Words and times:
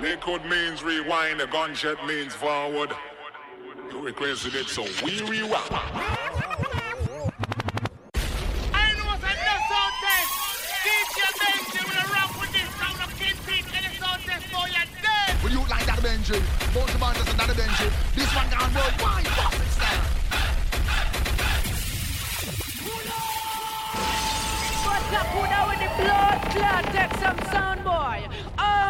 Liquid 0.00 0.44
means 0.46 0.82
rewind, 0.82 1.40
the 1.40 1.46
gunshot 1.46 2.06
means 2.06 2.34
forward. 2.34 2.90
You 3.90 4.00
requested 4.00 4.54
it, 4.54 4.66
so 4.66 4.82
we 5.04 5.20
rewind. 5.22 5.70
Benji. 16.00 16.40
Both 16.72 16.92
the 16.92 16.98
band 16.98 17.16
just 17.16 17.34
another 17.34 17.54
Benji. 17.54 17.90
This 18.14 18.34
one 18.34 18.48
gone 18.48 18.72
worldwide. 18.74 19.24
Bossing 19.36 19.70
style. 19.76 20.04
What's 24.86 25.12
up, 25.12 25.26
who 25.26 25.42
now 25.42 25.68
with 25.68 25.78
the 25.78 25.90
blood 26.02 26.40
clot? 26.52 26.84
Take 26.94 27.14
some 27.20 27.38
sound, 27.52 27.84
boy. 27.84 28.28
Oh 28.58 28.89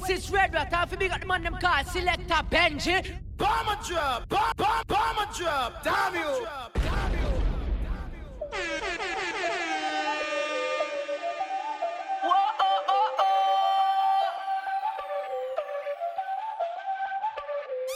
no! 0.00 0.06
Well, 0.06 0.10
it's 0.10 0.24
this 0.24 0.30
red 0.30 0.54
rat. 0.54 0.72
Half 0.72 0.98
big 0.98 1.10
at 1.12 1.20
the 1.20 1.26
man 1.26 1.42
them 1.42 1.56
call 1.60 1.84
Selector 1.84 2.42
Benji. 2.50 3.18
Bomber 3.36 3.78
drop, 3.86 4.28
bomb, 4.28 4.52
bomb, 4.56 4.84
bomber 4.88 5.28
drop. 5.36 5.82
Damn 5.82 6.14
you. 6.14 6.46
Damn 6.74 7.12
you. 7.12 7.30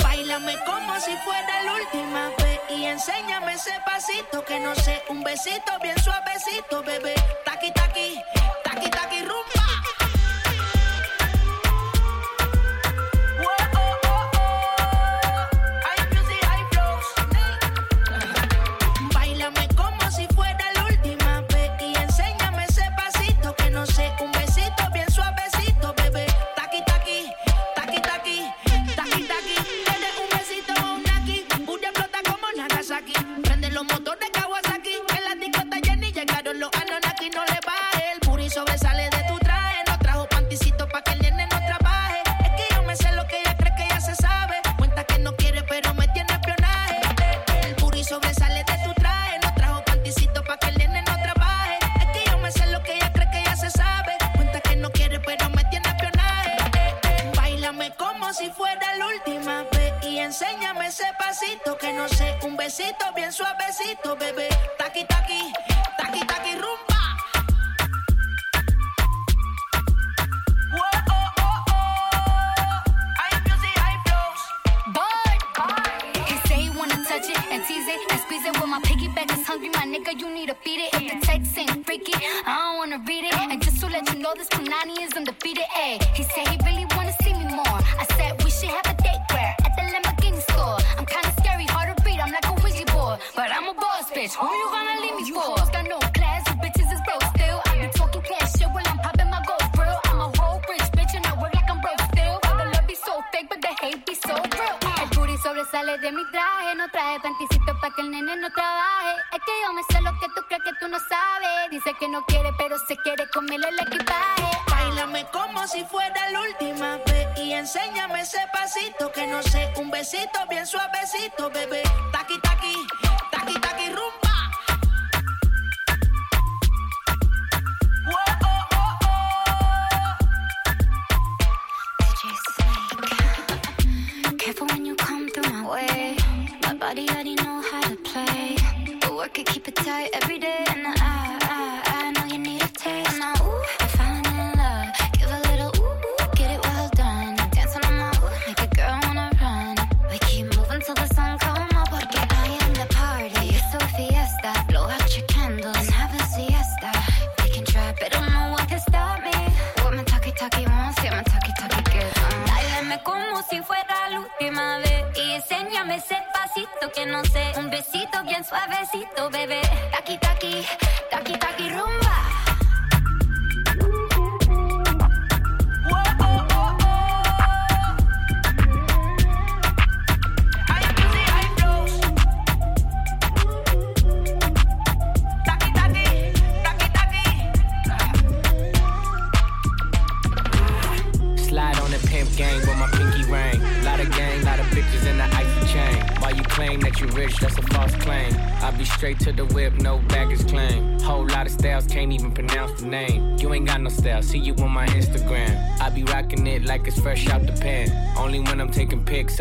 Bailame 0.02 0.56
como 0.64 1.00
si 1.00 1.16
fuera 1.18 1.62
la 1.64 1.74
última 1.74 2.30
vez 2.38 2.60
y 2.70 2.84
enséñame 2.84 3.54
ese 3.54 3.72
pasito 3.84 4.44
que 4.44 4.60
no 4.60 4.74
sé, 4.74 5.02
un 5.08 5.22
besito 5.22 5.78
bien 5.82 5.96
suavecito, 6.02 6.82
bebé. 6.82 7.14
Taqui 7.44 7.72
taqui, 7.72 8.22
taqui 8.64 8.90
taqui 8.90 9.20
rumba. 9.20 9.63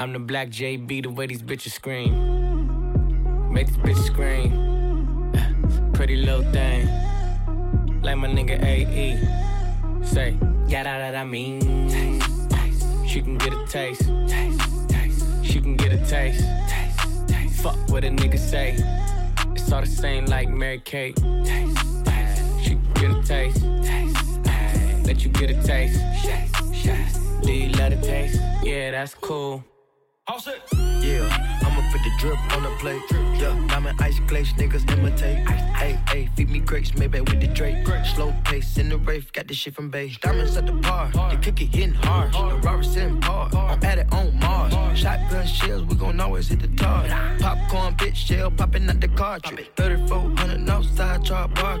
I'm 0.00 0.14
the 0.14 0.18
black 0.18 0.48
JB, 0.48 1.02
the 1.02 1.10
way 1.10 1.26
these 1.26 1.42
bitches 1.42 1.72
scream. 1.72 3.52
Make 3.52 3.66
this 3.66 3.76
bitch 3.76 4.02
scream. 4.06 5.30
Pretty 5.92 6.16
little 6.16 6.42
thing. 6.52 6.86
Like 8.00 8.16
my 8.16 8.28
nigga 8.28 8.64
AE. 8.64 9.18
Say, 10.02 10.38
yeah, 10.68 10.84
that, 10.84 11.12
that 11.12 11.14
I 11.16 11.24
mean. 11.24 11.90
Taste, 11.90 12.48
taste. 12.48 12.86
She 13.06 13.20
can 13.20 13.36
get 13.36 13.52
a 13.52 13.66
taste. 13.66 14.08
taste, 14.26 14.88
taste. 14.88 15.44
She 15.44 15.60
can 15.60 15.76
get 15.76 15.92
a 15.92 15.98
taste. 16.06 16.46
Fuck 17.60 17.76
what 17.90 18.02
a 18.02 18.08
nigga 18.08 18.38
say. 18.38 18.76
It's 19.54 19.70
all 19.70 19.82
the 19.82 19.86
same 19.86 20.24
like 20.24 20.48
Mary 20.48 20.80
Kate. 20.82 21.18
She 21.18 22.70
can 22.70 22.92
get 22.94 23.10
a 23.10 23.22
taste. 23.22 23.62
Let 25.04 25.22
you 25.22 25.30
get 25.30 25.50
a 25.50 25.62
taste. 25.62 26.00
Do 27.42 27.52
you 27.52 27.68
love 27.72 27.90
the 27.90 28.00
taste? 28.00 28.40
Yeah, 28.62 28.92
that's 28.92 29.14
cool. 29.14 29.62
Yeah, 30.30 31.26
I'ma 31.64 31.90
put 31.90 32.04
the 32.04 32.10
drip 32.20 32.38
on 32.56 32.62
the 32.62 32.70
plate. 32.78 33.02
Yeah, 33.10 33.66
diamond 33.66 34.00
ice 34.00 34.20
glaze, 34.28 34.52
niggas 34.52 34.88
imitate. 34.92 35.38
Hey, 35.48 35.98
hey, 36.06 36.28
feed 36.36 36.50
me 36.50 36.60
grapes, 36.60 36.94
maybe 36.94 37.20
with 37.20 37.40
the 37.40 37.48
Drake. 37.48 37.84
Slow 38.14 38.32
pace 38.44 38.78
in 38.78 38.90
the 38.90 38.98
rave, 38.98 39.32
got 39.32 39.48
this 39.48 39.56
shit 39.56 39.74
from 39.74 39.90
base. 39.90 40.16
Diamonds 40.18 40.56
at 40.56 40.66
the 40.66 40.72
bar, 40.72 41.10
the 41.30 41.36
cookie 41.42 41.66
hitting 41.66 41.94
hard. 41.94 42.32
The 42.32 42.60
Robert 42.64 42.84
sitting 42.84 43.20
hard, 43.22 43.52
I'm 43.56 43.82
at 43.82 43.98
it 43.98 44.12
on 44.12 44.38
Mars. 44.38 44.72
Shotgun 44.96 45.46
shells, 45.48 45.84
we 45.86 45.96
gon' 45.96 46.20
always 46.20 46.46
hit 46.46 46.60
the 46.60 46.68
target. 46.68 47.10
Popcorn, 47.40 47.96
bitch 47.96 48.14
shell, 48.14 48.52
popping 48.52 48.88
out 48.88 49.00
the 49.00 49.08
cartridge. 49.08 49.68
3400 49.74 50.68
outside, 50.70 51.24
char 51.24 51.48
bar. 51.48 51.80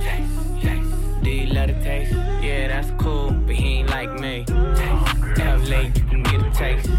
Love 1.51 1.67
the 1.67 1.73
taste? 1.83 2.13
Yeah, 2.41 2.69
that's 2.69 2.89
cool, 3.01 3.31
but 3.31 3.55
he 3.55 3.79
ain't 3.79 3.89
like 3.89 4.09
me. 4.19 4.45
LA, 4.47 5.81
you 5.81 6.03
can 6.09 6.23
get 6.23 6.41
a 6.41 6.51
taste. 6.51 6.89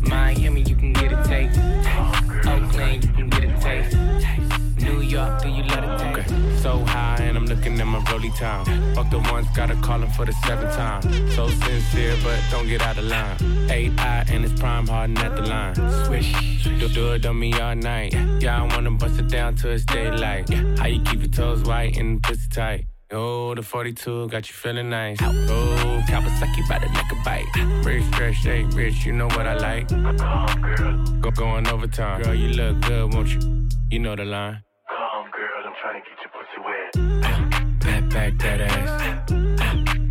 Miami, 0.00 0.62
you 0.62 0.74
can 0.74 0.94
get 0.94 1.12
a 1.12 1.22
taste. 1.22 1.58
Oakland, 2.46 3.04
you 3.04 3.12
can 3.12 3.28
get 3.28 3.44
a 3.44 3.60
taste. 3.60 3.96
New 4.78 5.00
York, 5.02 5.42
do 5.42 5.50
you 5.50 5.64
love 5.64 5.82
the 5.82 6.22
taste? 6.22 6.62
So 6.62 6.78
high, 6.78 7.18
and 7.20 7.36
I'm 7.36 7.44
looking 7.44 7.78
at 7.78 7.86
my 7.86 8.02
rolly 8.10 8.30
time. 8.30 8.64
Fuck 8.94 9.10
the 9.10 9.18
ones, 9.18 9.48
gotta 9.54 9.76
call 9.76 10.00
him 10.00 10.10
for 10.12 10.24
the 10.24 10.32
seventh 10.46 10.74
time. 10.74 11.02
So 11.32 11.48
sincere, 11.48 12.16
but 12.24 12.40
don't 12.50 12.66
get 12.66 12.80
out 12.80 12.96
of 12.96 13.04
line. 13.04 13.36
Eye 13.70 14.24
and 14.30 14.46
it's 14.46 14.58
prime 14.58 14.86
hardin' 14.86 15.18
at 15.18 15.36
the 15.36 15.42
line. 15.42 15.74
Swish, 16.06 16.64
do, 16.64 16.88
do 16.88 17.12
it 17.12 17.26
on 17.26 17.38
me 17.38 17.52
all 17.60 17.74
night. 17.74 18.14
Yeah, 18.40 18.62
I 18.62 18.74
wanna 18.74 18.92
bust 18.92 19.18
it 19.18 19.28
down 19.28 19.56
till 19.56 19.72
it's 19.72 19.84
daylight. 19.84 20.48
How 20.78 20.86
you 20.86 21.02
keep 21.02 21.20
your 21.20 21.28
toes 21.28 21.62
white 21.64 21.98
and 21.98 22.22
pussy 22.22 22.48
tight? 22.48 22.86
Oh, 23.16 23.54
the 23.54 23.62
42 23.62 24.26
got 24.28 24.48
you 24.48 24.54
feeling 24.54 24.90
nice. 24.90 25.18
Oh, 25.22 26.02
Kawasaki 26.08 26.68
by 26.68 26.80
the 26.80 26.88
neck 26.88 27.12
a 27.12 27.24
bite. 27.24 27.84
Rich, 27.84 28.04
fresh, 28.16 28.42
shake, 28.42 28.66
rich, 28.74 29.06
you 29.06 29.12
know 29.12 29.28
what 29.28 29.46
I 29.46 29.54
like. 29.54 29.88
Go 31.20 31.30
going 31.30 31.68
overtime. 31.68 32.22
Girl, 32.22 32.34
you 32.34 32.48
look 32.48 32.80
good, 32.80 33.14
won't 33.14 33.28
you? 33.28 33.68
You 33.90 34.00
know 34.00 34.16
the 34.16 34.24
line. 34.24 34.64
Come, 34.88 35.30
girl, 35.30 35.64
I'm 35.64 35.74
trying 35.80 36.02
to 36.02 36.08
get 36.08 36.18
your 36.24 36.32
pussy 36.34 36.58
wet. 36.66 37.80
Back, 37.80 38.10
back 38.10 38.38
that 38.38 38.60
ass. 38.60 39.30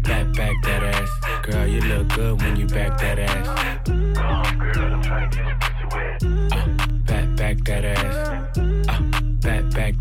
Back, 0.04 0.34
back 0.38 0.56
that 0.64 0.84
ass. 0.84 1.46
Girl, 1.46 1.68
you 1.68 1.82
look 1.82 2.08
good 2.08 2.42
when 2.42 2.56
you 2.56 2.68
back 2.68 2.98
that 3.00 3.20
ass. 3.20 3.48
Come, 3.86 4.60
girl, 4.60 4.94
I'm 4.94 5.02
trying 5.02 5.30
to 5.30 5.38
get 5.38 5.46
your 5.46 5.58
pussy 5.60 5.86
wet. 5.92 6.24
Uh, 6.54 6.88
back, 7.04 7.36
back 7.36 7.58
that 7.66 7.84
ass. 7.84 8.43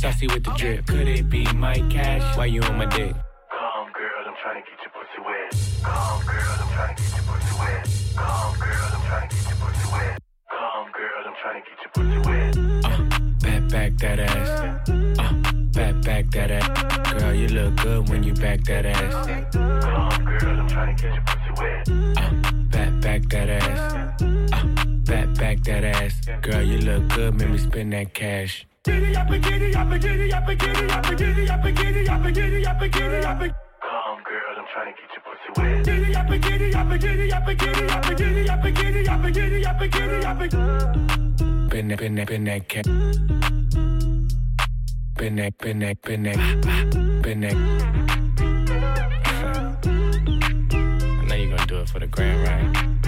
Saucy 0.00 0.26
with 0.28 0.44
the 0.44 0.50
drip. 0.52 0.86
Could 0.86 1.08
it 1.08 1.28
be 1.28 1.44
my 1.52 1.74
cash? 1.90 2.34
Why 2.34 2.46
you 2.46 2.62
on 2.62 2.78
my 2.78 2.86
dick? 2.86 3.12
Come, 3.12 3.92
girl, 3.92 4.24
I'm 4.26 4.34
trying 4.40 4.62
to 4.62 4.70
get 4.70 4.80
your 4.80 4.92
pussy 4.96 5.20
wet. 5.26 5.52
Come, 5.82 6.24
girl, 6.24 6.56
I'm 6.58 6.72
trying 6.72 6.96
to 6.96 7.02
get 7.02 7.12
your 7.12 7.24
pussy 7.28 7.54
wet. 7.60 7.84
Come, 8.16 8.58
girl, 8.58 8.90
I'm 8.96 9.02
trying 9.04 9.28
to 9.28 9.36
get 9.36 9.44
your 9.44 9.58
pussy 9.60 9.88
wet. 9.92 10.18
Come, 10.48 10.88
girl, 10.96 11.22
I'm 11.26 11.34
trying 11.42 11.60
to 11.60 11.68
get 11.68 11.78
your 11.84 11.92
pussy 11.92 12.18
wet. 12.30 12.56
Uh, 12.82 13.02
back, 13.44 13.62
back 13.68 13.92
that 13.98 14.18
ass. 14.20 14.88
Uh, 14.88 15.42
back, 15.74 15.94
back 16.00 16.30
that 16.30 16.50
ass. 16.50 17.12
Girl, 17.20 17.34
you 17.34 17.48
look 17.48 17.76
good 17.76 18.08
when 18.08 18.22
you 18.22 18.32
back 18.32 18.64
that 18.64 18.86
ass. 18.86 19.26
Come, 19.52 20.24
girl, 20.24 20.60
I'm 20.60 20.68
trying 20.68 20.96
to 20.96 21.02
get 21.02 21.12
your 21.12 21.24
pussy 21.26 21.52
wet. 21.60 21.88
Uh, 22.16 22.30
back, 22.70 23.00
back 23.02 23.22
that 23.28 23.50
ass. 23.50 24.22
Uh, 24.22 24.64
back, 25.04 25.34
back 25.34 25.62
that 25.64 25.84
ass. 25.84 26.20
Girl, 26.40 26.62
you 26.62 26.78
look 26.78 27.06
good, 27.10 27.34
make 27.34 27.50
me 27.50 27.58
spend 27.58 27.92
that 27.92 28.14
cash. 28.14 28.66
Giddy 28.82 29.14
up, 29.14 29.28
giddy 29.28 29.74
up, 29.74 29.90
giddy 30.00 30.32
up, 30.32 30.46
giddy 30.46 30.90
up, 30.90 31.04
giddy 31.04 31.50
up, 31.50 31.62
giddy 31.62 32.08
up, 32.08 32.22
giddy 32.32 32.66
up, 32.66 32.80
giddy 32.80 33.24
up. 33.26 33.38
Come, 33.38 34.22
girl, 34.24 34.56
I'm 34.56 34.64
trying 34.72 34.88
to 34.88 34.96
get 34.96 35.10
your 35.12 35.22
pussy 35.22 35.50
wet. 35.54 35.84
Giddy 35.84 36.14
up, 36.16 36.28
giddy 36.30 36.74
up, 36.74 36.88
giddy 36.98 37.30
up, 37.30 37.46
giddy 37.46 37.90
up, 37.90 38.16
giddy 38.16 38.48
up, 38.48 38.64
giddy 38.64 39.06
up, 39.06 39.22
giddy 39.34 39.66
up, 39.66 39.80
giddy 39.80 40.24
up. 40.24 40.38
Been 41.68 41.88
that, 41.88 41.98
been 41.98 42.14
that, 42.14 42.26
been 42.26 42.44
that 42.44 42.68
cat. 42.70 42.86
Been 45.18 45.36
that, 45.36 45.58
been 45.58 45.78
that, 45.80 46.00
been 46.00 46.22
that, 46.22 46.38
been 47.22 47.40
that. 47.40 47.56
I 51.12 51.24
know 51.26 51.34
you're 51.34 51.50
gonna 51.54 51.66
do 51.66 51.80
it 51.80 51.88
for 51.90 51.98
the 51.98 52.06
grand, 52.06 52.48
right? 52.48 52.99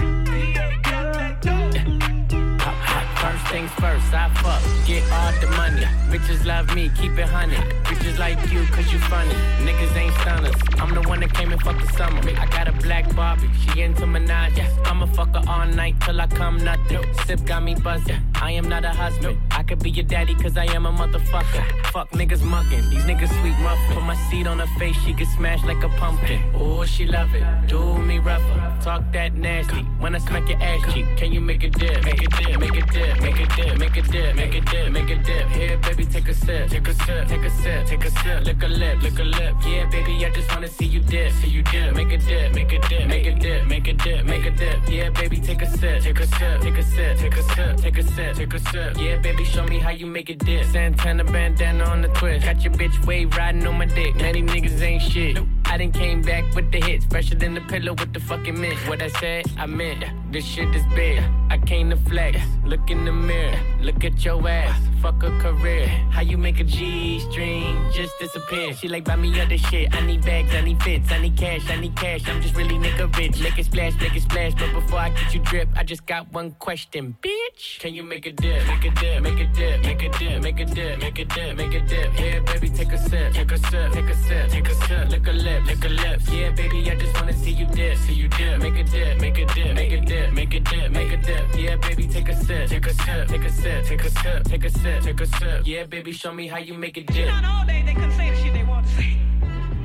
First 3.23 3.47
things 3.47 3.71
first, 3.79 4.13
I 4.13 4.27
fuck, 4.43 4.61
get 4.85 5.01
all 5.09 5.31
the 5.39 5.47
money. 5.55 5.85
Bitches 6.11 6.45
love 6.45 6.75
me, 6.75 6.91
keep 6.99 7.17
it 7.17 7.29
honey. 7.29 7.55
Bitches 7.85 8.19
like 8.19 8.37
you, 8.51 8.65
cause 8.65 8.91
you 8.91 8.99
funny. 8.99 9.33
Niggas 9.65 9.95
ain't 9.95 10.13
stunners. 10.15 10.55
I'm 10.77 10.93
the 10.93 11.07
one 11.07 11.21
that 11.21 11.33
came 11.33 11.53
and 11.53 11.61
fucked 11.61 11.79
the 11.79 11.93
summer. 11.93 12.19
I 12.37 12.45
got 12.47 12.67
a 12.67 12.73
black 12.73 13.15
Barbie, 13.15 13.49
she 13.61 13.81
into 13.81 14.03
Minaj. 14.03 14.59
I'ma 14.85 15.05
fuck 15.05 15.29
her 15.29 15.43
all 15.47 15.65
night 15.67 15.95
till 16.01 16.19
I 16.19 16.27
come 16.27 16.57
nothing. 16.65 16.99
Sip 17.25 17.45
got 17.45 17.63
me 17.63 17.75
buzzing. 17.75 18.19
I 18.35 18.51
am 18.51 18.67
not 18.67 18.83
a 18.83 18.89
husband. 18.89 19.37
I 19.63 19.65
could 19.65 19.81
be 19.81 19.91
your 19.91 20.03
daddy, 20.03 20.35
cause 20.35 20.57
I 20.57 20.65
am 20.75 20.85
a 20.85 20.91
motherfucker. 20.91 21.63
Fuck 21.93 22.09
niggas 22.11 22.43
mugging, 22.43 22.89
these 22.89 23.05
niggas 23.05 23.29
sweet 23.39 23.57
muffin. 23.63 23.95
Put 23.95 24.03
my 24.03 24.15
seat 24.29 24.45
on 24.45 24.59
her 24.59 24.67
face, 24.77 24.97
she 25.05 25.13
get 25.13 25.29
smashed 25.29 25.63
like 25.63 25.81
a 25.81 25.87
pumpkin. 25.87 26.43
Oh, 26.53 26.83
she 26.83 27.05
love 27.05 27.33
it, 27.33 27.45
do 27.67 27.97
me 27.99 28.19
rougher. 28.19 28.77
Talk 28.83 29.03
that 29.13 29.35
nasty. 29.35 29.83
When 30.01 30.15
I 30.15 30.17
smack 30.17 30.49
your 30.49 30.61
ass 30.61 30.93
cheek, 30.93 31.05
can 31.15 31.31
you 31.31 31.39
make 31.39 31.63
a 31.63 31.69
dip? 31.69 32.03
Make 32.03 32.21
a 32.21 32.27
dip, 32.27 32.59
make 32.59 32.75
a 32.75 32.85
dip, 32.91 33.21
make 33.21 33.39
a 33.39 33.45
dip, 33.55 33.77
make 33.79 33.95
a 33.95 34.01
dip, 34.01 34.35
make 34.35 34.55
a 34.55 34.61
dip, 34.61 34.91
make 34.91 35.09
a 35.09 35.15
dip. 35.23 35.47
Here, 35.47 35.77
baby, 35.77 36.05
take 36.07 36.27
a 36.27 36.33
sip, 36.33 36.69
take 36.69 36.87
a 36.89 36.93
sip, 36.93 37.27
take 37.29 37.45
a 37.45 37.49
sip, 37.49 37.85
take 37.87 38.03
a 38.03 38.11
sip. 38.11 38.43
Lick 38.43 38.63
a 38.63 38.67
lip, 38.67 39.01
lick 39.01 39.19
a 39.19 39.23
lip. 39.23 39.55
Yeah, 39.65 39.89
baby, 39.89 40.25
I 40.25 40.29
just 40.31 40.53
wanna 40.53 40.67
see 40.67 40.87
you 40.87 40.99
dip, 40.99 41.31
see 41.39 41.47
you 41.47 41.63
dip. 41.63 41.95
Make 41.95 42.11
a 42.11 42.17
dip, 42.17 42.53
make 42.53 42.73
a 42.73 42.79
dip, 42.89 43.07
make 43.07 43.27
a 43.27 43.33
dip, 43.33 43.65
make 43.65 43.87
a 43.87 43.93
dip, 43.93 44.25
make 44.25 44.45
a 44.45 44.51
dip. 44.51 44.89
Yeah, 44.89 45.09
baby, 45.11 45.39
take 45.39 45.61
a 45.61 45.67
sip, 45.67 46.03
take 46.03 46.19
a 46.19 46.27
sip, 46.27 46.61
take 46.61 46.77
a 46.77 46.83
sip, 46.83 47.17
take 47.17 47.37
a 47.37 47.43
sip, 47.43 47.77
take 47.77 47.97
a 47.97 48.03
sip, 48.03 48.35
take 48.35 48.53
a 48.53 48.59
sip. 48.59 48.97
Yeah, 48.97 49.19
baby, 49.19 49.45
show 49.53 49.63
me 49.65 49.77
how 49.77 49.91
you 49.91 50.07
make 50.07 50.29
it 50.29 50.39
dip. 50.39 50.65
Santana 50.65 51.23
bandana 51.23 51.83
on 51.83 52.01
the 52.01 52.07
twist. 52.09 52.45
Got 52.45 52.63
your 52.63 52.73
bitch 52.73 53.05
wave 53.05 53.35
riding 53.37 53.65
on 53.67 53.77
my 53.77 53.85
dick. 53.85 54.15
Many 54.15 54.41
niggas 54.41 54.81
ain't 54.81 55.01
shit. 55.01 55.37
I 55.65 55.77
done 55.77 55.91
came 55.91 56.21
back 56.21 56.43
with 56.55 56.71
the 56.71 56.79
hits, 56.79 57.05
fresher 57.05 57.35
than 57.35 57.53
the 57.53 57.61
pillow 57.61 57.93
with 57.93 58.13
the 58.13 58.19
fucking 58.19 58.59
mint. 58.59 58.77
What 58.87 59.01
I 59.01 59.09
said, 59.09 59.45
I 59.57 59.67
meant. 59.67 60.22
This 60.33 60.45
shit 60.45 60.73
is 60.73 60.83
big. 60.95 61.23
I 61.51 61.59
came 61.59 61.91
to 61.91 61.95
flex. 61.95 62.39
Look 62.65 62.89
in 62.89 63.05
the 63.05 63.11
mirror, 63.11 63.55
look 63.81 64.03
at 64.03 64.25
your 64.25 64.49
ass. 64.49 64.81
Fuck 64.99 65.21
a 65.21 65.29
career. 65.37 65.85
How 66.09 66.21
you 66.21 66.37
make 66.37 66.59
a 66.59 66.63
G 66.63 67.19
string 67.19 67.91
just 67.91 68.17
disappear? 68.19 68.73
She 68.73 68.87
like 68.87 69.03
buy 69.05 69.15
me 69.15 69.39
other 69.39 69.59
shit. 69.59 69.93
I 69.93 70.03
need 70.03 70.25
bags, 70.25 70.51
I 70.55 70.61
need 70.61 70.81
fits, 70.81 71.11
I 71.11 71.19
need 71.19 71.37
cash, 71.37 71.69
I 71.69 71.75
need 71.75 71.95
cash. 71.95 72.27
I'm 72.27 72.41
just 72.41 72.55
really 72.55 72.79
nigga 72.79 73.15
rich. 73.15 73.39
Make 73.43 73.59
it 73.59 73.65
splash, 73.65 73.93
make 74.01 74.15
it 74.15 74.23
splash. 74.23 74.53
But 74.55 74.73
before 74.73 74.99
I 74.99 75.09
get 75.09 75.33
you 75.35 75.41
drip, 75.41 75.69
I 75.75 75.83
just 75.83 76.05
got 76.07 76.31
one 76.33 76.51
question, 76.57 77.15
bitch. 77.21 77.79
Can 77.79 77.93
you 77.93 78.01
make 78.01 78.25
a 78.25 78.31
dip? 78.31 78.65
Make 78.65 78.85
a 78.85 78.91
dip, 78.91 79.21
make 79.21 79.39
a 79.39 79.47
dip, 79.53 79.83
make 79.83 80.01
a 80.01 80.09
dip, 80.09 80.41
make 80.41 80.59
a 80.59 80.65
dip, 80.65 80.99
make 80.99 81.19
a 81.19 81.25
dip, 81.25 81.57
make 81.57 81.73
a 81.75 81.81
dip. 81.81 82.19
Yeah, 82.19 82.39
baby, 82.39 82.69
take 82.69 82.93
a 82.93 82.97
sip, 82.97 83.33
take 83.33 83.51
a 83.51 83.57
sip, 83.57 83.91
take 83.91 84.09
a 84.09 84.15
sip, 84.15 84.49
take 84.49 84.67
a 84.69 84.73
sip. 84.73 85.09
Lick 85.09 85.27
a 85.27 85.31
lip, 85.31 85.65
lick 85.65 85.85
a 85.85 85.89
lips. 85.89 86.29
Yeah, 86.31 86.49
baby, 86.51 86.89
I 86.89 86.95
just 86.95 87.13
wanna 87.19 87.33
see 87.33 87.51
you 87.51 87.65
dip, 87.67 87.97
see 87.97 88.13
you 88.13 88.29
dip. 88.29 88.61
Make 88.61 88.77
a 88.77 88.83
dip, 88.83 89.19
make 89.19 89.37
a 89.37 89.45
dip, 89.53 89.75
make 89.75 89.91
a 89.91 89.99
dip, 89.99 90.22
make 90.31 90.53
a 90.53 90.59
dip, 90.59 90.91
make 90.91 91.11
a 91.11 91.17
dip. 91.17 91.55
Yeah, 91.55 91.75
baby, 91.77 92.07
take 92.07 92.29
a 92.29 92.35
sip, 92.35 92.69
take 92.69 92.85
a 92.85 92.93
sip, 92.93 93.27
take 93.27 93.43
a 93.43 93.49
sip, 93.51 93.85
take 93.85 94.03
a 94.03 94.09
sip, 94.09 94.43
take 94.45 94.63
a 94.65 94.69
sip, 94.69 95.03
take 95.03 95.21
a 95.21 95.25
sip. 95.25 95.61
Yeah, 95.65 95.83
baby, 95.85 96.11
show 96.11 96.31
me 96.33 96.47
how 96.47 96.59
you 96.59 96.73
make 96.75 96.97
a 96.97 97.03
dip. 97.03 97.27
Not 97.27 97.45
all 97.45 97.65
day 97.65 97.81
they 97.85 97.93
couldn't 97.93 98.11
say 98.11 98.29
the 98.29 98.35
shit 98.37 98.53
they 98.53 98.63
wanted 98.63 98.87
to 98.89 98.95
say. 98.95 99.17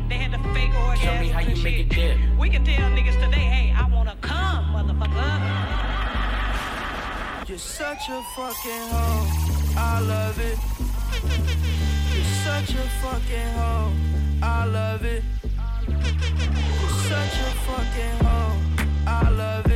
They 0.09 0.17
had 0.17 0.33
the 0.33 0.39
fake 0.55 0.71
orgasms 0.73 1.03
Show 1.03 1.19
me 1.21 1.29
how 1.29 1.41
you 1.41 1.57
make 1.63 1.77
shit. 1.77 1.99
it 1.99 2.19
dip. 2.19 2.39
We 2.39 2.49
can 2.51 2.65
tell 2.65 2.91
niggas 2.91 3.19
today, 3.25 3.47
hey, 3.55 3.73
I 3.77 3.87
wanna 3.89 4.17
come, 4.21 4.65
motherfucker. 4.75 5.39
You're 7.49 7.59
such 7.59 8.09
a 8.11 8.23
fucking 8.37 8.85
hoe. 8.93 9.27
I 9.77 10.01
love 10.01 10.39
it. 10.39 10.59
You're 12.15 12.25
such 12.45 12.71
a 12.75 12.89
fucking 13.03 13.51
hoe. 13.59 13.93
I 14.43 14.65
love 14.67 15.05
it. 15.05 15.23
You're 15.89 16.99
such 17.13 17.37
a 17.41 17.51
fucking 17.67 18.27
hoe. 18.27 18.57
I 19.07 19.31
love 19.31 19.67
it. 19.67 19.68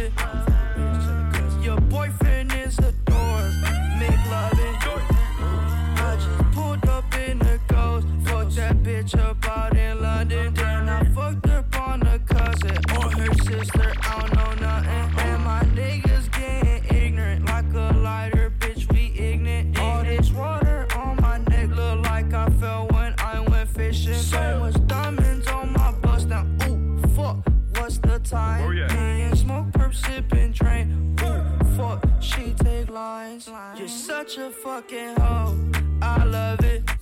Bitch 9.02 9.18
up 9.18 9.48
out 9.48 9.76
in 9.76 10.00
London. 10.00 10.54
Then 10.54 10.88
I 10.88 11.04
fucked 11.12 11.48
up 11.48 11.80
on 11.80 12.00
her 12.02 12.18
cousin 12.20 12.78
or 12.96 13.10
her 13.10 13.34
sister. 13.34 13.92
I 14.02 14.20
don't 14.20 14.34
know 14.34 14.66
nothing. 14.66 15.18
And 15.18 15.44
my 15.44 15.62
niggas 15.74 16.30
getting 16.32 16.96
ignorant 16.96 17.46
like 17.46 17.72
a 17.74 17.96
lighter, 17.96 18.52
bitch. 18.58 18.90
We 18.92 19.12
ignorant. 19.18 19.78
All 19.78 20.04
this 20.04 20.30
water 20.30 20.86
on 20.96 21.20
my 21.20 21.38
neck 21.38 21.70
look 21.70 22.04
like 22.04 22.32
I 22.32 22.48
fell 22.60 22.86
when 22.88 23.14
I 23.18 23.40
went 23.40 23.68
fishing. 23.70 24.14
So 24.14 24.60
much 24.60 24.86
diamonds 24.86 25.46
on 25.48 25.72
my 25.72 25.92
bust 26.02 26.28
now. 26.28 26.46
Ooh, 26.68 26.98
fuck. 27.16 27.38
What's 27.76 27.98
the 27.98 28.18
time? 28.20 28.64
Oh, 28.64 28.70
yeah. 28.70 29.30
Me 29.30 29.36
smoke, 29.36 29.66
perp, 29.72 29.94
sipping, 29.94 30.52
train. 30.52 31.16
Ooh, 31.22 31.76
fuck. 31.76 32.04
She 32.20 32.54
take 32.58 32.88
lines. 32.90 33.50
You're 33.76 33.88
such 33.88 34.38
a 34.38 34.50
fucking 34.50 35.16
hoe. 35.16 35.58
I 36.00 36.24
love 36.24 36.60
it. 36.64 37.01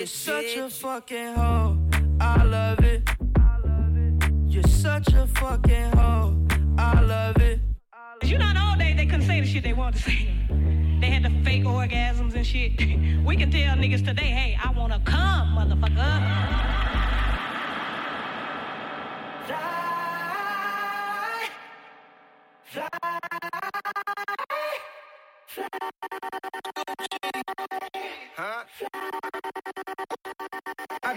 You're 0.00 0.06
such 0.06 0.56
a 0.56 0.70
fucking 0.70 1.34
hoe. 1.34 1.76
I 2.22 2.42
love 2.44 2.82
it. 2.82 3.06
You're 4.46 4.62
such 4.62 5.12
a 5.12 5.26
fucking 5.26 5.92
hoe. 5.92 6.42
I 6.78 7.02
love 7.02 7.36
it. 7.36 7.60
You 8.22 8.38
not 8.38 8.56
all 8.56 8.78
day 8.78 8.94
they 8.94 9.04
couldn't 9.04 9.26
say 9.26 9.42
the 9.42 9.46
shit 9.46 9.62
they 9.62 9.74
wanted 9.74 9.98
to 9.98 10.10
say. 10.10 10.28
They 11.02 11.10
had 11.10 11.24
the 11.24 11.44
fake 11.44 11.64
orgasms 11.64 12.34
and 12.34 12.46
shit. 12.46 12.80
We 13.26 13.36
can 13.36 13.50
tell 13.50 13.76
niggas 13.76 14.02
today, 14.02 14.30
hey, 14.30 14.58
I 14.64 14.70
wanna 14.72 15.02
come, 15.04 15.48
motherfucker. 15.48 16.70
I 28.38 28.64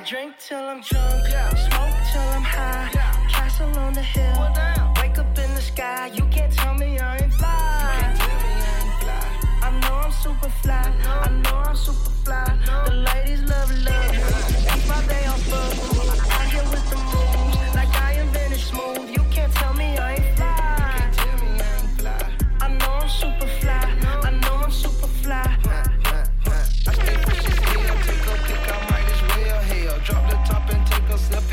drink 0.05 0.35
till 0.37 0.57
I'm 0.57 0.81
drunk, 0.81 1.25
smoke 1.27 1.95
till 2.11 2.29
I'm 2.35 2.43
high. 2.43 2.89
Castle 3.29 3.77
on 3.77 3.93
the 3.93 4.01
hill, 4.01 4.51
wake 4.97 5.17
up 5.17 5.37
in 5.39 5.55
the 5.55 5.61
sky. 5.61 6.07
You 6.13 6.25
can't 6.25 6.51
tell 6.51 6.73
me 6.75 6.99
I 6.99 7.17
ain't 7.19 7.33
fly. 7.33 7.47
I 7.49 8.09
ain't 8.09 8.99
fly. 9.01 9.67
I 9.67 9.79
know 9.79 9.95
I'm 9.95 10.11
super 10.11 10.49
fly. 10.49 10.93
I 11.05 11.29
know 11.29 11.55
I'm 11.55 11.75
super 11.75 12.09
fly. 12.25 12.57
The 12.85 12.93
ladies 12.93 13.43
love 13.43 13.71
love. 13.85 14.32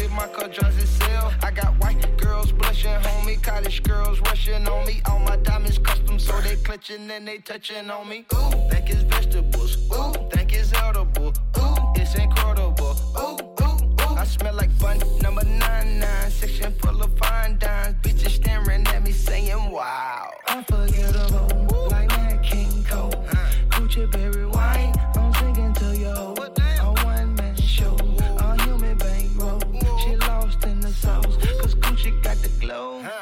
Take 0.01 0.13
my 0.13 0.27
car 0.29 0.49
drives 0.49 0.79
itself. 0.83 1.35
I 1.43 1.51
got 1.51 1.73
white 1.81 2.01
girls 2.17 2.53
blushing, 2.53 2.99
homie, 3.07 3.43
college 3.43 3.83
girls 3.83 4.21
rushing 4.21 4.67
on 4.67 4.87
me. 4.87 5.01
All 5.07 5.19
my 5.19 5.37
diamonds 5.37 5.79
custom, 5.79 6.19
so 6.19 6.41
they 6.41 6.57
clutching 6.57 7.11
and 7.11 7.27
they 7.29 7.39
touching 7.39 7.91
on 7.91 8.09
me. 8.09 8.25
Ooh, 8.35 8.51
think 8.71 8.89
it's 8.91 9.03
vegetables. 9.03 9.77
Ooh, 9.93 10.13
think 10.31 10.53
it's 10.53 10.73
edible. 10.73 11.33
Ooh, 11.59 12.01
it's 12.01 12.15
incredible. 12.15 12.97
Ooh, 13.19 13.39
ooh, 13.63 14.03
ooh. 14.03 14.17
I 14.23 14.25
smell 14.25 14.55
like 14.55 14.73
bun 14.79 14.99
number 15.21 15.45
nine 15.45 15.99
nine, 15.99 16.31
section 16.31 16.73
full 16.81 17.03
of 17.03 17.17
fine 17.19 17.59
dimes. 17.59 17.97
Bitches 18.03 18.37
staring 18.41 18.87
at 18.87 19.03
me 19.05 19.13
saying, 19.13 19.71
wow. 19.71 20.31
Unforgettable, 20.49 21.89
like 21.91 22.09
Nat 22.09 22.43
King 22.43 22.85
Cole. 22.85 23.13
Uh. 23.29 23.51
Gucci 23.71 24.11
berry 24.11 24.40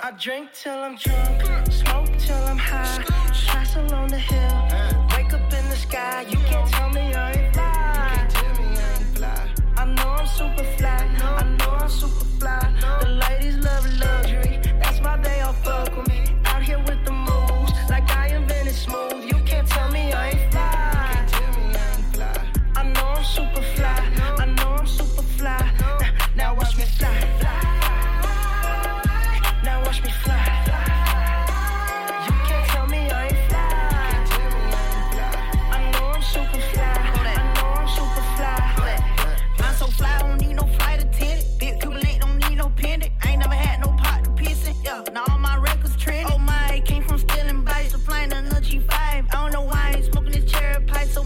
I 0.08 0.10
drink 0.12 0.48
till 0.54 0.72
I'm 0.72 0.96
drunk, 0.96 1.70
smoke 1.70 2.08
till 2.16 2.42
I'm 2.44 2.56
high. 2.56 3.04
Castle 3.44 3.92
on 3.92 4.08
the 4.08 4.16
hill, 4.16 4.68
wake 5.14 5.34
up 5.34 5.52
in 5.52 5.68
the 5.68 5.76
sky. 5.76 6.24
You 6.26 6.38
can't 6.48 6.66
tell 6.70 6.88
me 6.88 7.12
I 7.12 7.32
ain't 7.32 7.52
fly. 7.52 9.50
I 9.76 9.84
know 9.84 10.08
I'm 10.08 10.26
super 10.26 10.64
fly. 10.78 10.88
I 10.88 11.44
know 11.58 11.72
I'm 11.72 11.90
super 11.90 12.24
fly. 12.40 12.72
The 13.02 13.08
ladies 13.10 13.58
love 13.58 13.84
luxury. 14.00 14.60
That's 14.80 14.98
why 15.00 15.18
they 15.18 15.40
all 15.42 15.52
fuck 15.52 15.94
with 15.94 16.08
me. 16.08 16.27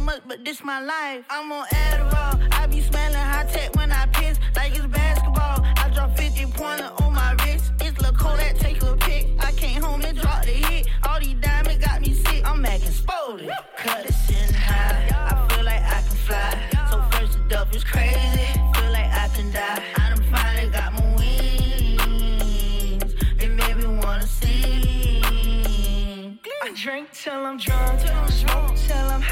Look, 0.07 0.45
this 0.45 0.63
my 0.65 0.81
life. 0.81 1.25
I'm 1.31 1.53
on 1.53 1.67
Adderall. 1.67 2.49
I 2.53 2.67
be 2.67 2.81
smelling 2.81 3.15
high 3.15 3.45
tech 3.45 3.77
when 3.77 3.93
I 3.93 4.07
piss, 4.07 4.39
like 4.57 4.75
it's 4.75 4.87
basketball. 4.87 5.65
I 5.77 5.91
drop 5.95 6.17
50 6.17 6.47
pointer 6.53 6.91
on 7.03 7.13
my 7.15 7.33
wrist. 7.45 7.73
It's 7.81 8.01
La 8.01 8.11
that 8.11 8.57
take 8.59 8.83
a 8.83 8.97
pic. 8.97 9.29
I 9.39 9.53
came 9.53 9.81
home 9.83 10.03
and 10.03 10.19
dropped 10.19 10.47
the 10.47 10.53
hit. 10.53 10.89
All 11.09 11.21
these 11.21 11.37
diamonds 11.41 11.85
got 11.85 12.01
me 12.01 12.15
sick. 12.15 12.43
I'm 12.49 12.65
acting 12.65 12.91
spotted. 12.91 13.51
Cut 13.77 14.07
it 14.07 14.15
sitting 14.15 14.55
high. 14.55 15.09
I 15.13 15.47
feel 15.55 15.65
like 15.65 15.83
I 15.83 16.03
can 16.03 16.17
fly. 16.27 16.71
So 16.91 17.03
first 17.13 17.39
the 17.49 17.61
up 17.61 17.73
is 17.75 17.85
crazy. 17.85 18.47
Feel 18.75 18.91
like 18.93 19.13
I 19.13 19.29
can 19.35 19.51
die. 19.53 19.83
I 19.97 20.09
done 20.11 20.25
finally 20.31 20.71
got 20.71 20.93
my 20.95 21.15
wings. 21.17 23.15
It 23.39 23.51
made 23.51 23.77
me 23.77 23.87
wanna 23.87 24.27
sing. 24.27 26.39
I 26.65 26.73
drink 26.75 27.11
till 27.13 27.35
I'm 27.35 27.59
drunk, 27.59 28.01
I'm 28.11 28.32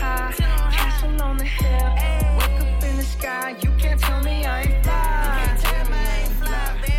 high. 0.00 0.32
Castle 0.76 1.22
on 1.22 1.36
the 1.36 1.44
hill, 1.44 1.88
wake 2.38 2.60
up 2.60 2.84
in 2.84 2.96
the 2.96 3.02
sky. 3.02 3.56
You 3.62 3.70
can't 3.78 4.00
tell 4.00 4.22
me 4.22 4.44
I 4.46 4.62
ain't 4.62 4.84
fly. 4.84 4.96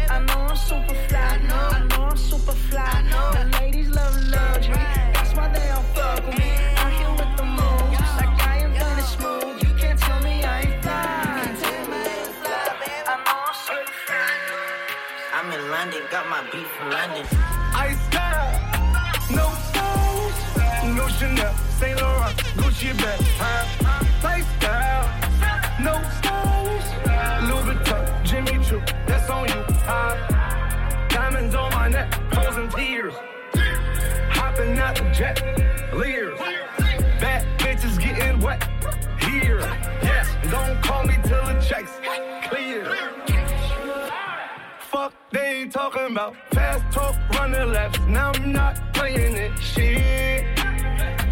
I 0.10 0.20
know 0.28 0.40
I'm 0.50 0.56
super 0.56 0.98
fly. 1.08 1.20
I 1.20 1.84
know 1.90 2.04
I'm 2.10 2.18
super 2.18 2.58
fly. 2.70 3.04
The 3.34 3.44
ladies 3.60 3.90
love 3.90 4.16
luxury. 4.30 4.76
That's 5.16 5.34
why 5.36 5.48
they 5.56 5.70
all 5.70 5.86
fuck 5.96 6.26
with 6.26 6.38
me. 6.38 6.52
Out 6.82 6.92
here 7.00 7.14
with 7.20 7.34
the 7.38 7.46
moves, 7.58 8.12
like 8.20 8.34
I 8.54 8.58
am 8.66 8.74
done 8.74 8.98
and 9.00 9.10
smooth. 9.16 9.56
You 9.64 9.72
can't 9.82 10.00
tell 10.00 10.20
me 10.22 10.44
I 10.44 10.62
ain't 10.62 10.84
fly. 10.84 11.02
I 13.12 13.16
know 13.26 13.40
I'm 13.50 13.56
super 13.68 13.96
fly. 14.06 14.32
I'm 15.38 15.48
in 15.52 15.64
London, 15.72 16.02
got 16.12 16.26
my 16.30 16.42
beat 16.52 16.68
from 16.76 16.88
London. 16.92 17.26
Ice 17.74 18.04
Chanel, 21.22 21.54
Saint 21.78 22.02
Laurent, 22.02 22.36
Gucci 22.58 22.98
bag, 22.98 23.22
huh? 23.38 23.64
Lifestyle, 24.24 25.06
no 25.80 26.02
styles, 26.18 26.86
Louis 27.46 27.76
Vuitton, 27.76 28.24
Jimmy 28.24 28.66
Choo, 28.66 28.82
that's 29.06 29.30
on 29.30 29.48
you, 29.48 29.64
huh? 29.86 31.08
Diamonds 31.10 31.54
on 31.54 31.72
my 31.74 31.90
neck, 31.90 32.12
frozen 32.34 32.70
tears, 32.70 33.14
hopping 34.32 34.76
out 34.80 34.96
the 34.96 35.04
jet, 35.12 35.38
leers, 35.94 36.40
bad 37.20 37.46
bitches 37.60 38.00
getting 38.02 38.40
wet, 38.40 38.64
here, 39.20 39.60
yes, 40.02 40.28
don't 40.50 40.82
call 40.82 41.04
me 41.04 41.14
till 41.22 41.46
the 41.46 41.62
checks 41.62 41.92
clear. 42.50 42.98
Fuck, 44.80 45.14
they 45.30 45.68
talking 45.68 46.08
about 46.10 46.36
fast 46.50 46.84
talk, 46.92 47.16
running 47.38 47.72
laps. 47.72 48.00
Now 48.08 48.32
I'm 48.34 48.52
not 48.52 48.92
playing 48.96 49.36
it. 49.36 49.60
Shit. 49.60 50.61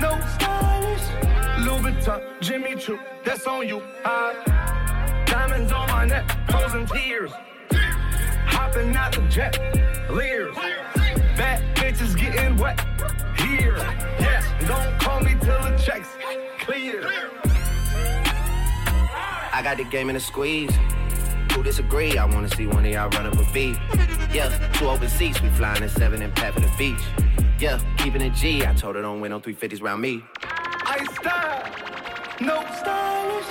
no 0.00 0.18
stylish, 0.34 1.02
Louis 1.64 1.92
Vuitton, 1.92 2.22
Jimmy 2.40 2.74
Choo, 2.76 2.98
that's 3.24 3.46
on 3.46 3.66
you, 3.66 3.82
huh? 4.02 4.34
Diamonds 5.26 5.72
on 5.72 5.88
my 5.88 6.04
neck, 6.04 6.24
frozen 6.48 6.86
tears, 6.86 7.30
hopping 8.46 8.94
out 8.94 9.12
the 9.12 9.22
jet, 9.28 9.58
leers, 10.10 10.54
bad 11.36 11.62
bitches 11.76 12.16
getting 12.18 12.56
wet, 12.56 12.78
here, 13.38 13.76
yes, 14.18 14.44
don't 14.66 14.98
call 15.00 15.20
me 15.20 15.32
till 15.40 15.60
the 15.62 15.76
checks 15.82 16.08
clear. 16.60 17.08
I 19.52 19.62
got 19.62 19.78
the 19.78 19.84
game 19.84 20.10
in 20.10 20.16
a 20.16 20.20
squeeze. 20.20 20.74
Who 21.52 21.62
disagree? 21.62 22.18
I 22.18 22.26
wanna 22.26 22.50
see 22.54 22.66
one 22.66 22.84
of 22.84 22.92
y'all 22.92 23.08
run 23.08 23.26
up 23.26 23.38
a 23.38 23.52
beat. 23.52 23.78
Yeah, 24.34 24.50
two 24.74 24.86
open 24.88 25.08
seats, 25.08 25.40
we 25.40 25.48
flying 25.50 25.82
in 25.82 25.88
seven 25.88 26.20
and 26.20 26.36
for 26.38 26.60
the 26.60 26.70
beach. 26.76 27.00
Yeah, 27.58 27.80
keeping 27.96 28.20
it 28.20 28.34
G. 28.34 28.66
I 28.66 28.74
told 28.74 28.96
her 28.96 29.02
don't 29.02 29.20
win 29.20 29.30
no 29.30 29.40
350s 29.40 29.82
round 29.82 30.02
me. 30.02 30.22
I 30.42 31.04
style, 31.14 31.62
no 32.40 32.62
stylish. 32.76 33.46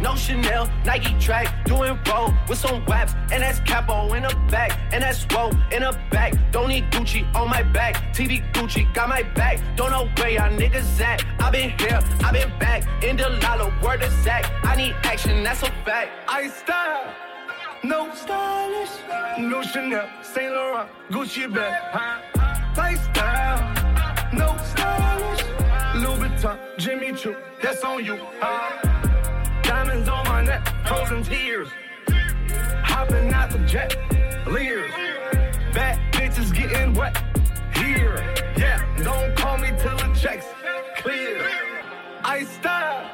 No 0.00 0.16
Chanel, 0.16 0.68
Nike 0.84 1.16
track, 1.20 1.64
doing 1.64 1.96
roll 2.10 2.34
with 2.48 2.58
some 2.58 2.84
waps, 2.86 3.12
and 3.30 3.40
that's 3.40 3.60
capo 3.60 4.12
in 4.14 4.24
the 4.24 4.34
back, 4.50 4.76
and 4.92 5.00
that's 5.00 5.24
roll 5.32 5.52
in 5.70 5.82
the 5.82 5.96
back. 6.10 6.34
Don't 6.50 6.70
need 6.70 6.90
Gucci 6.90 7.22
on 7.36 7.48
my 7.48 7.62
back, 7.62 8.12
TV 8.12 8.42
Gucci 8.52 8.92
got 8.94 9.08
my 9.08 9.22
back. 9.22 9.60
Don't 9.76 9.92
know 9.92 10.08
where 10.16 10.30
y'all 10.30 10.50
niggas 10.50 11.00
at. 11.00 11.24
I 11.38 11.50
been 11.52 11.70
here, 11.78 12.00
I 12.24 12.32
been 12.32 12.58
back, 12.58 13.04
in 13.04 13.16
the 13.16 13.28
lala, 13.44 13.72
word 13.80 14.02
of 14.02 14.10
Zach. 14.24 14.50
I 14.64 14.74
need 14.74 14.96
action, 15.04 15.44
that's 15.44 15.62
a 15.62 15.70
fact. 15.84 16.10
I 16.26 16.48
style, 16.48 17.14
no 17.84 18.12
stylish, 18.12 18.90
no 19.38 19.62
Chanel, 19.62 20.08
Saint 20.22 20.52
Laurent, 20.52 20.88
Gucci 21.10 21.52
bag, 21.54 21.80
huh? 21.92 22.31
Lifestyle, 22.76 23.60
no 24.32 24.56
stylish, 24.70 25.44
Louis 25.96 26.28
Vuitton, 26.28 26.58
Jimmy 26.78 27.12
Choo, 27.12 27.36
that's 27.62 27.82
on 27.84 28.04
you, 28.04 28.16
huh? 28.40 29.62
Diamonds 29.62 30.08
on 30.08 30.26
my 30.26 30.42
neck, 30.42 30.66
frozen 30.86 31.22
tears, 31.22 31.68
hopping 32.82 33.32
out 33.32 33.50
the 33.50 33.58
jet, 33.60 33.96
leers, 34.46 34.90
bad 35.72 35.98
bitches 36.12 36.52
getting 36.54 36.94
wet, 36.94 37.16
here, 37.74 38.16
yeah, 38.56 38.82
don't 39.02 39.36
call 39.36 39.58
me 39.58 39.68
till 39.78 39.96
the 39.96 40.14
checks 40.18 40.46
clear. 40.96 41.46
I 42.24 42.44
style. 42.44 43.10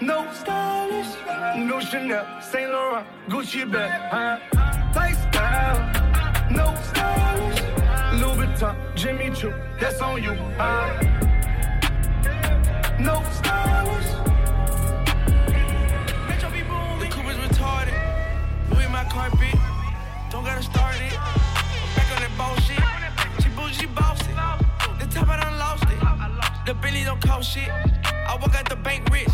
No 0.00 0.30
stylish, 0.32 1.16
no 1.56 1.80
Chanel, 1.80 2.26
Saint 2.42 2.70
Laurent, 2.70 3.06
Gucci 3.28 3.64
bag, 3.70 3.90
huh? 4.10 4.38
Lifestyle, 4.94 5.78
no 6.50 6.74
stylish, 6.82 6.93
Louis 8.64 8.76
Jimmy 8.94 9.30
Choo, 9.30 9.52
that's 9.78 10.00
on 10.00 10.22
you, 10.22 10.32
huh? 10.56 11.02
No 12.98 13.22
stylish. 13.30 14.10
Metro 16.26 16.50
be 16.50 16.62
boom, 16.62 16.98
the 16.98 17.08
coupe 17.10 17.28
is 17.28 17.36
retarded. 17.44 17.92
Louis 18.70 18.88
my 18.88 19.04
carpet, 19.04 19.54
don't 20.30 20.44
gotta 20.44 20.62
start 20.62 20.96
it. 20.96 21.12
Back 21.94 22.08
on 22.14 22.22
that 22.24 22.32
bullshit. 22.38 22.80
She 23.42 23.50
bougie, 23.50 23.86
bossy. 23.94 24.32
The 24.98 25.06
top 25.12 25.28
I 25.28 25.42
done 25.42 25.58
lost 25.58 25.84
it. 25.84 26.66
The 26.66 26.72
Bentley 26.72 27.04
don't 27.04 27.20
cost 27.20 27.50
shit. 27.50 27.68
I 27.68 28.38
walk 28.40 28.54
out 28.54 28.66
the 28.70 28.76
bank 28.76 29.10
rich. 29.12 29.28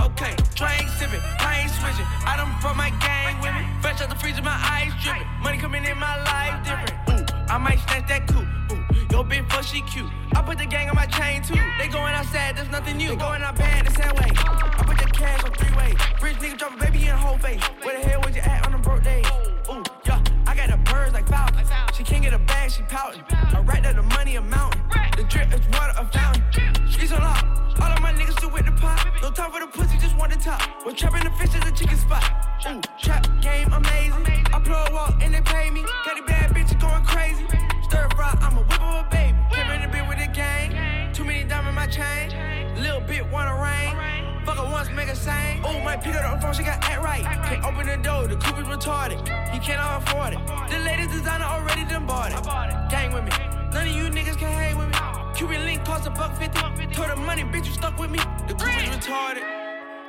Okay, 0.00 0.34
drink 0.56 0.88
sipping, 0.98 1.20
I 1.38 1.60
ain't 1.62 1.70
switching. 1.70 2.06
I 2.26 2.36
done 2.36 2.50
brought 2.60 2.76
my 2.76 2.90
gang 2.98 3.40
with 3.40 3.54
me. 3.54 3.64
Fresh 3.80 4.00
out 4.02 4.10
the 4.10 4.16
freezer, 4.16 4.42
my 4.42 4.50
eyes 4.50 4.92
dripping. 5.00 5.28
Money 5.40 5.58
coming 5.58 5.84
in 5.84 5.96
my 5.96 6.16
life 6.24 6.64
different. 6.66 6.98
Ooh, 7.10 7.23
I 7.48 7.58
might 7.58 7.78
snatch 7.80 8.08
that 8.08 8.26
coupe. 8.26 8.46
Ooh, 8.72 8.94
yo 9.10 9.24
bitch, 9.24 9.50
fuck 9.50 9.64
she 9.64 9.82
cute. 9.82 10.10
I 10.34 10.42
put 10.42 10.58
the 10.58 10.66
gang 10.66 10.88
on 10.88 10.96
my 10.96 11.06
chain 11.06 11.42
too. 11.42 11.60
They 11.78 11.88
going 11.88 12.14
outside, 12.14 12.56
there's 12.56 12.70
nothing 12.70 12.96
new. 12.96 13.10
They 13.10 13.16
going 13.16 13.42
out 13.42 13.56
bad 13.56 13.86
the 13.86 13.90
same 13.92 14.14
way. 14.16 14.30
I 14.34 14.82
put 14.86 14.98
the 14.98 15.10
cash 15.12 15.44
on 15.44 15.52
three 15.52 15.76
way. 15.76 15.94
Rich 16.22 16.36
nigga 16.38 16.58
drop 16.58 16.74
a 16.74 16.78
baby 16.78 17.00
in 17.02 17.08
the 17.08 17.16
whole 17.16 17.38
face. 17.38 17.62
Where 17.82 17.98
the 17.98 18.06
hell 18.06 18.20
was 18.22 18.34
you 18.34 18.42
at 18.42 18.66
on 18.66 18.72
them 18.72 18.82
broke 18.82 19.02
days? 19.02 19.26
Ooh, 19.70 19.82
yeah, 20.06 20.22
I 20.46 20.54
got 20.54 20.70
the 20.70 20.78
birds 20.90 21.12
like 21.12 21.28
Falcon. 21.28 21.64
She 21.94 22.02
can't 22.02 22.24
get 22.24 22.34
a 22.34 22.40
bag, 22.40 22.72
she 22.72 22.82
pouting. 22.82 23.22
I 23.30 23.60
racked 23.60 23.84
that 23.84 23.94
the 23.94 24.02
money, 24.02 24.34
a 24.34 24.42
mountain. 24.42 24.82
The 25.16 25.22
drip 25.22 25.54
is 25.54 25.60
water, 25.68 25.94
a 25.96 26.04
fountain. 26.10 26.42
Streets 26.90 27.12
on 27.12 27.20
lock. 27.20 27.44
All 27.80 27.92
of 27.92 28.02
my 28.02 28.12
niggas 28.12 28.40
do 28.40 28.48
with 28.48 28.66
the 28.66 28.72
pot. 28.72 29.06
No 29.22 29.30
time 29.30 29.52
for 29.52 29.60
the 29.60 29.68
pussy, 29.68 29.96
just 29.98 30.16
want 30.16 30.32
the 30.32 30.38
top. 30.38 30.60
Was 30.84 30.94
trapping 30.94 31.22
the 31.22 31.30
fish 31.38 31.54
at 31.54 31.64
the 31.64 31.70
chicken 31.70 31.96
spot. 31.96 32.24
Ooh, 32.66 32.80
trap 33.00 33.28
game 33.40 33.72
amazing. 33.72 34.26
I 34.52 34.58
plug 34.58 34.92
walk 34.92 35.22
and 35.22 35.32
they 35.32 35.40
pay 35.40 35.70
me. 35.70 35.82
Got 36.04 36.16
the 36.16 36.22
bad 36.22 36.50
bitches 36.50 36.80
going 36.80 37.04
crazy. 37.04 37.46
Stir 37.84 38.08
fry, 38.16 38.36
I'm 38.40 38.56
a 38.56 38.62
whip 38.62 38.82
of 38.82 39.06
a 39.06 39.08
baby. 39.08 39.38
Came 39.52 39.70
in 39.70 39.82
the 39.82 39.88
bit 39.88 40.08
with 40.08 40.18
the 40.18 40.26
gang. 40.34 41.14
Too 41.14 41.24
many 41.24 41.44
diamonds 41.44 41.68
in 41.68 41.74
my 41.76 41.86
chain. 41.86 42.82
Little 42.82 43.02
bit 43.02 43.24
wanna 43.30 43.54
rain. 43.54 44.33
Fuck 44.44 44.58
her 44.58 44.70
once, 44.70 44.90
make 44.90 45.08
her 45.08 45.14
sing. 45.14 45.64
Ooh, 45.64 45.80
might 45.82 46.02
pick 46.02 46.14
her 46.14 46.24
up 46.24 46.36
the 46.36 46.42
phone, 46.46 46.54
she 46.54 46.62
got 46.62 46.84
act 46.84 47.02
right. 47.02 47.24
Can't 47.48 47.64
open 47.64 47.86
the 47.86 47.96
door, 47.96 48.28
the 48.28 48.36
coupe 48.36 48.58
is 48.58 48.66
retarded. 48.66 49.18
He 49.52 49.58
cannot 49.58 50.02
afford 50.02 50.34
it. 50.34 50.46
The 50.70 50.78
latest 50.80 51.10
designer 51.10 51.44
already 51.44 51.84
done 51.84 52.06
bought 52.06 52.32
it. 52.32 52.90
Gang 52.90 53.12
with 53.12 53.24
me. 53.24 53.30
None 53.72 53.88
of 53.88 53.94
you 53.94 54.04
niggas 54.04 54.36
can 54.36 54.52
hang 54.52 54.76
with 54.76 54.88
me. 54.88 54.98
Cuban 55.34 55.64
link 55.64 55.84
cost 55.84 56.06
a 56.06 56.10
buck 56.10 56.36
fifty. 56.36 56.60
Told 56.92 57.10
the 57.10 57.16
money, 57.16 57.42
bitch, 57.42 57.66
you 57.66 57.72
stuck 57.72 57.98
with 57.98 58.10
me. 58.10 58.18
The 58.46 58.54
coupe 58.54 58.76
is 58.82 58.90
retarded. 58.90 59.42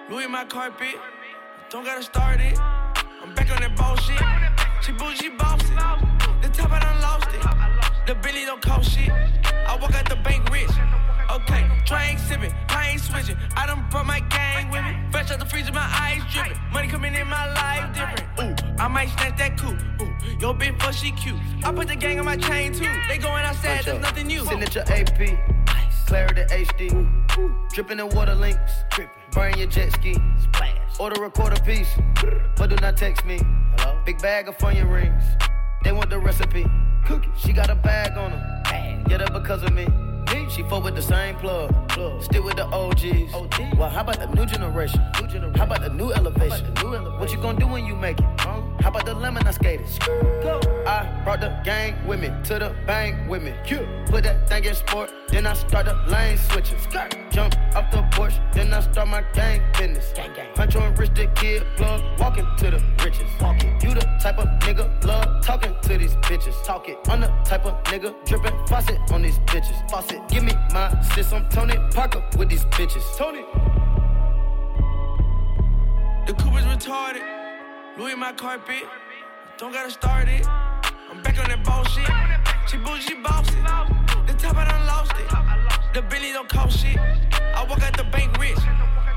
Louis 0.10 0.28
my 0.28 0.46
carpet. 0.46 0.96
Don't 1.70 1.86
gotta 1.86 2.04
start 2.04 2.40
it. 2.42 2.60
I'm 2.60 3.34
back 3.34 3.50
on 3.52 3.60
that 3.62 3.76
bullshit. 3.76 4.22
She 4.84 4.92
bougie, 4.92 5.30
bossy. 5.30 5.74
The 6.42 6.50
top 6.50 6.72
I 6.72 6.80
done 6.80 7.02
lost 7.02 7.28
it. 7.34 7.42
The 8.06 8.14
Bentley 8.16 8.46
don't 8.46 8.62
cost 8.62 8.92
shit. 8.92 9.10
I 9.10 9.78
walk 9.82 9.96
out 9.96 10.08
the 10.08 10.18
bank 10.18 10.48
rich. 10.52 10.70
Okay, 11.32 11.68
drink 11.86 12.20
sipping, 12.20 12.54
I 12.70 12.92
ain't 12.92 13.02
switching. 13.02 13.38
I 13.58 13.66
done 13.66 13.86
brought 13.90 14.06
my 14.06 14.20
gang 14.22 14.70
with 14.70 14.84
me. 14.84 14.96
Fresh 15.12 15.32
out 15.32 15.40
the 15.40 15.46
freezer, 15.46 15.72
my 15.72 15.82
eyes 15.82 16.22
dripping. 16.32 16.58
Money 16.72 16.88
coming 16.88 17.14
in 17.14 17.28
my 17.28 17.52
life 17.54 17.94
different. 17.94 18.62
Ooh, 18.62 18.82
I 18.82 18.88
might 18.88 19.10
snatch 19.10 19.38
that 19.38 19.60
coupe. 19.60 19.80
Ooh, 20.02 20.14
yo 20.40 20.54
bitch, 20.54 20.80
fuck 20.82 20.94
she 20.94 21.12
cute. 21.12 21.36
I 21.64 21.74
put 21.74 21.88
the 21.88 21.96
gang 21.96 22.20
on 22.20 22.26
my 22.26 22.38
chain 22.38 22.74
too. 22.74 22.88
They 23.08 23.18
going 23.18 23.44
outside, 23.44 23.86
there's 23.86 24.02
nothing 24.02 24.28
new. 24.28 24.46
Signature 24.46 24.84
AP, 24.88 25.38
clarity 26.06 26.44
HD, 26.44 27.70
dripping 27.74 28.00
in 28.00 28.10
water 28.10 28.36
links, 28.36 28.72
burn 29.32 29.58
your 29.58 29.68
jet 29.68 29.92
ski, 29.94 30.16
order 31.00 31.24
a 31.24 31.32
quarter 31.32 31.62
piece, 31.64 31.90
but 32.56 32.70
do 32.70 32.76
not 32.78 32.98
text 32.98 33.26
me. 33.26 33.40
Hello? 33.78 34.00
Big 34.06 34.22
bag 34.22 34.48
of 34.48 34.58
funyun 34.58 34.92
rings, 34.92 35.24
they 35.84 35.92
want 35.92 36.10
the 36.10 36.20
recipe. 36.20 36.66
Cookie, 37.06 37.30
she 37.36 37.52
got 37.52 37.70
a 37.70 37.76
bag 37.76 38.18
on 38.18 38.32
her, 38.32 39.04
yeah, 39.10 39.18
that 39.18 39.34
because 39.34 39.64
of 39.64 39.74
me. 39.74 39.88
She 40.50 40.64
fuck 40.64 40.84
with 40.84 40.96
the 40.96 41.02
same 41.02 41.36
plug, 41.36 41.74
still 42.22 42.44
with 42.44 42.56
the 42.56 42.66
OGs. 42.66 43.34
Well, 43.78 43.90
how 43.90 44.02
about 44.02 44.20
the 44.20 44.28
new 44.28 44.46
generation? 44.46 45.02
How 45.56 45.64
about 45.64 45.82
the 45.82 45.90
new 45.90 46.12
elevation? 46.14 46.74
What 47.20 47.32
you 47.32 47.38
gonna 47.42 47.60
do 47.60 47.68
when 47.68 47.86
you 47.86 47.96
make 47.96 48.20
it? 48.20 48.26
How 48.40 48.90
about 48.90 49.06
the 49.06 49.14
lemon 49.14 49.46
I 49.48 49.52
skated? 49.52 49.88
I 50.88 51.22
brought 51.24 51.42
the 51.42 51.60
gang 51.64 51.96
with 52.08 52.22
me 52.22 52.30
to 52.46 52.60
the 52.60 52.76
bank 52.86 53.30
with 53.30 53.44
me. 53.44 53.54
Put 54.08 54.24
that 54.24 54.48
thing 54.48 54.64
in 54.66 54.76
sport, 54.76 55.12
then 55.30 55.48
I 55.48 55.54
start 55.54 55.88
the 55.88 55.96
lane 56.08 56.38
switching. 56.38 56.78
Jump 57.32 57.56
off 57.76 57.92
the 57.92 58.08
porch, 58.12 58.36
then 58.54 58.74
I 58.74 58.80
start 58.80 59.08
my 59.10 59.24
gang 59.34 59.62
business. 59.78 60.14
Hunch 60.56 60.76
on 60.76 60.96
rich 60.96 61.14
the 61.16 61.28
kid 61.36 61.64
plug, 61.76 62.02
walking 62.20 62.48
to 62.60 62.72
the 62.72 62.84
riches. 63.04 63.30
You 63.84 63.94
the 63.94 64.02
type 64.22 64.38
of 64.38 64.48
nigga 64.60 65.04
love 65.04 65.44
talking 65.44 65.74
to 65.82 65.98
these 65.98 66.16
bitches. 66.18 66.64
Talk 66.64 66.88
it. 66.88 66.98
I'm 67.08 67.22
the 67.22 67.28
type 67.44 67.66
of 67.66 67.84
nigga 67.84 68.14
dripping 68.26 68.68
faucet 68.68 69.00
on 69.12 69.22
these 69.22 69.40
bitches. 69.40 69.90
Faucet. 69.90 70.22
Give 70.36 70.44
me 70.44 70.52
my 70.74 70.92
sis, 71.14 71.32
I'm 71.32 71.48
Tony 71.48 71.78
Parker 71.94 72.22
with 72.38 72.50
these 72.50 72.66
bitches. 72.66 73.06
Tony. 73.16 73.46
The 76.28 76.34
coupe 76.34 76.60
is 76.60 76.66
retarded. 76.66 77.24
Louis 77.98 78.16
my 78.16 78.34
carpet. 78.34 78.84
Don't 79.58 79.72
gotta 79.72 79.90
start 79.90 80.28
it. 80.28 80.46
I'm 80.46 81.24
back 81.24 81.40
on 81.40 81.48
that 81.48 81.64
bullshit. 81.64 82.12
She 82.68 82.76
bougie, 82.76 83.08
she 83.08 83.16
bossy. 83.22 83.56
The 84.28 84.34
top 84.34 84.58
I 84.58 84.68
done 84.68 84.86
lost 84.86 85.14
it. 85.16 85.94
The 85.94 86.02
Billy 86.02 86.34
don't 86.34 86.50
cost 86.50 86.80
shit. 86.80 86.98
I 86.98 87.66
walk 87.70 87.82
out 87.82 87.96
the 87.96 88.04
bank 88.04 88.38
rich. 88.38 88.60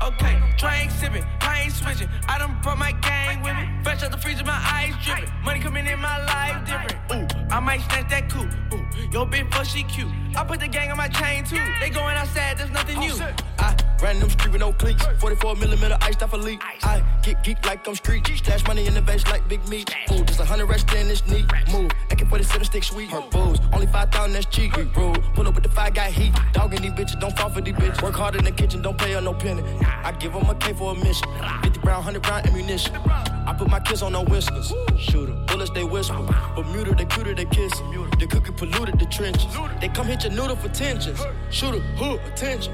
Okay, 0.01 0.41
drink 0.57 0.91
sipping, 0.91 1.25
I 1.41 1.63
ain't 1.63 1.73
switching. 1.73 2.09
I 2.27 2.39
done 2.39 2.57
brought 2.61 2.77
my 2.77 2.93
gang 2.93 3.41
with 3.41 3.53
me. 3.55 3.67
Fresh 3.83 4.03
out 4.03 4.11
the 4.11 4.17
freezer, 4.17 4.43
my 4.43 4.53
eyes 4.53 4.93
dripping. 5.03 5.29
Money 5.43 5.59
coming 5.59 5.85
in 5.85 5.99
my 5.99 6.23
life 6.25 6.65
different. 6.65 7.31
Ooh, 7.31 7.53
I 7.53 7.59
might 7.59 7.81
snatch 7.81 8.09
that 8.09 8.29
coupe. 8.29 8.49
Ooh, 8.73 8.85
yo 9.11 9.25
bitch, 9.25 9.51
fuck 9.53 9.65
she 9.65 9.83
cute. 9.83 10.07
I 10.35 10.43
put 10.43 10.59
the 10.59 10.67
gang 10.67 10.91
on 10.91 10.97
my 10.97 11.09
chain 11.09 11.43
too. 11.43 11.59
They 11.79 11.89
going 11.89 12.15
outside, 12.15 12.57
there's 12.57 12.71
nothing 12.71 12.99
new. 12.99 13.13
I 13.57 13.75
ran 14.01 14.19
them 14.19 14.29
street 14.29 14.53
with 14.53 14.61
no 14.61 14.71
cleats. 14.71 15.05
44 15.19 15.55
millimeter 15.55 15.97
iced 16.01 16.23
off 16.23 16.33
a 16.33 16.37
leak. 16.37 16.61
I 16.83 17.03
get 17.21 17.43
geek 17.43 17.65
like 17.65 17.85
I'm 17.87 17.95
street. 17.95 18.25
Stash 18.27 18.65
money 18.67 18.87
in 18.87 18.93
the 18.93 19.01
vase 19.01 19.27
like 19.27 19.47
big 19.49 19.67
meat. 19.67 19.93
Ooh, 20.11 20.23
just 20.23 20.39
a 20.39 20.45
hundred 20.45 20.67
rest 20.67 20.93
in 20.93 21.07
this 21.07 21.25
knee. 21.27 21.45
Move, 21.71 21.91
AK-47 22.11 22.65
stick 22.65 22.83
sweet. 22.83 23.09
Her 23.09 23.21
booze, 23.21 23.59
only 23.73 23.87
5,000 23.87 24.33
that's 24.33 24.45
cheap. 24.45 24.73
Bro, 24.93 25.13
pull 25.33 25.47
up 25.47 25.55
with 25.55 25.63
the 25.63 25.69
five 25.69 25.93
got 25.93 26.11
heat. 26.11 26.33
Dogging 26.53 26.81
these 26.81 26.91
bitches, 26.91 27.19
don't 27.19 27.37
fall 27.37 27.49
for 27.49 27.61
these 27.61 27.73
bitches. 27.75 28.01
Work 28.01 28.15
hard 28.15 28.35
in 28.35 28.45
the 28.45 28.51
kitchen, 28.51 28.81
don't 28.81 28.97
pay 28.97 29.13
her 29.13 29.21
no 29.21 29.33
penny. 29.33 29.63
I 30.03 30.11
give 30.13 30.33
them 30.33 30.49
a 30.49 30.55
K 30.55 30.73
for 30.73 30.91
a 30.91 30.95
mission. 30.95 31.27
50 31.63 31.79
round, 31.81 32.05
100 32.05 32.27
round 32.27 32.47
ammunition. 32.47 32.95
I 32.95 33.53
put 33.57 33.69
my 33.69 33.79
kids 33.79 34.01
on 34.01 34.13
no 34.13 34.23
whiskers. 34.23 34.71
Shoot 34.97 35.29
'em, 35.29 35.45
bullets 35.47 35.71
they 35.71 35.83
whisper. 35.83 36.21
Bermuda, 36.55 36.95
they 36.95 37.05
cuter, 37.05 37.33
they 37.35 37.45
kiss. 37.45 37.71
The 38.19 38.27
cookie 38.29 38.51
polluted 38.51 38.99
the 38.99 39.05
trenches. 39.05 39.47
They 39.81 39.89
come 39.89 40.07
hit 40.07 40.23
your 40.23 40.33
noodle 40.33 40.55
for 40.55 40.69
tensions. 40.69 41.19
Shoot 41.49 41.69
Shooter, 41.69 41.79
hood, 41.97 42.19
attention. 42.25 42.73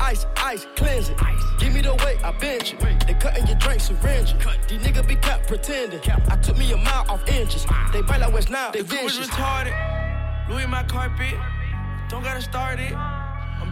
Ice, 0.00 0.26
ice, 0.36 0.66
cleanse 0.76 1.08
it. 1.08 1.16
Give 1.58 1.72
me 1.72 1.80
the 1.80 1.94
weight, 2.04 2.22
I 2.24 2.32
bench 2.32 2.74
it. 2.74 3.06
They 3.06 3.14
cutting 3.14 3.46
your 3.46 3.56
drink 3.56 3.80
syringe. 3.80 4.34
These 4.68 4.80
niggas 4.82 5.06
be 5.08 5.16
kept 5.16 5.48
pretending. 5.48 6.00
I 6.30 6.36
took 6.36 6.56
me 6.58 6.70
a 6.72 6.76
mile 6.76 7.04
off 7.08 7.26
inches. 7.28 7.66
They 7.92 8.02
bite 8.02 8.20
like 8.20 8.32
West 8.32 8.50
Nile, 8.50 8.72
they 8.72 8.82
The 8.82 8.88
coupe 8.96 9.04
is 9.06 9.16
vicious. 9.16 9.34
retarded. 9.34 10.48
Louis 10.48 10.66
my 10.66 10.82
carpet. 10.84 11.34
Don't 12.08 12.22
gotta 12.22 12.40
start 12.42 12.78
it. 12.78 12.92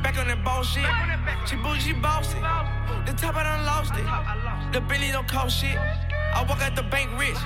I'm 0.05 0.13
back 0.13 0.21
on 0.21 0.29
that 0.29 0.45
bullshit. 0.45 0.85
She 1.49 1.57
bougie, 1.57 1.81
she 1.81 1.93
bossy. 1.95 2.37
The 3.07 3.17
top 3.17 3.37
I 3.37 3.43
done 3.45 3.65
lost 3.65 3.95
it. 3.97 4.05
The 4.71 4.81
Billy 4.83 5.11
don't 5.11 5.27
cost 5.27 5.57
shit. 5.57 5.79
I 5.79 6.45
walk 6.47 6.61
out 6.61 6.77
the 6.77 6.83
bank 6.83 7.09
rich. 7.19 7.41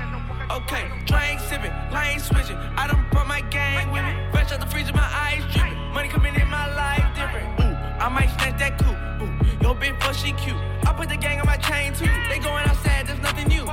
Okay, 0.50 0.90
drink 1.06 1.38
sipping, 1.38 1.70
lane 1.94 2.18
switching. 2.18 2.56
I 2.74 2.88
done 2.88 3.06
brought 3.12 3.28
my 3.28 3.42
gang 3.42 3.92
with 3.92 4.02
me. 4.02 4.12
Fresh 4.32 4.50
out 4.50 4.58
the 4.58 4.66
freezer, 4.66 4.92
my 4.92 5.06
eyes 5.06 5.44
dripping. 5.54 5.78
Money 5.94 6.08
coming 6.08 6.34
in 6.34 6.48
my 6.48 6.66
life 6.74 7.06
different. 7.14 7.60
Ooh, 7.60 8.02
I 8.02 8.08
might 8.08 8.30
snatch 8.34 8.58
that 8.58 8.76
coupe. 8.76 8.98
Ooh, 9.22 9.62
yo 9.62 9.74
bitch, 9.74 9.94
fuck 10.02 10.14
she 10.14 10.32
cute. 10.32 10.56
I 10.84 10.92
put 10.96 11.08
the 11.08 11.16
gang 11.16 11.38
on 11.38 11.46
my 11.46 11.58
chain 11.58 11.94
too. 11.94 12.10
They 12.28 12.40
going 12.40 12.66
outside, 12.66 13.06
there's 13.06 13.20
nothing 13.20 13.46
new. 13.46 13.66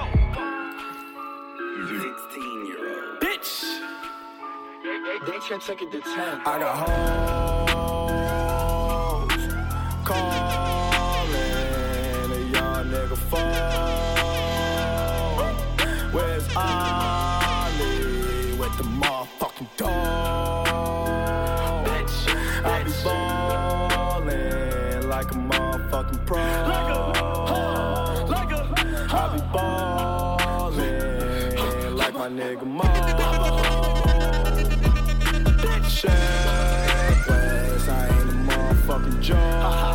16 1.90 2.66
year 2.68 2.86
old. 2.86 3.20
Bitch. 3.20 3.82
They 5.26 5.40
can't 5.40 5.62
take 5.62 5.82
it 5.82 5.92
to 5.92 6.02
10. 6.02 6.42
I 6.46 6.60
got 6.60 6.88
hoes 6.88 8.25
a 25.96 26.04
motherfucking 26.04 26.26
pro. 26.26 26.38
I 29.18 29.34
be 29.34 29.40
ballin' 29.54 31.16
like 31.96 32.14
my 32.14 32.28
nigga 32.28 32.66
Mo. 32.66 32.84
West, 37.28 37.90
I 37.90 38.08
ain't 38.08 38.30
a 38.30 38.34
motherfucking 38.34 39.22
joke. 39.22 39.95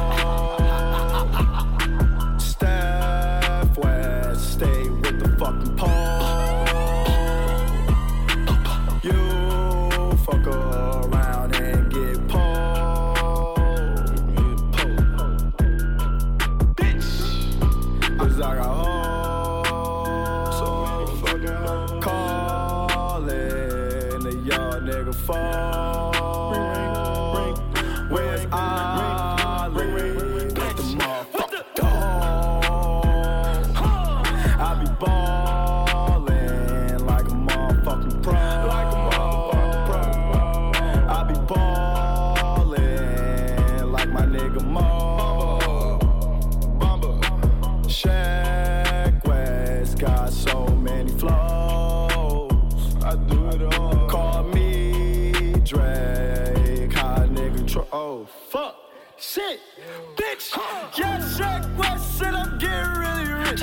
Shaq 60.92 61.76
West 61.76 62.18
said 62.18 62.35
I'm 62.35 62.59
getting 62.59 62.92
really 62.98 63.33
rich. 63.33 63.61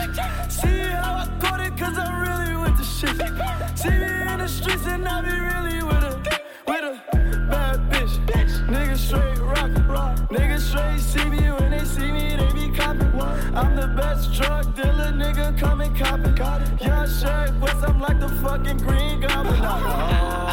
See 0.50 0.68
how 0.68 1.26
I 1.26 1.38
caught 1.40 1.60
it, 1.60 1.78
cause 1.78 1.98
I'm 1.98 2.22
really 2.22 2.56
with 2.56 2.78
the 2.78 2.84
shit. 2.84 3.18
See 3.78 3.90
me 3.90 4.32
in 4.32 4.40
the 4.40 4.48
streets 4.48 4.86
and 4.88 5.08
I 5.08 5.22
be 5.22 5.32
really 5.32 5.84
with 5.84 6.04
a, 6.04 6.42
with 6.68 6.84
a 6.84 7.48
bad 7.50 7.80
bitch. 7.92 8.18
Niggas 8.68 8.98
straight 8.98 9.40
rock, 9.40 10.18
Niggas 10.30 10.62
straight 10.62 11.00
see 11.00 11.30
me 11.30 11.52
when 11.52 11.72
they 11.72 11.84
see 11.84 12.12
me, 12.12 12.36
they 12.38 12.54
be 12.54 12.76
copping. 12.76 13.12
I'm 13.56 13.76
the 13.76 13.88
best 13.88 14.34
drug 14.34 14.76
dealer, 14.76 15.12
nigga, 15.12 15.58
come 15.60 15.82
and 15.82 15.96
cop 15.98 16.20
it. 16.22 16.38
Yeah, 16.82 17.06
Shaq 17.06 17.60
West, 17.60 17.84
I'm 17.84 18.00
like 18.00 18.20
the 18.20 18.30
fucking 18.30 18.78
green 18.78 19.20
goblin. 19.20 20.47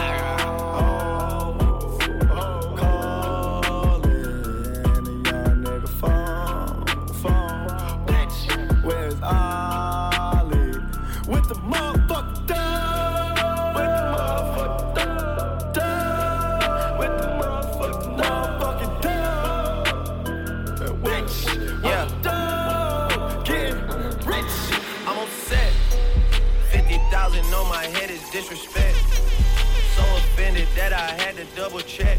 That 30.74 30.92
I 30.92 31.12
had 31.22 31.36
to 31.36 31.44
double 31.56 31.80
check. 31.80 32.18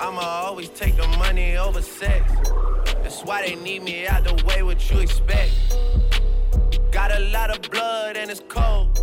I'ma 0.00 0.20
always 0.20 0.68
take 0.70 0.96
the 0.96 1.06
money 1.18 1.56
over 1.56 1.80
sex. 1.80 2.32
That's 3.02 3.22
why 3.22 3.46
they 3.46 3.54
need 3.54 3.82
me 3.82 4.06
out 4.06 4.24
the 4.24 4.42
way, 4.44 4.62
what 4.62 4.90
you 4.90 4.98
expect. 4.98 5.52
Got 6.90 7.12
a 7.12 7.20
lot 7.30 7.50
of 7.50 7.70
blood 7.70 8.16
and 8.16 8.30
it's 8.30 8.42
cold. 8.48 8.98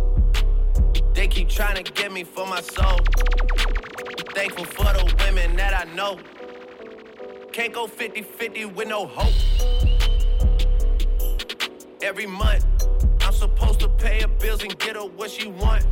They 1.14 1.28
keep 1.28 1.48
trying 1.48 1.82
to 1.82 1.92
get 1.92 2.12
me 2.12 2.24
for 2.24 2.46
my 2.46 2.60
soul. 2.60 2.98
Thankful 4.34 4.64
for 4.64 4.84
the 4.84 5.14
women 5.20 5.56
that 5.56 5.72
I 5.74 5.92
know. 5.94 6.18
Can't 7.52 7.72
go 7.72 7.86
50 7.86 8.22
50 8.22 8.64
with 8.66 8.88
no 8.88 9.06
hope. 9.06 9.32
Every 12.02 12.26
month, 12.26 12.66
I'm 13.20 13.32
supposed 13.32 13.80
to 13.80 13.88
pay 13.88 14.20
her 14.20 14.28
bills 14.28 14.62
and 14.62 14.78
get 14.78 14.96
her 14.96 15.06
what 15.06 15.30
she 15.30 15.48
want. 15.48 15.86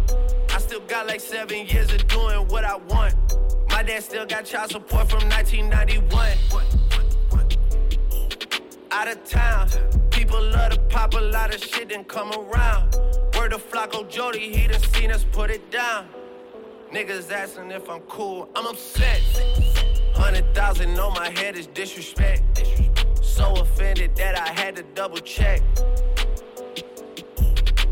Still 0.70 0.86
got 0.86 1.08
like 1.08 1.18
seven 1.18 1.66
years 1.66 1.92
of 1.92 2.06
doing 2.06 2.46
what 2.46 2.64
I 2.64 2.76
want. 2.76 3.16
My 3.70 3.82
dad 3.82 4.04
still 4.04 4.24
got 4.24 4.44
child 4.44 4.70
support 4.70 5.10
from 5.10 5.28
1991. 5.28 6.28
Out 8.92 9.08
of 9.08 9.24
town, 9.24 9.68
people 10.12 10.40
love 10.40 10.70
to 10.70 10.80
pop 10.82 11.14
a 11.14 11.18
lot 11.18 11.52
of 11.52 11.60
shit 11.60 11.90
and 11.90 12.06
come 12.06 12.30
around. 12.30 12.94
Word 13.36 13.52
of 13.52 13.68
Flocko 13.68 14.08
Jody, 14.08 14.52
he 14.52 14.68
done 14.68 14.80
seen 14.80 15.10
us 15.10 15.24
put 15.32 15.50
it 15.50 15.72
down. 15.72 16.06
Niggas 16.92 17.32
asking 17.32 17.72
if 17.72 17.90
I'm 17.90 18.02
cool, 18.02 18.48
I'm 18.54 18.68
upset. 18.68 19.20
Hundred 20.14 20.54
thousand 20.54 20.96
on 21.00 21.14
my 21.14 21.30
head 21.30 21.56
is 21.56 21.66
disrespect. 21.66 22.64
So 23.20 23.54
offended 23.54 24.14
that 24.14 24.38
I 24.38 24.52
had 24.52 24.76
to 24.76 24.84
double 24.94 25.18
check. 25.18 25.62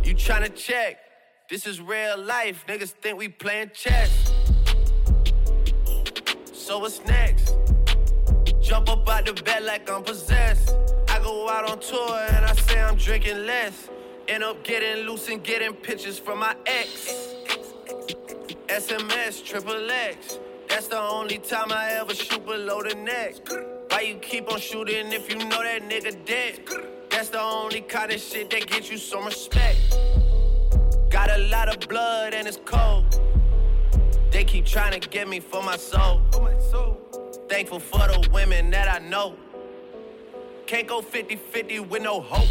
You 0.04 0.14
tryna 0.14 0.54
check? 0.54 1.07
This 1.48 1.66
is 1.66 1.80
real 1.80 2.18
life. 2.18 2.66
Niggas 2.68 2.90
think 2.90 3.16
we 3.16 3.28
playing 3.28 3.70
chess. 3.72 4.10
So 6.52 6.78
what's 6.80 7.02
next? 7.06 7.56
Jump 8.60 8.90
up 8.90 9.08
out 9.08 9.24
the 9.24 9.32
bed 9.32 9.62
like 9.62 9.88
I'm 9.88 10.02
possessed. 10.02 10.76
I 11.08 11.18
go 11.20 11.48
out 11.48 11.70
on 11.70 11.80
tour 11.80 12.18
and 12.32 12.44
I 12.44 12.52
say 12.52 12.82
I'm 12.82 12.96
drinking 12.96 13.46
less. 13.46 13.88
End 14.28 14.44
up 14.44 14.62
getting 14.62 15.06
loose 15.06 15.30
and 15.30 15.42
getting 15.42 15.72
pictures 15.72 16.18
from 16.18 16.40
my 16.40 16.54
ex. 16.66 17.34
SMS, 18.68 19.42
triple 19.42 19.90
X. 19.90 20.38
That's 20.68 20.88
the 20.88 21.00
only 21.00 21.38
time 21.38 21.72
I 21.72 21.92
ever 21.92 22.14
shoot 22.14 22.44
below 22.44 22.82
the 22.82 22.94
neck. 22.94 23.36
Why 23.90 24.02
you 24.02 24.16
keep 24.16 24.52
on 24.52 24.60
shooting 24.60 25.10
if 25.14 25.30
you 25.30 25.38
know 25.38 25.62
that 25.62 25.88
nigga 25.88 26.26
dead? 26.26 26.60
That's 27.08 27.30
the 27.30 27.40
only 27.40 27.80
kind 27.80 28.12
of 28.12 28.20
shit 28.20 28.50
that 28.50 28.66
gets 28.66 28.90
you 28.90 28.98
some 28.98 29.24
respect. 29.24 29.78
Got 31.10 31.30
a 31.30 31.38
lot 31.38 31.68
of 31.70 31.88
blood 31.88 32.34
and 32.34 32.46
it's 32.46 32.58
cold. 32.66 33.18
They 34.30 34.44
keep 34.44 34.66
trying 34.66 35.00
to 35.00 35.08
get 35.08 35.26
me 35.26 35.40
for 35.40 35.62
my 35.62 35.76
soul. 35.76 36.20
Thankful 37.48 37.80
for 37.80 38.00
the 38.00 38.28
women 38.30 38.70
that 38.70 38.88
I 38.88 38.98
know. 38.98 39.34
Can't 40.66 40.86
go 40.86 41.00
50 41.00 41.36
50 41.36 41.80
with 41.80 42.02
no 42.02 42.20
hope. 42.20 42.48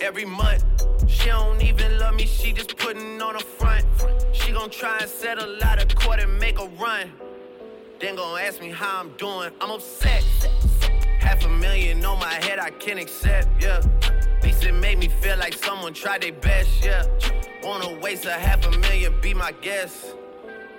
Every 0.00 0.24
month, 0.24 0.64
she 1.08 1.28
don't 1.28 1.60
even 1.60 1.98
love 1.98 2.14
me, 2.14 2.24
she 2.24 2.54
just 2.54 2.78
putting 2.78 3.20
on 3.20 3.36
a 3.36 3.40
front. 3.40 3.84
She 4.32 4.50
gon' 4.50 4.70
try 4.70 4.98
and 4.98 5.10
settle 5.10 5.62
out 5.62 5.82
of 5.82 5.94
court 5.94 6.20
and 6.20 6.38
make 6.38 6.58
a 6.58 6.68
run. 6.68 7.12
Then 8.00 8.16
gon' 8.16 8.40
ask 8.40 8.62
me 8.62 8.70
how 8.70 9.00
I'm 9.00 9.10
doing, 9.18 9.50
I'm 9.60 9.70
upset. 9.70 10.24
Half 11.20 11.44
a 11.44 11.48
million 11.50 12.02
on 12.04 12.18
my 12.18 12.32
head, 12.32 12.58
I 12.58 12.70
can't 12.70 12.98
accept, 12.98 13.48
yeah. 13.62 13.82
It 14.64 14.74
made 14.74 14.98
me 14.98 15.08
feel 15.08 15.36
like 15.38 15.54
someone 15.54 15.92
tried 15.92 16.22
their 16.22 16.32
best, 16.32 16.84
yeah. 16.84 17.04
Wanna 17.64 17.98
waste 18.00 18.26
a 18.26 18.32
half 18.32 18.64
a 18.66 18.70
million, 18.78 19.12
be 19.20 19.34
my 19.34 19.52
guest. 19.60 20.14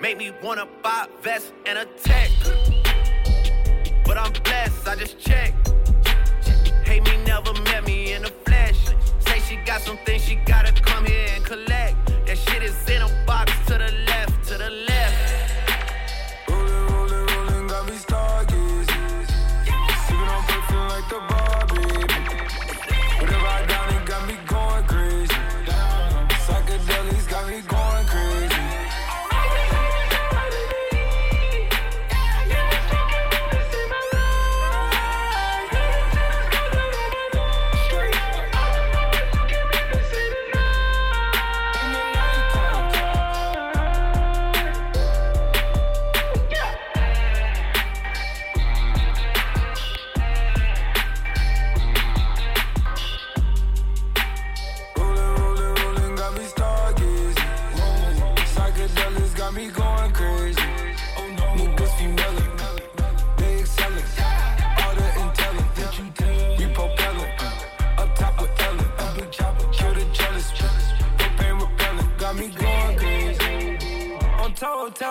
Make 0.02 0.18
me 0.18 0.32
wanna 0.42 0.68
buy 0.82 1.08
a 1.10 1.22
vest 1.22 1.54
and 1.66 1.78
a 1.78 1.86
tech. 2.02 2.30
But 4.06 4.18
I'm 4.18 4.32
blessed, 4.44 4.88
I 4.88 4.96
just 4.96 5.20
checked. 5.20 5.74
Hate 6.86 7.04
me, 7.04 7.18
never 7.26 7.54
met 7.64 7.86
me 7.86 8.14
in 8.14 8.24
the 8.24 8.34
flesh. 8.46 8.80
Say 9.20 9.40
she 9.40 9.56
got 9.66 9.82
some 9.82 9.98
things 10.06 10.24
she 10.24 10.36
gotta 10.36 10.72
come 10.82 11.06
here 11.06 11.28
and 11.36 11.44
collect. 11.44 11.96
That 12.26 12.38
shit 12.38 12.64
is 12.64 12.90
in 12.90 13.02
a 13.02 13.24
box 13.26 13.52
to 13.68 13.74
the 13.74 13.92
left, 14.08 14.48
to 14.48 14.58
the 14.58 14.70
left. 14.70 14.93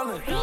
Toe 0.02 0.41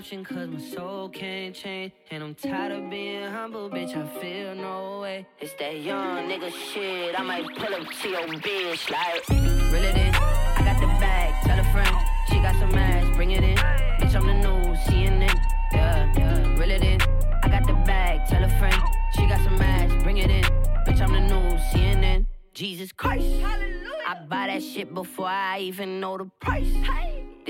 option 0.00 0.24
cause 0.24 0.48
my 0.48 0.58
soul 0.58 1.10
can't 1.10 1.54
change. 1.54 1.92
And 2.10 2.22
I'm 2.22 2.34
tired 2.34 2.72
of 2.72 2.88
being 2.88 3.22
humble, 3.22 3.68
bitch, 3.68 3.94
I 3.94 4.06
feel 4.18 4.54
no 4.54 5.00
way. 5.02 5.26
It's 5.38 5.52
that 5.58 5.78
young 5.82 6.26
nigga 6.26 6.50
shit, 6.50 7.20
I 7.20 7.22
might 7.22 7.44
pull 7.54 7.74
up 7.74 7.86
to 8.00 8.08
your 8.08 8.26
bitch 8.28 8.90
like. 8.90 9.28
Reel 9.28 9.84
it 9.84 9.96
in, 9.98 10.14
I 10.14 10.62
got 10.64 10.80
the 10.80 10.86
bag, 11.04 11.44
tell 11.44 11.58
a 11.58 11.64
friend. 11.64 11.96
She 12.30 12.36
got 12.36 12.54
some 12.58 12.74
ass, 12.74 13.14
bring 13.14 13.32
it 13.32 13.44
in. 13.44 13.56
Bitch, 14.00 14.14
I'm 14.14 14.26
the 14.26 14.32
new 14.32 14.74
CNN, 14.84 15.38
yeah, 15.74 16.10
yeah. 16.16 16.58
Reel 16.58 16.70
it 16.70 16.82
in, 16.82 16.98
I 17.42 17.48
got 17.50 17.66
the 17.66 17.74
bag, 17.84 18.26
tell 18.26 18.42
a 18.42 18.48
friend. 18.58 18.82
She 19.14 19.26
got 19.26 19.44
some 19.44 19.60
ass, 19.60 20.02
bring 20.02 20.16
it 20.16 20.30
in. 20.30 20.44
Bitch, 20.86 21.02
I'm 21.02 21.12
the 21.12 21.20
new 21.20 21.58
CNN. 21.72 22.24
Jesus 22.54 22.90
Christ. 22.90 23.26
Hallelujah. 23.42 24.08
I 24.08 24.14
buy 24.14 24.46
that 24.46 24.62
shit 24.62 24.94
before 24.94 25.26
I 25.26 25.58
even 25.58 26.00
know 26.00 26.16
the 26.16 26.30
price. 26.40 26.72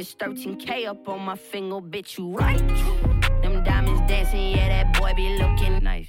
This 0.00 0.14
13K 0.14 0.86
up 0.88 1.06
on 1.10 1.20
my 1.20 1.36
finger, 1.36 1.76
bitch, 1.76 2.16
you 2.16 2.32
right. 2.32 2.56
Them 3.42 3.62
diamonds 3.62 4.00
dancing, 4.08 4.52
yeah, 4.52 4.70
that 4.70 4.98
boy 4.98 5.12
be 5.14 5.36
looking 5.36 5.84
nice. 5.84 6.08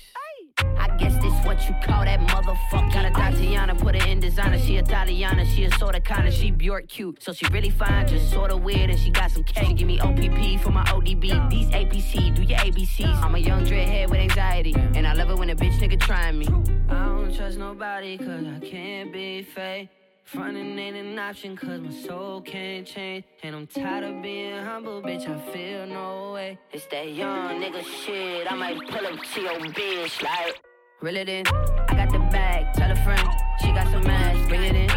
I 0.77 0.95
guess 0.95 1.13
this 1.15 1.33
what 1.45 1.67
you 1.67 1.75
call 1.83 2.05
that 2.05 2.21
motherfucker. 2.21 2.93
Got 2.93 3.03
a 3.03 3.11
Tatiana, 3.11 3.75
put 3.75 4.01
her 4.01 4.07
in 4.07 4.21
designer. 4.21 4.57
She 4.59 4.77
Italiana, 4.77 5.45
she 5.45 5.65
a 5.65 5.71
sorta 5.71 5.99
kinda, 5.99 6.31
she 6.31 6.51
Bjork 6.51 6.87
cute. 6.87 7.21
So 7.21 7.33
she 7.33 7.45
really 7.47 7.69
fine, 7.69 8.07
just 8.07 8.31
sorta 8.31 8.55
weird, 8.55 8.91
and 8.91 8.97
she 8.97 9.09
got 9.09 9.29
some. 9.29 9.43
She 9.59 9.73
give 9.73 9.87
me 9.87 9.99
OPP 9.99 10.61
for 10.61 10.71
my 10.71 10.85
ODB. 10.85 11.49
These 11.49 11.67
APC, 11.71 12.33
do 12.33 12.43
your 12.43 12.59
ABCs. 12.59 13.21
I'm 13.21 13.35
a 13.35 13.39
young 13.39 13.65
dreadhead 13.65 14.09
with 14.09 14.21
anxiety, 14.21 14.73
and 14.95 15.05
I 15.05 15.11
love 15.11 15.31
it 15.31 15.37
when 15.37 15.49
a 15.49 15.55
bitch 15.57 15.77
nigga 15.79 15.99
trying 15.99 16.39
me. 16.39 16.47
I 16.87 17.07
don't 17.07 17.35
trust 17.35 17.57
nobody, 17.57 18.17
cause 18.17 18.45
I 18.55 18.65
can't 18.65 19.11
be 19.11 19.41
fake. 19.41 19.89
Frontin' 20.23 20.79
ain't 20.79 20.95
an 20.95 21.19
option 21.19 21.57
cause 21.57 21.79
my 21.81 21.91
soul 21.91 22.41
can't 22.41 22.87
change. 22.87 23.25
And 23.43 23.55
I'm 23.55 23.67
tired 23.67 24.03
of 24.03 24.21
being 24.21 24.63
humble, 24.63 25.01
bitch, 25.01 25.27
I 25.27 25.37
feel 25.51 25.85
no 25.87 26.33
way. 26.33 26.57
It's 26.71 26.85
that 26.87 27.11
young 27.13 27.61
nigga 27.61 27.83
shit, 27.83 28.51
I 28.51 28.55
might 28.55 28.77
pull 28.89 29.05
up 29.05 29.19
to 29.21 29.41
your 29.41 29.59
bitch 29.59 30.21
like. 30.23 30.61
Reel 31.01 31.17
it 31.17 31.29
in, 31.29 31.47
I 31.47 31.95
got 31.95 32.11
the 32.11 32.19
bag, 32.19 32.73
tell 32.75 32.91
a 32.91 32.95
friend, 32.97 33.27
she 33.59 33.71
got 33.71 33.87
some 33.91 34.05
ass, 34.05 34.47
bring 34.47 34.63
it 34.63 34.75
in. 34.75 34.90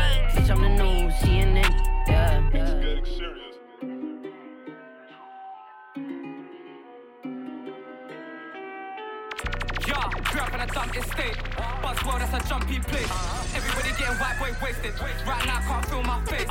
Dump 10.75 10.97
estate. 10.97 11.39
Buzzword, 11.83 12.19
that's 12.19 12.45
a 12.45 12.49
jumpy 12.49 12.81
place. 12.81 13.11
Everybody 13.55 13.91
getting 13.97 14.19
white 14.19 14.37
boy 14.41 14.53
wasted. 14.61 14.93
Right 15.01 15.47
now, 15.47 15.61
can't 15.61 15.87
feel 15.87 16.03
my 16.03 16.21
face. 16.27 16.51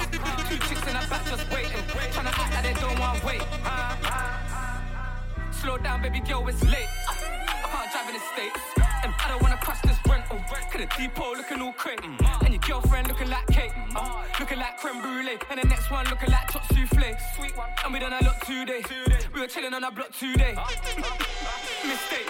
Two 0.50 0.58
chicks 0.66 0.88
in 0.88 0.94
the 0.96 1.06
back 1.10 1.26
just 1.26 1.52
waiting. 1.52 1.84
Trying 2.14 2.28
to 2.28 2.40
act 2.40 2.54
like 2.56 2.64
they 2.64 2.74
don't 2.80 3.00
want 3.00 3.20
to 3.20 3.26
wait. 3.28 3.44
Slow 5.52 5.78
down, 5.78 6.02
baby 6.02 6.22
girl, 6.22 6.48
it's 6.48 6.64
late. 6.64 6.88
I 7.64 7.68
can't 7.72 7.92
drive 7.92 8.08
in 8.10 8.16
the 8.16 8.24
States. 8.34 8.60
And 9.04 9.14
I 9.20 9.28
don't 9.30 9.42
wanna 9.42 9.58
crush 9.58 9.82
this 9.82 9.98
rental. 10.08 10.40
Oh, 10.40 10.54
Cause 10.72 10.82
the 10.82 10.88
depot 10.98 11.34
looking 11.36 11.62
all 11.62 11.74
crate. 11.74 12.02
Mm. 12.02 12.44
And 12.44 12.54
your 12.54 12.62
girlfriend 12.62 13.08
looking 13.08 13.30
like 13.30 13.48
cake. 13.48 13.72
Mm. 13.72 13.92
Mm. 13.94 14.40
Looking 14.40 14.60
like 14.60 14.78
creme 14.78 15.02
brulee. 15.02 15.38
And 15.50 15.62
the 15.62 15.68
next 15.68 15.90
one 15.92 16.06
looking 16.10 16.30
like 16.30 16.52
chop 16.52 16.66
souffle. 16.74 17.16
Sweet 17.36 17.58
one. 17.58 17.70
And 17.84 17.94
we 17.94 18.00
done 18.00 18.14
a 18.14 18.24
lot 18.24 18.42
today. 18.46 18.84
We 19.34 19.42
were 19.42 19.48
chilling 19.48 19.74
on 19.74 19.84
our 19.84 19.92
block 19.92 20.12
today. 20.12 20.56
Mistake. 21.88 22.30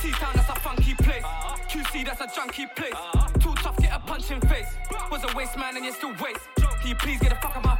C-Town, 0.00 0.32
that's 0.34 0.50
a 0.50 0.54
funky 0.60 0.94
place. 0.94 1.24
Uh-huh. 1.24 1.56
QC, 1.68 2.04
that's 2.04 2.20
a 2.20 2.26
junky 2.26 2.66
place. 2.76 2.92
Uh-huh. 2.92 3.28
Too 3.38 3.54
tough, 3.62 3.76
get 3.78 3.92
a 3.94 3.98
punch 4.00 4.30
in 4.30 4.40
face. 4.42 4.68
Was 5.10 5.24
a 5.24 5.36
waste 5.36 5.56
man 5.56 5.76
and 5.76 5.84
you 5.84 5.92
still 5.92 6.12
waste. 6.12 6.44
Can 6.56 6.88
you 6.88 6.94
please 6.94 7.20
get 7.20 7.30
the 7.30 7.36
fuck 7.36 7.56
out 7.56 7.64
my 7.64 7.78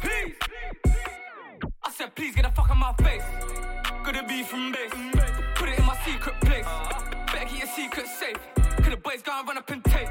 Please! 0.00 0.34
I 1.82 1.90
said, 1.90 2.14
please 2.14 2.34
get 2.34 2.44
the 2.44 2.50
fuck 2.50 2.70
out 2.70 2.76
my 2.76 2.92
face. 3.04 3.22
Gotta 4.04 4.22
be 4.28 4.42
from 4.42 4.70
base. 4.70 4.92
Put 5.54 5.70
it 5.70 5.78
in 5.78 5.86
my 5.86 5.96
secret 6.04 6.38
place. 6.42 6.66
Better 7.32 7.46
keep 7.46 7.58
your 7.60 7.68
secret 7.68 8.06
safe. 8.06 8.36
Cause 8.54 8.90
the 8.90 8.96
boys 8.98 9.22
gonna 9.22 9.46
run 9.48 9.56
up 9.56 9.70
and 9.70 9.82
take. 9.84 10.08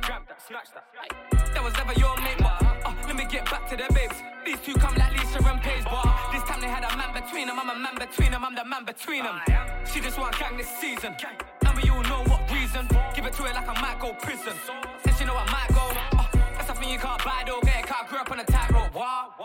Grab 0.00 0.22
that, 0.26 0.40
snatch 0.46 0.68
that. 0.72 1.52
That 1.52 1.62
was 1.62 1.74
never 1.74 1.92
your 2.00 2.16
mate, 2.22 2.38
but 2.38 2.56
uh, 2.86 2.94
let 3.06 3.14
me 3.14 3.26
get 3.26 3.44
back 3.44 3.68
to 3.68 3.76
the 3.76 3.92
babes. 3.92 4.16
These 4.46 4.60
two 4.64 4.74
come 4.74 4.94
like 4.94 5.12
Lisa 5.12 5.38
and 5.44 5.60
Paige, 5.60 5.84
but 5.84 6.32
this 6.32 6.42
time 6.44 6.60
they 6.62 6.66
had 6.68 6.84
a 6.84 6.96
man 6.96 7.12
between 7.12 7.46
them. 7.48 7.58
I'm 7.60 7.68
a 7.68 7.78
man 7.78 7.96
between 7.98 8.30
them. 8.30 8.42
I'm 8.42 8.54
the 8.54 8.64
man 8.64 8.84
between 8.86 9.24
them. 9.24 9.38
She 9.84 10.00
just 10.00 10.18
want 10.18 10.38
gang 10.38 10.56
this 10.56 10.68
season. 10.80 11.14
And 11.66 11.76
we 11.76 11.90
all 11.90 12.02
know 12.04 12.24
what 12.32 12.50
reason. 12.50 12.88
Give 13.14 13.26
it 13.26 13.34
to 13.34 13.42
her 13.42 13.52
like 13.52 13.68
I 13.68 13.80
might 13.82 14.00
go 14.00 14.14
prison. 14.14 14.54
And 15.04 15.14
she 15.16 15.24
know 15.26 15.36
I 15.36 15.44
might 15.52 15.68
go. 15.76 15.84
Uh, 16.16 16.24
that's 16.56 16.68
something 16.68 16.88
you 16.88 16.98
can't 16.98 17.22
buy, 17.22 17.44
though. 17.46 17.60
Get 17.60 17.80
it, 17.80 17.86
'cause 17.86 18.00
I 18.00 18.08
grew 18.08 18.18
up 18.18 18.30
on 18.32 18.40
a 18.40 18.44
tightrope. 18.44 18.94
Wow. 18.94 19.35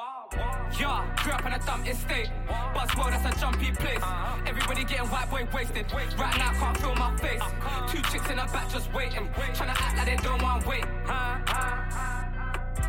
Yeah, 0.82 1.06
grew 1.18 1.34
up 1.34 1.46
in 1.46 1.54
a 1.54 1.60
dumb 1.60 1.86
estate. 1.86 2.32
Buzzword, 2.74 3.12
that's 3.12 3.38
a 3.38 3.40
jumpy 3.40 3.70
place. 3.70 4.02
Everybody 4.48 4.84
getting 4.84 5.06
white 5.10 5.30
boy 5.30 5.48
wasted. 5.54 5.86
Right 5.94 6.38
now, 6.40 6.54
can't 6.54 6.78
feel 6.78 6.96
my 6.96 7.16
face. 7.18 7.46
Two 7.92 8.02
chicks 8.10 8.28
in 8.32 8.38
the 8.38 8.50
back 8.52 8.68
just 8.68 8.92
waiting. 8.92 9.30
Trying 9.54 9.76
to 9.76 9.78
act 9.80 9.96
like 9.98 10.08
they 10.08 10.16
don't 10.24 10.42
want 10.42 10.66
wait. 10.66 10.86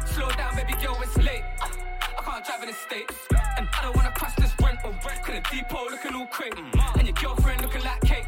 Slow 0.07 0.31
down, 0.31 0.57
baby 0.57 0.73
girl, 0.81 0.97
it's 1.03 1.19
late. 1.19 1.45
I 1.61 2.23
can't 2.25 2.43
drive 2.47 2.63
in 2.63 2.69
the 2.69 2.75
States. 2.75 3.15
And 3.59 3.69
I 3.77 3.83
don't 3.83 3.95
wanna 3.95 4.13
crash 4.13 4.37
this 4.37 4.55
rental. 4.65 4.95
Cause 5.03 5.27
the 5.27 5.43
depot 5.53 5.91
looking 5.91 6.15
all 6.15 6.27
crate. 6.29 6.55
And 6.97 7.07
your 7.07 7.15
girlfriend 7.21 7.61
looking 7.61 7.85
like 7.85 8.01
cake. 8.01 8.25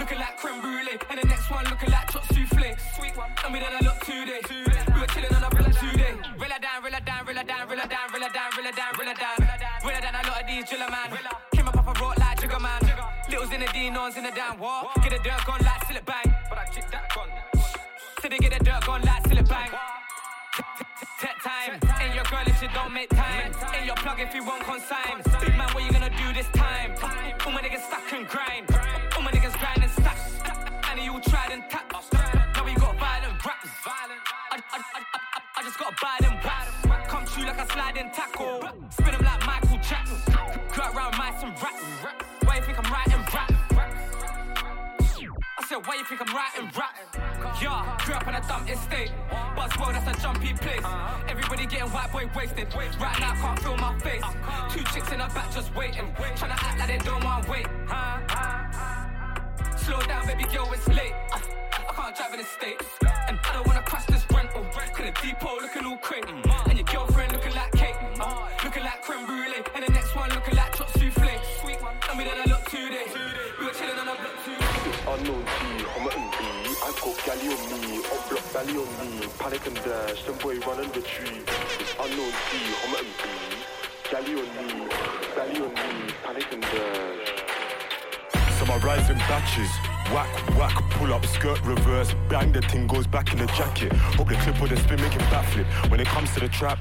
Looking 0.00 0.18
like 0.18 0.36
creme 0.38 0.60
brulee. 0.60 0.98
And 1.08 1.20
the 1.22 1.26
next 1.28 1.48
one 1.52 1.64
looking 1.66 1.92
like 1.92 2.10
chop 2.10 2.24
souffle. 2.34 2.74
Sweet 2.96 3.16
one. 3.16 3.30
And 3.44 3.54
we 3.54 3.60
done 3.60 3.74
a 3.80 3.84
lot 3.84 4.00
today. 4.00 4.40
We 4.50 4.67
down, 7.48 7.68
her 7.68 7.76
down, 7.76 7.88
her 7.88 7.88
down, 7.88 8.10
her 8.12 8.28
down, 8.28 8.94
her 8.94 9.04
down, 9.04 9.36
her 9.40 9.58
down. 9.58 9.78
Reel 9.82 9.96
her 9.96 10.00
down 10.00 10.14
a 10.14 10.28
lot 10.28 10.42
of 10.42 10.46
these 10.46 10.68
driller 10.68 10.90
man. 10.90 11.08
Came 11.54 11.68
up 11.68 11.76
off 11.76 11.88
a 11.88 11.94
road 12.04 12.18
like 12.18 12.38
Jigger 12.40 12.60
man. 12.60 12.80
Littles 13.30 13.52
in 13.52 13.60
the 13.60 13.68
D, 13.72 13.90
nons 13.90 14.16
in 14.16 14.24
the 14.24 14.30
down 14.30 14.58
war. 14.58 14.90
Get 15.02 15.10
the 15.10 15.20
dirt 15.24 15.42
gone 15.46 15.64
like 15.64 15.82
Sillet 15.88 16.04
Bang. 16.04 16.28
But 16.48 16.58
I 16.58 16.66
kick 16.68 16.84
that 16.92 17.08
gun. 17.14 17.28
Till 18.20 18.30
they 18.30 18.38
get 18.38 18.52
the 18.58 18.64
dirt 18.64 18.84
gone 18.84 19.02
like 19.02 19.22
Sillet 19.24 19.48
Bang. 19.48 19.70
Take 21.20 21.40
time. 21.42 21.80
Ain't 22.00 22.14
your 22.14 22.24
girl 22.24 22.44
if 22.46 22.60
she 22.60 22.68
don't 22.68 22.92
make 22.92 23.10
time. 23.10 23.52
Ain't 23.74 23.86
your 23.86 23.96
plug 23.96 24.20
if 24.20 24.34
you 24.34 24.44
won't 24.44 24.62
consign. 24.64 25.24
Big 25.40 25.56
man, 25.56 25.68
what 25.72 25.82
you 25.84 25.92
gonna 25.92 26.10
do 26.10 26.32
this 26.34 26.48
time? 26.52 26.92
All 27.46 27.52
my 27.52 27.62
niggas 27.62 27.86
stack 27.88 28.12
and 28.12 28.28
grind. 28.28 28.77
Sliding 37.98 38.12
tackle. 38.12 38.60
Spin 38.90 39.14
'em 39.14 39.24
like 39.24 39.46
Michael 39.46 39.78
Jackson. 39.78 40.32
Cut 40.70 40.94
around 40.94 41.16
mice 41.18 41.42
and 41.42 41.52
rats. 41.62 41.82
Why 42.44 42.56
you 42.56 42.62
think 42.62 42.78
I'm 42.78 42.92
writing 42.92 43.24
rap? 43.34 43.52
I 45.58 45.64
said, 45.66 45.86
why 45.86 45.96
you 45.96 46.04
think 46.04 46.20
I'm 46.20 46.34
writing 46.34 46.70
rap? 46.78 46.96
Yeah, 47.60 47.96
grew 48.04 48.14
up 48.14 48.28
in 48.28 48.34
a 48.34 48.40
dumb 48.48 48.66
estate. 48.68 49.12
Buzzword, 49.56 49.92
that's 49.92 50.18
a 50.18 50.22
jumpy 50.22 50.54
place. 50.54 50.84
Everybody 51.28 51.66
getting 51.66 51.90
white 51.90 52.12
boy 52.12 52.30
wasted. 52.34 52.72
Right 52.74 53.20
now, 53.20 53.34
can't 53.34 53.58
feel 53.58 53.76
my 53.76 53.98
face. 53.98 54.22
Two 54.70 54.84
chicks 54.92 55.12
in 55.12 55.18
the 55.18 55.26
back 55.34 55.52
just 55.52 55.74
waiting. 55.74 56.14
Trying 56.36 56.56
to 56.56 56.64
act 56.64 56.78
like 56.78 56.88
they 56.88 56.98
don't 57.04 57.24
want 57.24 57.48
wait. 57.48 57.66
Slow 59.76 60.00
down, 60.02 60.26
baby 60.26 60.44
girl, 60.44 60.72
it's 60.72 60.88
late. 60.88 61.14
I 61.32 61.92
can't 61.94 62.16
drive 62.16 62.32
in 62.32 62.40
the 62.40 62.46
States. 62.46 62.86
And 63.28 63.38
I 63.44 63.52
don't 63.52 63.66
wanna 63.66 63.82
crash 63.82 64.06
this 64.06 64.24
rental. 64.32 64.64
Cause 64.72 64.88
the 64.96 65.12
depot 65.22 65.56
looking 65.60 65.84
all 65.84 65.98
crate. 65.98 66.24
Belly 78.58 78.76
on 78.76 78.90
me. 78.98 79.26
Panic 79.38 79.66
and 79.66 79.76
dash, 79.76 80.24
them 80.24 80.36
boy 80.38 80.58
run 80.60 80.80
and 80.80 80.96
retreat. 80.96 81.48
Unknown 82.00 82.32
T, 82.46 82.58
I'm 82.84 82.94
a 82.94 82.98
MB. 83.06 83.22
Galley 84.10 84.34
on 84.34 84.48
me, 84.56 84.88
belly 85.36 85.60
on 85.62 85.72
me, 85.74 86.12
panic 86.24 86.52
and 86.52 86.62
dash. 86.62 87.28
Some 88.58 88.70
are 88.70 88.80
rising 88.80 89.18
batches. 89.30 89.70
Whack, 90.12 90.32
whack, 90.58 90.74
pull 90.92 91.12
up, 91.12 91.24
skirt 91.26 91.60
reverse, 91.64 92.14
bang, 92.28 92.50
the 92.50 92.62
thing 92.62 92.86
goes 92.86 93.06
back 93.06 93.32
in 93.32 93.38
the 93.38 93.46
jacket. 93.46 93.92
Hope 93.92 94.28
the 94.28 94.34
clip 94.36 94.60
with 94.60 94.70
the 94.70 94.76
spin 94.78 95.00
make 95.00 95.14
it 95.14 95.22
backflip. 95.32 95.66
When 95.90 96.00
it 96.00 96.08
comes 96.08 96.32
to 96.34 96.40
the 96.40 96.48
trap, 96.48 96.78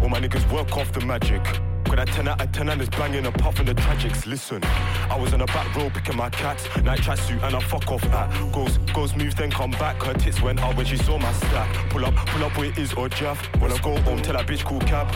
all 0.00 0.08
my 0.08 0.20
niggas 0.20 0.48
work 0.52 0.76
off 0.76 0.92
the 0.92 1.04
magic. 1.04 1.42
Got 1.88 1.96
that 1.96 2.08
10 2.08 2.28
out 2.28 2.42
of 2.42 2.52
10 2.52 2.68
and 2.68 2.80
it's 2.82 2.90
banging 2.90 3.24
apart 3.24 3.56
from 3.56 3.66
the 3.66 3.74
tragics. 3.74 4.26
Listen, 4.26 4.62
I 4.64 5.16
was 5.18 5.32
on 5.32 5.40
the 5.40 5.46
back 5.46 5.74
row 5.74 5.88
picking 5.88 6.16
my 6.16 6.28
cats, 6.28 6.64
night 6.82 7.00
tracksuit 7.00 7.42
and 7.42 7.56
I 7.56 7.60
fuck 7.60 7.90
off 7.90 8.04
at. 8.04 8.52
Goes, 8.52 8.76
goes, 8.92 9.16
moves, 9.16 9.34
then 9.34 9.50
come 9.50 9.70
back. 9.72 10.02
Her 10.02 10.12
tits 10.12 10.42
went 10.42 10.60
out 10.60 10.76
when 10.76 10.84
she 10.84 10.98
saw 10.98 11.18
my 11.18 11.32
stack. 11.32 11.90
Pull 11.90 12.04
up, 12.04 12.14
pull 12.14 12.44
up 12.44 12.56
where 12.58 12.66
it 12.66 12.78
is 12.78 12.92
or 12.92 13.08
Jaff. 13.08 13.40
When 13.60 13.72
I 13.72 13.78
go 13.78 13.96
home, 14.02 14.20
tell 14.20 14.34
that 14.34 14.46
bitch 14.46 14.64
cool 14.64 14.80
cab. 14.80 15.08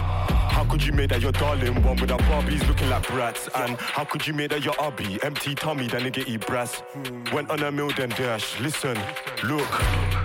How 0.52 0.64
could 0.64 0.84
you 0.84 0.92
make 0.92 1.10
that 1.10 1.20
your 1.20 1.32
darling 1.32 1.82
one 1.82 1.96
with 1.96 2.10
our 2.10 2.18
Barbies 2.20 2.66
looking 2.68 2.88
like 2.88 3.06
brats? 3.08 3.48
And 3.54 3.76
how 3.78 4.04
could 4.04 4.26
you 4.26 4.32
make 4.32 4.50
that 4.50 4.64
your 4.64 4.74
hubby 4.74 5.18
empty 5.22 5.54
tummy, 5.54 5.88
that 5.88 6.02
nigga 6.02 6.26
eat 6.26 6.46
brass? 6.46 6.82
Went 7.32 7.50
on 7.50 7.62
a 7.62 7.72
mill 7.72 7.90
then 7.96 8.10
dash. 8.10 8.60
Listen, 8.60 8.98
look, 9.44 9.68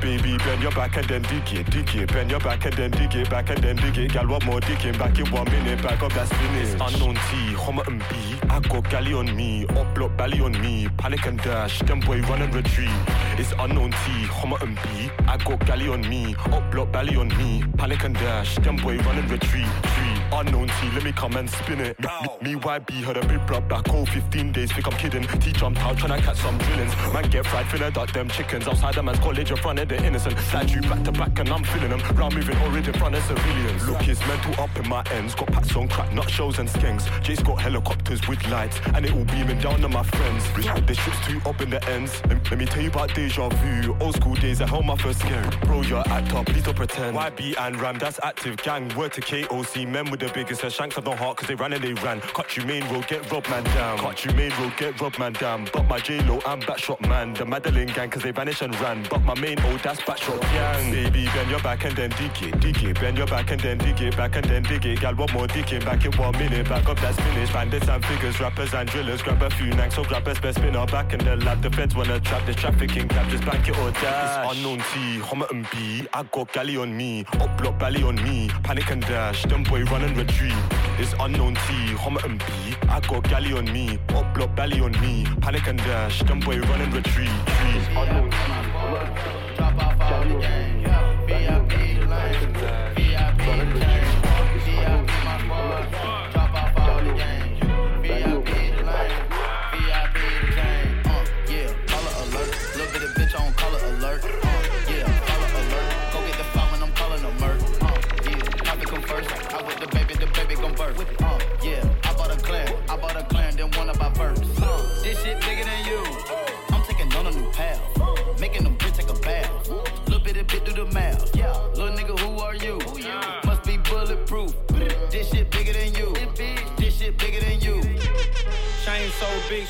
baby, 0.01 0.37
bend 0.37 0.61
your 0.61 0.71
back 0.71 0.95
and 0.97 1.07
then 1.07 1.21
dig 1.23 1.53
it, 1.53 1.69
dig 1.71 1.95
it. 1.95 2.13
Bend 2.13 2.29
your 2.29 2.39
back 2.39 2.65
and 2.65 2.73
then 2.73 2.91
dig 2.91 3.15
it, 3.15 3.29
back 3.29 3.49
and 3.49 3.63
then 3.63 3.77
dig 3.77 3.97
it. 3.97 4.13
Gal, 4.13 4.27
what 4.27 4.45
more 4.45 4.59
digging? 4.59 4.97
Back 4.97 5.17
in 5.17 5.25
one 5.31 5.45
minute, 5.45 5.81
back 5.81 6.03
up 6.03 6.13
that 6.13 6.27
spinach. 6.37 6.93
Unknown 6.93 7.15
T, 7.15 7.55
Homerton 7.55 7.99
B. 8.09 8.37
I 8.49 8.59
got 8.59 8.89
galley 8.89 9.13
on 9.13 9.35
me, 9.35 9.65
up 9.67 9.93
block 9.93 10.17
belly 10.17 10.39
on 10.39 10.53
me. 10.61 10.87
Panic 10.97 11.25
and 11.25 11.37
dash, 11.41 11.79
them 11.81 11.99
boy 11.99 12.21
run 12.21 12.41
and 12.41 12.53
retreat. 12.53 12.89
It's 13.37 13.51
unknown 13.59 13.91
T, 13.91 13.97
Homerton 14.27 14.75
B. 14.83 15.11
I 15.27 15.37
got 15.37 15.65
galley 15.65 15.89
on 15.89 16.01
me, 16.01 16.35
up 16.51 16.71
block 16.71 16.91
belly 16.91 17.15
on 17.15 17.29
me. 17.37 17.63
Panic 17.77 18.03
and 18.03 18.15
dash, 18.15 18.55
them 18.57 18.77
boy 18.77 18.97
run 18.97 19.17
and 19.17 19.29
retreat. 19.29 19.67
Tree. 19.83 20.17
Unknown 20.33 20.67
T, 20.67 20.89
let 20.93 21.03
me 21.03 21.11
come 21.11 21.35
and 21.37 21.49
spin 21.49 21.79
it. 21.79 21.99
Me, 21.99 22.53
me, 22.53 22.59
YB, 22.59 23.03
heard 23.03 23.17
a 23.17 23.25
big 23.27 23.45
blood 23.47 23.67
back, 23.69 23.83
oh, 23.89 24.05
15 24.05 24.51
days, 24.51 24.71
think 24.71 24.87
I'm 24.87 24.97
kidding. 24.97 25.23
T 25.39 25.51
jumped 25.51 25.79
out, 25.79 25.97
tryna 25.97 26.19
catch 26.19 26.37
some 26.37 26.57
drillings. 26.57 26.95
Man, 27.13 27.29
get 27.29 27.45
fried, 27.45 27.65
finna 27.67 27.93
duck 27.93 28.11
them 28.11 28.29
chickens. 28.29 28.67
Outside 28.67 28.95
the 28.95 29.03
man's 29.03 29.19
college, 29.19 29.51
in 29.51 29.57
front 29.57 29.79
of 29.79 29.87
the 29.87 30.03
innocent. 30.03 30.37
Slide 30.39 30.69
you 30.69 30.81
back 30.81 31.03
to 31.03 31.11
back, 31.11 31.39
and 31.39 31.49
I'm 31.49 31.63
feeling 31.63 31.89
them. 31.89 32.01
Round 32.15 32.35
moving, 32.35 32.57
already 32.57 32.87
in 32.87 32.93
front 32.93 33.15
of 33.15 33.23
civilians. 33.23 33.87
Look, 33.87 34.07
it's 34.07 34.19
mental 34.27 34.63
up 34.63 34.75
in 34.77 34.89
my 34.89 35.03
ends. 35.11 35.33
Got 35.33 35.47
packs 35.47 35.75
on 35.75 35.87
crack, 35.87 36.13
nut 36.27 36.33
shells 36.33 36.59
and 36.59 36.69
skanks. 36.69 37.05
Jay's 37.23 37.41
got 37.41 37.59
helicopters 37.61 38.27
with 38.27 38.45
lights, 38.49 38.79
and 38.93 39.05
it 39.05 39.13
all 39.13 39.23
beaming 39.25 39.59
down 39.59 39.83
on 39.83 39.91
my 39.91 40.03
friends. 40.03 40.43
The 40.85 40.93
shit's 40.93 41.19
too 41.25 41.39
up 41.49 41.61
in 41.61 41.69
the 41.69 41.83
ends. 41.89 42.21
Let, 42.27 42.49
let 42.49 42.59
me 42.59 42.65
tell 42.65 42.81
you 42.81 42.89
about 42.89 43.13
deja 43.13 43.49
vu. 43.49 43.95
Old 43.99 44.15
school 44.15 44.35
days, 44.35 44.61
I 44.61 44.67
held 44.67 44.85
my 44.85 44.95
first 44.97 45.19
scare. 45.19 45.49
Bro, 45.63 45.83
you're 45.83 46.07
actor, 46.07 46.43
please 46.45 46.63
don't 46.63 46.75
pretend. 46.75 47.15
YB 47.15 47.55
and 47.59 47.79
Ram, 47.79 47.97
that's 47.97 48.19
active 48.23 48.57
gang. 48.57 48.93
Word 48.95 49.13
to 49.13 49.21
KOC, 49.21 49.87
men 49.87 50.09
with 50.11 50.19
the 50.19 50.29
biggest 50.33 50.63
and 50.63 50.71
shanks 50.71 50.97
on 50.97 51.03
the 51.03 51.15
heart, 51.15 51.37
cause 51.37 51.47
they 51.47 51.55
ran 51.55 51.73
and 51.73 51.83
they 51.83 51.93
ran. 51.93 52.19
Cut 52.21 52.55
you 52.57 52.65
main 52.65 52.83
road, 52.89 53.07
get 53.07 53.31
robbed 53.31 53.49
man 53.49 53.63
down. 53.63 53.97
Cut 53.99 54.25
you 54.25 54.31
main 54.33 54.51
road, 54.59 54.73
get 54.77 54.99
robbed 54.99 55.19
man 55.19 55.33
down. 55.33 55.67
But 55.71 55.87
my 55.87 55.99
J-Lo, 55.99 56.41
I'm 56.45 56.61
backshot 56.61 57.01
man. 57.07 57.33
The 57.33 57.45
Madeline 57.45 57.87
gang, 57.87 58.09
cause 58.09 58.23
they 58.23 58.31
vanished 58.31 58.61
and 58.61 58.77
ran. 58.81 59.05
But 59.09 59.23
my 59.23 59.35
main 59.39 59.59
old, 59.61 59.79
that's 59.79 60.01
backshot 60.01 60.41
gang. 60.41 60.91
Baby, 60.91 61.25
bend 61.33 61.49
your 61.49 61.61
back 61.61 61.85
and 61.85 61.95
then 61.95 62.09
dig 62.11 62.43
it, 62.43 62.59
dig 62.59 62.83
it. 62.83 62.99
Bend 62.99 63.17
your 63.17 63.27
back 63.27 63.51
and 63.51 63.61
then 63.61 63.77
dig 63.77 64.01
it, 64.01 64.17
back 64.17 64.35
and 64.35 64.45
then 64.45 64.63
dig 64.63 64.85
it. 64.85 64.99
Gal, 64.99 65.15
one 65.15 65.31
more 65.33 65.47
digging, 65.47 65.81
back 65.81 66.03
in 66.05 66.11
one 66.17 66.37
minute. 66.37 66.67
Back 66.67 66.87
up, 66.89 66.99
that's 66.99 67.19
finished. 67.19 67.53
Bandits 67.53 67.87
and 67.87 68.03
figures, 68.05 68.39
rappers 68.39 68.73
and 68.73 68.89
drillers. 68.89 69.21
Grab 69.21 69.41
a 69.41 69.49
few 69.49 69.67
nanks, 69.67 69.95
so 69.95 70.03
grab 70.03 70.23
best 70.23 70.41
best 70.41 70.57
spinner. 70.57 70.85
Back 70.85 71.13
in 71.13 71.19
the 71.19 71.35
lab, 71.37 71.61
the 71.61 71.69
feds 71.69 71.95
wanna 71.95 72.19
trap 72.19 72.45
this 72.45 72.55
trafficking 72.55 73.07
cap. 73.07 73.29
Just 73.29 73.45
bank 73.45 73.67
it 73.67 73.77
or 73.77 73.91
dash. 73.91 74.45
It's 74.45 74.57
unknown 74.57 74.79
T, 74.79 75.19
Homerton 75.19 75.71
B. 75.71 76.07
I 76.13 76.23
got 76.23 76.51
galley 76.53 76.77
on 76.77 76.95
me, 76.95 77.25
up 77.39 77.57
block 77.57 77.79
belly 77.79 78.03
on 78.03 78.15
me. 78.15 78.49
Panic 78.63 78.89
and 78.91 79.01
dash, 79.01 79.43
them 79.43 79.63
boy 79.63 79.83
run 79.85 80.03
and 80.03 80.17
retreat. 80.17 80.53
It's 80.99 81.13
unknown 81.19 81.55
T, 81.55 81.61
Homerton 81.95 82.39
B. 82.39 82.75
I 82.89 82.99
got 83.01 83.23
galley 83.29 83.53
on 83.53 83.71
me, 83.71 83.99
up 84.09 84.33
block 84.33 84.55
belly 84.55 84.79
on 84.79 84.91
me. 85.01 85.25
Panic 85.41 85.67
and 85.67 85.79
dash, 85.79 86.21
them 86.23 86.39
boy 86.39 86.59
run 86.59 86.81
and 86.81 86.93
retreat. 86.93 87.29
It's 87.75 87.87
unknown 87.89 88.31
T, 88.31 88.37
Homerton 88.37 89.13
B. 89.15 89.55
Drop 89.57 89.77
off 89.83 90.01
all 90.01 90.23
the 90.23 90.39
gang, 90.39 90.76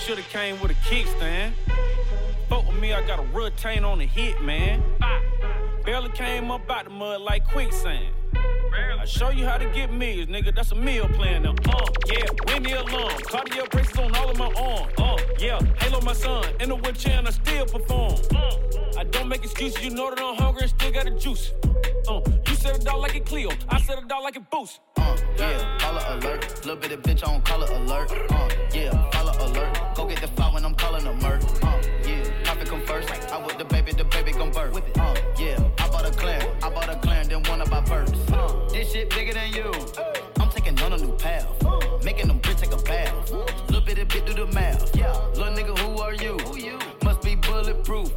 shoulda 0.08 0.22
came 0.22 0.58
with 0.62 0.72
a 0.72 0.74
kickstand. 0.76 1.52
Fuck 2.48 2.66
with 2.66 2.80
me, 2.80 2.94
I 2.94 3.06
got 3.06 3.20
a 3.20 3.24
retain 3.34 3.84
on 3.84 4.00
the 4.00 4.06
hit, 4.06 4.42
man. 4.42 4.82
Ah. 5.02 5.22
Barely 5.84 6.10
came 6.12 6.50
up 6.50 6.72
out 6.72 6.86
the 6.86 6.92
mud 6.92 7.20
like 7.20 7.46
quicksand. 7.46 8.16
I 9.00 9.06
show 9.06 9.30
you 9.30 9.46
how 9.46 9.58
to 9.58 9.66
get 9.72 9.92
meals, 9.92 10.28
nigga. 10.28 10.56
That's 10.56 10.72
a 10.72 10.76
meal 10.76 11.08
plan 11.10 11.44
now. 11.44 11.56
Uh, 11.70 11.86
yeah, 12.12 12.26
win 12.48 12.64
the 12.64 12.74
alarm. 12.74 13.18
Cardio 13.22 13.70
braces 13.70 13.98
on 13.98 14.16
all 14.16 14.30
of 14.30 14.38
my 14.38 14.52
arms. 14.54 14.94
Uh, 14.98 15.18
yeah, 15.40 15.60
Halo 15.78 16.02
my 16.02 16.14
son. 16.14 16.46
In 16.60 16.70
the 16.70 16.76
wheelchair 16.76 17.18
and 17.20 17.28
I 17.28 17.32
still 17.32 17.66
perform. 17.66 18.16
Uh, 18.36 19.00
I 19.00 19.04
don't 19.04 19.28
make 19.28 19.44
excuses. 19.44 19.84
You 19.84 19.92
know 19.92 20.10
that 20.10 20.20
I'm 20.22 20.36
hungry 20.36 20.64
and 20.64 20.72
still 20.72 20.92
got 20.92 21.06
the 21.06 21.12
juice. 21.12 21.54
Uh, 22.08 22.22
you 22.48 22.56
said 22.56 22.76
a 22.76 22.80
dog 22.80 23.02
like 23.02 23.16
a 23.16 23.20
Clio. 23.20 23.50
I 23.70 23.82
said 23.82 23.98
a 23.98 24.08
dog 24.08 24.24
like 24.24 24.36
a 24.36 24.40
Boost. 24.40 24.80
Uh, 24.98 25.18
yeah, 25.38 25.78
color 25.80 26.04
alert. 26.10 26.66
Little 26.66 26.76
bit 26.76 26.92
of 26.92 27.02
bitch 27.02 27.28
on 27.28 27.42
color 27.42 27.68
alert. 27.72 28.12
Uh, 28.32 28.50
yeah, 28.74 29.10
color 29.12 29.34
alert. 29.40 29.96
Go 29.96 30.06
get 30.06 30.22
the 30.22 30.28
file 30.28 30.54
when 30.54 30.66
I'm 30.66 30.76
calling 30.76 31.06
a 31.06 31.14
murk. 31.14 31.42
Uh, 31.64 31.82
yeah, 32.06 32.24
profit 32.44 32.68
come 32.68 32.82
first. 32.86 33.10
I 33.12 33.46
with 33.46 33.58
the 33.58 33.66
baby, 33.66 33.92
the 33.92 34.04
baby 34.06 34.32
gon' 34.32 34.52
birth. 34.52 34.76
Uh, 34.76 34.82
yeah, 34.98 35.14
I 35.14 35.17
bought 36.08 36.16
a 36.16 36.20
clan, 36.20 36.58
I 36.64 36.70
bought 36.70 36.90
a 36.90 36.96
clan, 37.00 37.28
then 37.28 37.44
one 37.44 37.62
of 37.62 37.70
my. 37.70 37.78
Uh, 37.78 38.70
this 38.70 38.92
shit 38.92 39.10
bigger 39.10 39.34
than 39.34 39.52
you. 39.52 39.72
I'm 40.40 40.50
taking 40.50 40.80
on 40.82 40.94
a 40.94 40.98
new 40.98 41.16
path, 41.18 41.48
making 42.04 42.28
them 42.28 42.40
bitch 42.40 42.60
take 42.60 42.72
a 42.72 42.82
bath. 42.84 43.32
Little 43.68 43.82
bit 43.82 44.00
of 44.00 44.08
bit 44.08 44.26
through 44.26 44.46
the 44.46 44.52
mouth. 44.54 44.96
Yeah, 44.96 45.12
little 45.36 45.54
nigga, 45.54 45.78
who 45.80 46.02
are 46.02 46.14
you? 46.14 46.38
Must 47.04 47.22
be 47.22 47.36
bulletproof. 47.36 48.12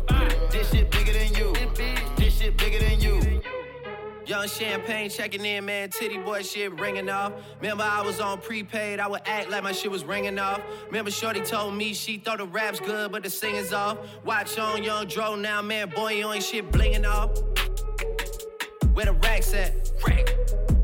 This 0.50 0.70
shit 0.70 0.90
bigger 0.90 1.12
than 1.12 1.34
you. 1.34 1.52
This 2.16 2.38
shit 2.38 2.56
bigger 2.56 2.78
than 2.78 3.00
you. 3.00 3.40
Young 4.26 4.46
champagne 4.46 5.10
checking 5.10 5.44
in, 5.44 5.64
man. 5.64 5.90
Titty 5.90 6.18
boy 6.18 6.42
shit 6.42 6.78
ringing 6.78 7.10
off. 7.10 7.32
Remember, 7.60 7.82
I 7.82 8.02
was 8.02 8.20
on 8.20 8.40
prepaid. 8.40 9.00
I 9.00 9.08
would 9.08 9.22
act 9.26 9.50
like 9.50 9.64
my 9.64 9.72
shit 9.72 9.90
was 9.90 10.04
ringing 10.04 10.38
off. 10.38 10.60
Remember, 10.86 11.10
Shorty 11.10 11.40
told 11.40 11.74
me 11.74 11.92
she 11.94 12.18
thought 12.18 12.38
the 12.38 12.46
rap's 12.46 12.78
good, 12.78 13.10
but 13.10 13.24
the 13.24 13.30
singing's 13.30 13.72
off. 13.72 13.98
Watch 14.24 14.56
on 14.56 14.84
Young 14.84 15.08
Dro 15.08 15.34
now, 15.34 15.60
man. 15.62 15.90
Boy, 15.90 16.12
you 16.12 16.30
ain't 16.30 16.44
shit 16.44 16.70
blinging 16.70 17.04
off. 17.04 17.30
Where 18.94 19.06
the 19.06 19.12
racks 19.12 19.54
at? 19.54 19.90
Rack. 20.06 20.34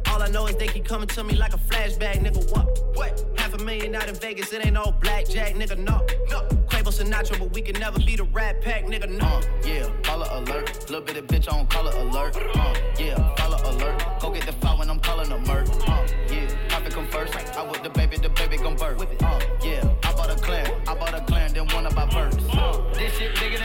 All 0.09 0.23
I 0.23 0.29
know 0.29 0.47
is 0.47 0.57
they 0.57 0.67
keep 0.69 0.85
coming 0.85 1.09
to 1.09 1.25
me 1.25 1.35
like 1.35 1.53
a 1.53 1.59
flashback, 1.59 2.15
nigga. 2.15 2.51
What? 2.53 2.67
What? 2.95 3.25
Half 3.37 3.55
a 3.55 3.65
million 3.65 3.95
out 3.95 4.09
in 4.09 4.15
Vegas, 4.15 4.53
it 4.53 4.65
ain't 4.65 4.75
no 4.75 4.93
blackjack, 5.03 5.55
nigga. 5.55 5.77
No, 5.77 6.07
no. 6.31 6.43
Quavo 6.69 6.91
Sinatra, 6.91 7.39
but 7.39 7.53
we 7.53 7.61
can 7.61 7.79
never 7.79 7.99
be 7.99 8.17
the 8.17 8.25
Rat 8.25 8.63
Pack, 8.63 8.85
nigga. 8.87 9.11
No. 9.11 9.27
Uh, 9.27 9.43
yeah, 9.65 9.91
color 10.03 10.27
alert. 10.31 10.89
Little 10.89 11.05
bit 11.05 11.17
of 11.17 11.27
bitch 11.27 11.53
on 11.53 11.67
color 11.67 11.93
alert. 11.97 12.37
Uh, 12.37 12.75
yeah, 12.99 13.35
color 13.37 13.59
alert. 13.65 14.03
Go 14.21 14.31
get 14.31 14.47
the 14.47 14.53
file 14.53 14.79
when 14.79 14.89
I'm 14.89 15.01
calling 15.01 15.31
a 15.33 15.39
murk. 15.39 15.69
Uh, 15.87 16.07
yeah, 16.31 16.49
profit 16.69 16.95
come 16.95 17.07
first. 17.09 17.37
I 17.37 17.63
with 17.71 17.83
the 17.83 17.91
baby, 17.91 18.17
the 18.17 18.31
baby 18.31 18.57
gon' 18.57 18.77
birth. 18.77 19.03
Uh, 19.23 19.41
yeah, 19.63 19.87
I 20.03 20.13
bought 20.13 20.31
a 20.31 20.37
clan, 20.37 20.71
I 20.87 20.95
bought 20.95 21.15
a 21.15 21.21
clan, 21.23 21.53
then 21.53 21.67
one 21.69 21.87
of 21.87 21.95
my 21.95 22.07
birds. 22.07 22.39
Uh, 22.51 22.83
this 22.95 23.17
shit 23.19 23.35
bigger 23.39 23.56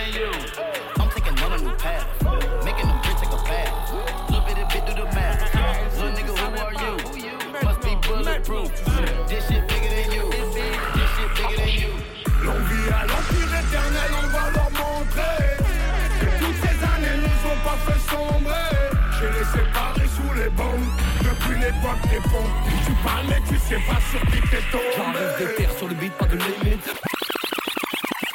J'ai 19.22 19.28
les 19.28 19.46
séparés 19.46 20.08
sous 20.08 20.34
les 20.34 20.50
bombes. 20.50 20.90
Depuis 21.20 21.60
l'époque 21.60 22.02
des 22.10 22.22
pompes. 22.28 22.58
Tu 22.86 22.94
parles 23.04 23.26
mais 23.30 23.42
tu 23.48 23.58
sais 23.60 23.80
pas 23.88 24.00
sur 24.10 24.22
qui 24.32 24.42
t'es 24.50 24.64
tombé. 24.72 24.84
J'arrive 24.98 25.48
des 25.48 25.56
terres 25.56 25.78
sur 25.78 25.88
le 25.88 25.94
beat, 25.94 26.14
pas 26.14 26.26
de 26.26 26.38
limite. 26.38 26.96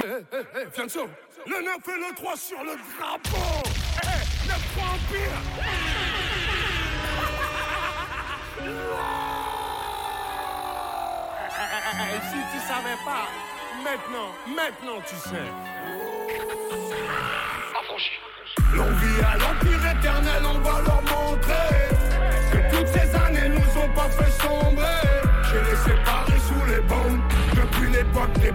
Eh, 0.04 0.08
eh, 0.32 0.36
eh, 0.62 0.70
Fianso 0.72 1.08
Le 1.46 1.64
9 1.64 1.76
et 1.88 2.08
le 2.08 2.14
3 2.14 2.36
sur 2.36 2.62
le 2.62 2.76
drapeau. 2.96 3.68
Eh, 4.04 4.48
9 4.48 4.60
3 4.76 4.86
Empire 4.94 5.36
Et 11.98 12.20
si 12.30 12.38
tu 12.52 12.58
savais 12.66 12.98
pas, 13.04 13.26
maintenant, 13.82 14.30
maintenant 14.54 15.00
tu 15.04 15.16
sais. 15.16 15.50
L'envie 18.74 19.20
à 19.24 19.36
l'empire 19.38 19.86
éternel, 19.90 20.42
on 20.44 20.55
Des 28.34 28.52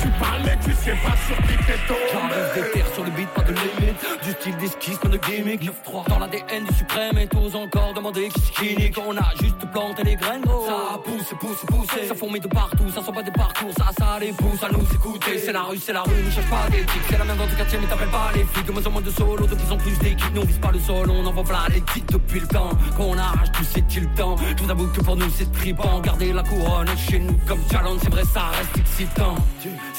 Tu 0.00 0.08
parles 0.18 0.50
tu 0.62 0.72
sais 0.72 0.90
pas 1.02 1.16
sur 1.26 1.36
qui 1.46 1.56
t'es 1.64 1.78
J'arrive 2.12 2.54
des 2.54 2.70
terres 2.72 2.94
sur 2.94 3.04
le 3.04 3.10
beat, 3.10 3.28
pas 3.30 3.42
de 3.42 3.52
limite. 3.52 3.96
Du 4.22 4.30
style 4.32 4.56
d'esquisse, 4.58 4.98
pas 4.98 5.08
de 5.08 5.16
gimmick. 5.16 5.62
9-3 5.62 6.08
dans 6.08 6.18
l'ADN 6.18 6.64
du 6.68 6.74
suprême. 6.74 7.18
Et 7.18 7.26
t'oses 7.26 7.56
encore 7.56 7.94
demander 7.94 8.28
qui 8.28 8.40
c'est 8.40 8.90
qui 8.90 9.00
On 9.06 9.16
a 9.16 9.30
juste 9.40 9.70
planté 9.72 10.02
les 10.04 10.16
graines 10.16 10.42
gros. 10.42 10.66
Ça 10.66 10.98
pousse, 11.04 11.34
pousse, 11.38 11.64
pousse 11.66 12.08
Ça 12.08 12.14
fourmille 12.14 12.40
de 12.40 12.48
partout, 12.48 12.88
ça 12.94 13.02
sent 13.02 13.12
pas 13.12 13.22
des 13.22 13.30
parcours. 13.30 13.72
Ça, 13.76 13.90
ça 13.98 14.18
les 14.20 14.32
pousse 14.32 14.62
à 14.62 14.68
nous 14.70 14.84
écouter. 14.94 15.38
C'est 15.38 15.52
la 15.52 15.62
rue, 15.62 15.78
c'est 15.78 15.92
la 15.92 16.02
rue, 16.02 16.22
ne 16.24 16.30
cherche 16.30 16.50
pas 16.50 16.68
d'éthique 16.70 17.02
C'est 17.08 17.18
la 17.18 17.24
même 17.24 17.36
dans 17.36 17.46
ton 17.46 17.56
quartier 17.56 17.78
mais 17.80 17.86
t'appelles 17.86 18.08
pas 18.08 18.30
les 18.34 18.44
flics. 18.44 18.66
De 18.66 18.72
moins 18.72 18.86
en 18.86 18.90
moins 18.90 19.02
de 19.02 19.10
solo, 19.10 19.46
de 19.46 19.54
plus 19.54 19.72
en 19.72 19.76
plus 19.76 19.98
d'équipes. 19.98 20.34
Nous 20.34 20.42
on 20.42 20.44
vise 20.44 20.58
pas 20.58 20.72
le 20.72 20.78
sol, 20.80 21.10
on 21.10 21.26
envoie 21.26 21.44
plein 21.44 21.66
les 21.70 21.80
titres 21.80 22.12
depuis 22.12 22.40
le 22.40 22.46
temps 22.46 22.70
Qu'on 22.96 23.16
arrache 23.16 23.50
tout 23.52 23.64
c'est-il 23.64 24.02
le 24.04 24.14
temps? 24.14 24.36
Tout 24.56 24.66
d'abord 24.66 24.92
que 24.92 25.00
pour 25.00 25.16
nous 25.16 25.30
c'est 25.30 25.50
tripant 25.52 26.00
Garder 26.00 26.32
la 26.32 26.42
couronne 26.42 26.88
chez 26.96 27.18
nous 27.18 27.38
comme 27.46 27.60
challenge 27.70 28.00
C'est 28.02 28.10
vrai 28.10 28.24
ça 28.24 28.50
reste 28.58 28.86
excitant 29.00 29.34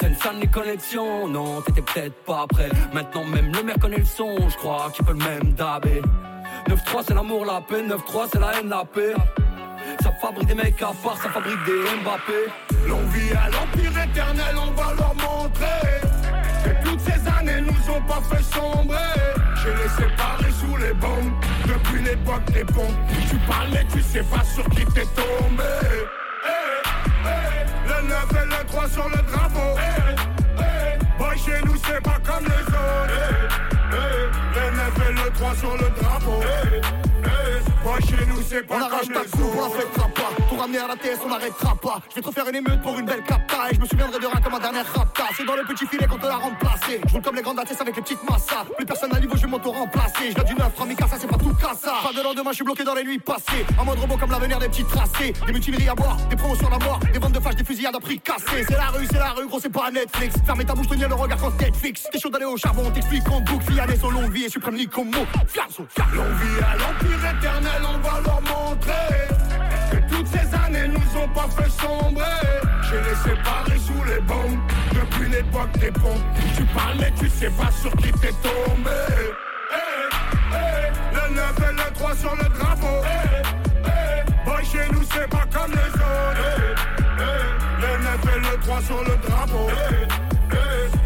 une 0.03 0.15
salle 0.15 0.35
les 0.39 1.31
Non 1.31 1.61
t'étais 1.61 1.81
peut-être 1.81 2.15
pas 2.25 2.45
prêt 2.47 2.69
Maintenant 2.93 3.23
même 3.25 3.51
le 3.51 3.63
maire 3.63 3.75
connaît 3.79 3.97
le 3.97 4.05
son 4.05 4.35
Je 4.49 4.55
crois 4.57 4.91
qu'il 4.93 5.05
peut 5.05 5.13
le 5.13 5.19
même 5.19 5.53
dabé 5.53 6.01
9-3 6.67 7.03
c'est 7.07 7.13
l'amour, 7.13 7.45
la 7.45 7.61
paix 7.61 7.81
9-3 7.81 8.29
c'est 8.31 8.39
la 8.39 8.59
haine, 8.59 8.69
la 8.69 8.85
paix 8.85 9.13
Ça 10.03 10.11
fabrique 10.21 10.47
des 10.47 10.55
mecs 10.55 10.81
à 10.81 10.91
part, 11.03 11.17
ça 11.17 11.29
fabrique 11.29 11.63
des 11.65 11.81
Mbappé. 12.03 12.87
L'envie 12.87 13.31
à 13.31 13.49
l'empire 13.49 14.03
éternel, 14.03 14.55
on 14.55 14.71
va 14.71 14.93
leur 14.93 15.15
montrer. 15.15 15.65
Que 16.63 16.87
toutes 16.87 16.99
ces 16.99 17.27
années 17.27 17.61
nous 17.61 17.93
ont 17.93 18.01
pas 18.01 18.21
fait 18.29 18.43
sombrer. 18.43 18.97
J'ai 19.55 19.69
les 19.69 19.89
séparés 19.89 20.51
sous 20.51 20.77
les 20.77 20.93
bombes, 20.93 21.33
depuis 21.65 22.03
l'époque 22.03 22.45
des 22.53 22.63
bombes. 22.63 22.95
Tu 23.29 23.35
parles 23.49 23.69
mais 23.73 23.85
tu 23.91 24.01
sais 24.01 24.23
pas 24.23 24.43
sur 24.43 24.63
qui 24.69 24.85
t'es 24.93 25.05
tombé. 25.15 25.63
Le 28.01 28.07
9 28.07 28.17
et 28.31 28.45
le 28.45 28.65
3 28.67 28.89
sur 28.89 29.09
le 29.09 29.17
drapeau. 29.31 29.77
Boy, 31.17 31.37
chez 31.37 31.61
nous 31.65 31.75
c'est 31.85 32.01
pas 32.01 32.19
comme 32.25 32.45
les 32.45 32.63
autres. 32.67 33.13
Le 34.55 34.65
9 34.77 35.09
et 35.09 35.13
le 35.13 35.31
3 35.31 35.55
sur 35.55 35.73
le 35.77 35.89
drapeau. 36.01 36.41
Chez 38.07 38.25
nous 38.25 38.41
c'est 38.47 38.63
pas 38.67 38.75
On 38.77 38.81
arrache 38.81 39.07
ta 39.07 39.25
coupe, 39.37 39.53
on 40.63 41.75
pas. 41.75 41.99
Je 42.09 42.15
vais 42.15 42.21
trop 42.21 42.31
faire 42.31 42.47
une 42.47 42.55
émeute 42.55 42.81
pour 42.81 42.97
une 42.97 43.05
belle 43.05 43.23
capta. 43.23 43.71
Et 43.71 43.75
je 43.75 43.79
me 43.79 43.85
souviendrai 43.85 44.19
de 44.19 44.25
rien 44.25 44.41
comme 44.41 44.53
ma 44.53 44.59
dernière 44.59 44.85
rapta. 44.93 45.23
C'est 45.35 45.45
dans 45.45 45.55
le 45.55 45.63
petit 45.63 45.87
filet 45.87 46.05
qu'on 46.05 46.17
te 46.17 46.25
l'a 46.25 46.35
remplacé. 46.35 47.01
Je 47.07 47.13
roule 47.13 47.21
comme 47.21 47.35
les 47.35 47.41
grandes 47.41 47.59
ATS 47.59 47.81
avec 47.81 47.95
les 47.95 48.01
petites 48.01 48.29
massas. 48.29 48.65
Plus 48.77 48.85
personne 48.85 49.15
à 49.15 49.19
niveau 49.19 49.35
je 49.35 49.41
vais 49.41 49.47
m'auto-remplacer. 49.47 50.33
Je 50.37 50.43
du 50.43 50.55
9, 50.55 50.75
3000 50.75 50.97
ça 50.97 51.17
c'est 51.19 51.27
pas 51.27 51.37
tout 51.37 51.53
cassa 51.55 51.93
Pas 52.03 52.13
de 52.15 52.23
lendemain 52.23 52.51
je 52.51 52.55
suis 52.55 52.63
bloqué 52.63 52.83
dans 52.83 52.93
les 52.93 53.03
nuits 53.03 53.19
passées. 53.19 53.65
En 53.77 53.85
mode 53.85 53.99
robot 53.99 54.17
comme 54.17 54.31
l'avenir 54.31 54.59
des 54.59 54.69
petits 54.69 54.85
tracés. 54.85 55.33
Des 55.45 55.53
mutineries 55.53 55.89
à 55.89 55.95
boire, 55.95 56.17
des 56.29 56.35
promos 56.35 56.55
sur 56.55 56.69
la 56.69 56.77
mort. 56.79 56.99
Des 57.11 57.19
ventes 57.19 57.33
de 57.33 57.39
flash, 57.39 57.55
des 57.55 57.63
fusillades 57.63 57.95
à 57.95 57.99
prix 57.99 58.19
cassés 58.19 58.65
C'est 58.67 58.77
la 58.77 58.87
rue, 58.87 59.07
c'est 59.11 59.19
la 59.19 59.31
rue 59.31 59.47
gros 59.47 59.59
c'est 59.59 59.69
pas 59.69 59.89
Netflix. 59.89 60.35
Fermez 60.45 60.65
ta 60.65 60.73
bouche, 60.73 60.87
tenir 60.87 61.09
le 61.09 61.15
regard 61.15 61.39
quand 61.39 61.59
Netflix. 61.59 62.07
T'es 62.11 62.19
chaud 62.19 62.29
d'aller 62.29 62.45
au 62.45 62.57
charbon, 62.57 62.83
on 62.85 62.91
t'explique 62.91 63.27
en 63.29 63.41
boucle. 63.41 63.71
Fiané 63.71 63.95
son 63.97 64.11
longue 64.11 64.31
vie 64.31 64.45
et 64.45 64.49
suprême 64.49 64.75
L'envie 64.75 66.59
à 66.63 66.75
l'empire 66.77 67.35
éternel 67.35 67.81
on 67.83 67.97
va 67.99 68.21
leur 68.21 68.41
montrer 68.41 69.40
ces 70.31 70.55
années 70.55 70.87
nous 70.87 71.19
ont 71.21 71.27
pas 71.29 71.47
fait 71.49 71.69
sombrer. 71.69 72.23
J'ai 72.89 72.97
les 73.01 73.15
séparés 73.15 73.79
sous 73.79 74.03
les 74.05 74.21
bombes. 74.21 74.59
Depuis 74.93 75.29
l'époque 75.29 75.71
des 75.79 75.91
pompes 75.91 76.21
Tu 76.55 76.63
parles 76.65 76.97
mais 76.99 77.11
tu 77.19 77.29
sais 77.29 77.49
pas 77.51 77.71
sur 77.71 77.91
qui 77.97 78.11
t'es 78.13 78.33
tombé. 78.41 78.91
Eh, 79.71 79.75
eh, 80.53 81.15
Le 81.15 81.35
9 81.35 81.55
et 81.69 81.73
le 81.73 81.93
3 81.93 82.15
sur 82.15 82.35
le 82.35 82.43
drapeau. 82.57 83.01
Eh, 83.03 83.87
eh, 83.87 84.49
Boy 84.49 84.65
chez 84.65 84.91
nous 84.91 85.03
c'est 85.13 85.29
pas 85.29 85.45
comme 85.53 85.71
les 85.71 85.93
autres. 85.93 86.81
Le 87.81 88.03
9 88.03 88.35
et 88.35 88.39
le 88.39 88.61
3 88.63 88.81
sur 88.81 89.03
le 89.03 89.17
drapeau. 89.27 89.67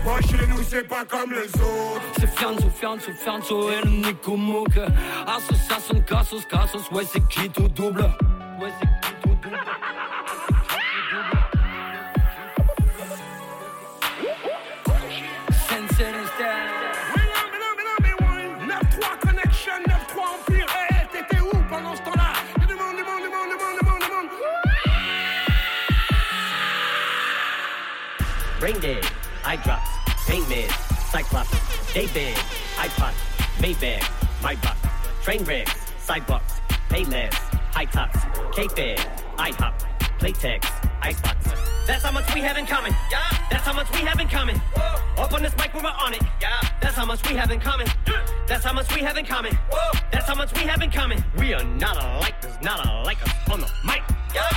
Boy 0.04 0.22
chez 0.24 0.48
nous 0.48 0.64
c'est 0.68 0.88
pas 0.88 1.06
comme 1.06 1.32
les 1.32 1.50
autres. 1.62 2.02
C'est 2.20 2.30
Fianzo, 2.38 2.70
Fianzo, 2.70 3.12
Fianzo 3.14 3.72
et 3.72 3.82
le 3.84 3.90
Nico 3.92 4.36
Mouk 4.36 4.78
Association, 5.28 6.00
Cassos, 6.02 6.46
Cassos, 6.46 6.90
ouais 6.92 7.04
c'est 7.12 7.26
qui 7.28 7.50
tout 7.50 7.68
double? 7.70 8.06
Tout 9.56 11.16
double 11.16 11.42
Sensei 15.52 16.12
style 16.36 16.86
9-3 18.68 19.20
connection, 19.22 19.74
9-3 19.88 20.20
empire. 20.34 20.68
T'étais 21.12 21.42
où 21.42 21.52
pendant 21.70 21.96
ce 21.96 22.02
temps-là 22.02 22.34
Y'a 22.60 22.66
du 22.66 22.76
monde, 22.76 22.96
du 22.98 23.04
monde, 23.04 23.22
du 23.22 23.30
monde, 23.30 23.50
du 23.50 23.56
monde, 23.56 23.78
du 23.80 23.86
monde, 23.86 24.02
du 24.02 24.10
monde. 24.12 24.30
Brain 28.60 28.80
dead, 28.82 29.06
eye 29.46 29.58
drops, 29.64 29.90
pain 30.28 30.42
meds, 30.50 30.74
cyclops, 31.12 31.52
day 31.94 32.08
bed, 32.14 32.36
iPod, 32.78 33.14
Maybach, 33.62 34.04
my 34.44 34.56
box, 34.56 34.78
train 35.24 35.44
wrecks, 35.46 35.72
sidewalks, 36.00 36.60
payless, 36.90 37.34
high 37.74 37.86
tops, 37.86 38.20
K-Fed, 38.54 39.00
IHOP, 39.38 39.74
Playtex, 40.20 40.66
Icebox. 41.02 41.46
That's 41.88 42.04
how 42.04 42.12
much 42.12 42.34
we 42.34 42.42
have 42.42 42.58
in 42.58 42.66
common. 42.66 42.92
Yeah. 43.12 43.20
That's 43.52 43.64
how 43.66 43.74
much 43.74 43.92
we 43.92 44.00
have 44.00 44.20
in 44.20 44.28
common. 44.28 44.58
Whoa. 44.76 45.24
Up 45.24 45.34
on 45.34 45.44
this 45.44 45.56
mic, 45.58 45.74
we're 45.74 45.82
on 45.82 46.14
it. 46.14 46.22
Yeah. 46.42 46.50
That's 46.82 46.96
how 46.96 47.06
much 47.06 47.28
we 47.30 47.36
have 47.36 47.52
in 47.52 47.60
common. 47.60 47.88
That's 48.48 48.66
how 48.66 48.74
much 48.74 48.94
we 48.96 49.02
have 49.02 49.18
in 49.18 49.26
common. 49.26 49.54
Whoa. 49.72 50.00
That's 50.12 50.28
how 50.28 50.36
much 50.36 50.52
we 50.54 50.62
have 50.62 50.82
in 50.82 50.90
common. 50.90 51.24
We 51.38 51.54
are 51.54 51.64
not 51.64 52.04
alike. 52.04 52.42
There's 52.42 52.60
not 52.62 52.86
alike 52.86 53.22
us 53.24 53.50
on 53.52 53.62
the 53.62 53.70
mic. 53.86 54.02
Yeah. 54.34 54.50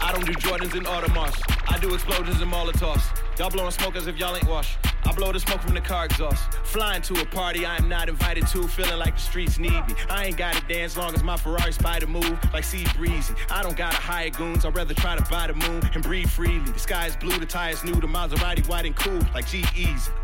I 0.00 0.12
don't 0.12 0.26
do 0.26 0.32
Jordans 0.32 0.74
and 0.76 0.86
Audemars. 0.86 1.40
I 1.68 1.78
do 1.78 1.94
explosions 1.94 2.40
and 2.40 2.52
Molotovs. 2.52 3.04
Y'all 3.38 3.50
blowing 3.50 3.70
smoke 3.70 3.96
as 3.96 4.06
if 4.06 4.18
y'all 4.18 4.34
ain't 4.34 4.48
washed. 4.48 4.78
Blow 5.16 5.30
the 5.32 5.38
smoke 5.38 5.62
from 5.62 5.74
the 5.74 5.80
car 5.80 6.06
exhaust. 6.06 6.52
Flying 6.64 7.00
to 7.02 7.20
a 7.20 7.24
party 7.26 7.64
I 7.64 7.76
am 7.76 7.88
not 7.88 8.08
invited 8.08 8.46
to, 8.48 8.66
feeling 8.66 8.98
like 8.98 9.14
the 9.14 9.20
streets 9.20 9.58
need 9.58 9.86
me. 9.86 9.94
I 10.10 10.26
ain't 10.26 10.36
gotta 10.36 10.60
dance 10.66 10.96
long 10.96 11.14
as 11.14 11.22
my 11.22 11.36
Ferrari 11.36 11.72
spider 11.72 12.06
move 12.06 12.36
like 12.52 12.64
Sea 12.64 12.84
Breezy. 12.96 13.34
I 13.48 13.62
don't 13.62 13.76
gotta 13.76 13.96
hire 13.96 14.30
goons, 14.30 14.64
I'd 14.64 14.74
rather 14.74 14.94
try 14.94 15.16
to 15.16 15.22
buy 15.30 15.46
the 15.46 15.54
moon 15.54 15.88
and 15.94 16.02
breathe 16.02 16.28
freely. 16.28 16.70
The 16.70 16.78
sky 16.78 17.06
is 17.06 17.16
blue, 17.16 17.38
the 17.38 17.46
tires 17.46 17.84
new, 17.84 17.94
the 17.94 18.08
Maserati 18.08 18.66
white 18.68 18.86
and 18.86 18.96
cool 18.96 19.20
like 19.34 19.46
G. 19.46 19.64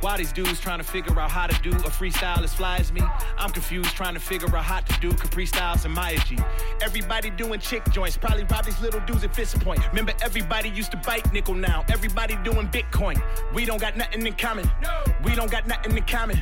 Why 0.00 0.16
these 0.16 0.32
dudes 0.32 0.58
trying 0.60 0.78
to 0.78 0.84
figure 0.84 1.18
out 1.20 1.30
how 1.30 1.46
to 1.46 1.62
do 1.62 1.70
a 1.70 1.90
freestyle 1.90 2.42
as 2.42 2.52
fly 2.52 2.76
as 2.78 2.92
me? 2.92 3.02
I'm 3.38 3.50
confused 3.50 3.90
trying 3.90 4.14
to 4.14 4.20
figure 4.20 4.54
out 4.56 4.64
how 4.64 4.80
to 4.80 5.00
do 5.00 5.12
Capri 5.12 5.46
Styles 5.46 5.84
and 5.84 5.94
Maya 5.94 6.18
G. 6.26 6.36
Everybody 6.82 7.30
doing 7.30 7.60
chick 7.60 7.88
joints, 7.92 8.16
probably 8.16 8.44
rob 8.44 8.64
these 8.64 8.80
little 8.80 9.00
dudes 9.00 9.22
at 9.22 9.34
Fist 9.34 9.60
Point. 9.60 9.86
Remember, 9.88 10.12
everybody 10.22 10.68
used 10.68 10.90
to 10.90 10.96
bite 10.96 11.32
nickel 11.32 11.54
now. 11.54 11.84
Everybody 11.88 12.36
doing 12.42 12.68
Bitcoin. 12.68 13.22
We 13.54 13.64
don't 13.64 13.80
got 13.80 13.96
nothing 13.96 14.26
in 14.26 14.34
common. 14.34 14.68
We 15.24 15.34
don't 15.34 15.50
got 15.50 15.66
nothing 15.66 15.96
in 15.96 16.04
common. 16.04 16.40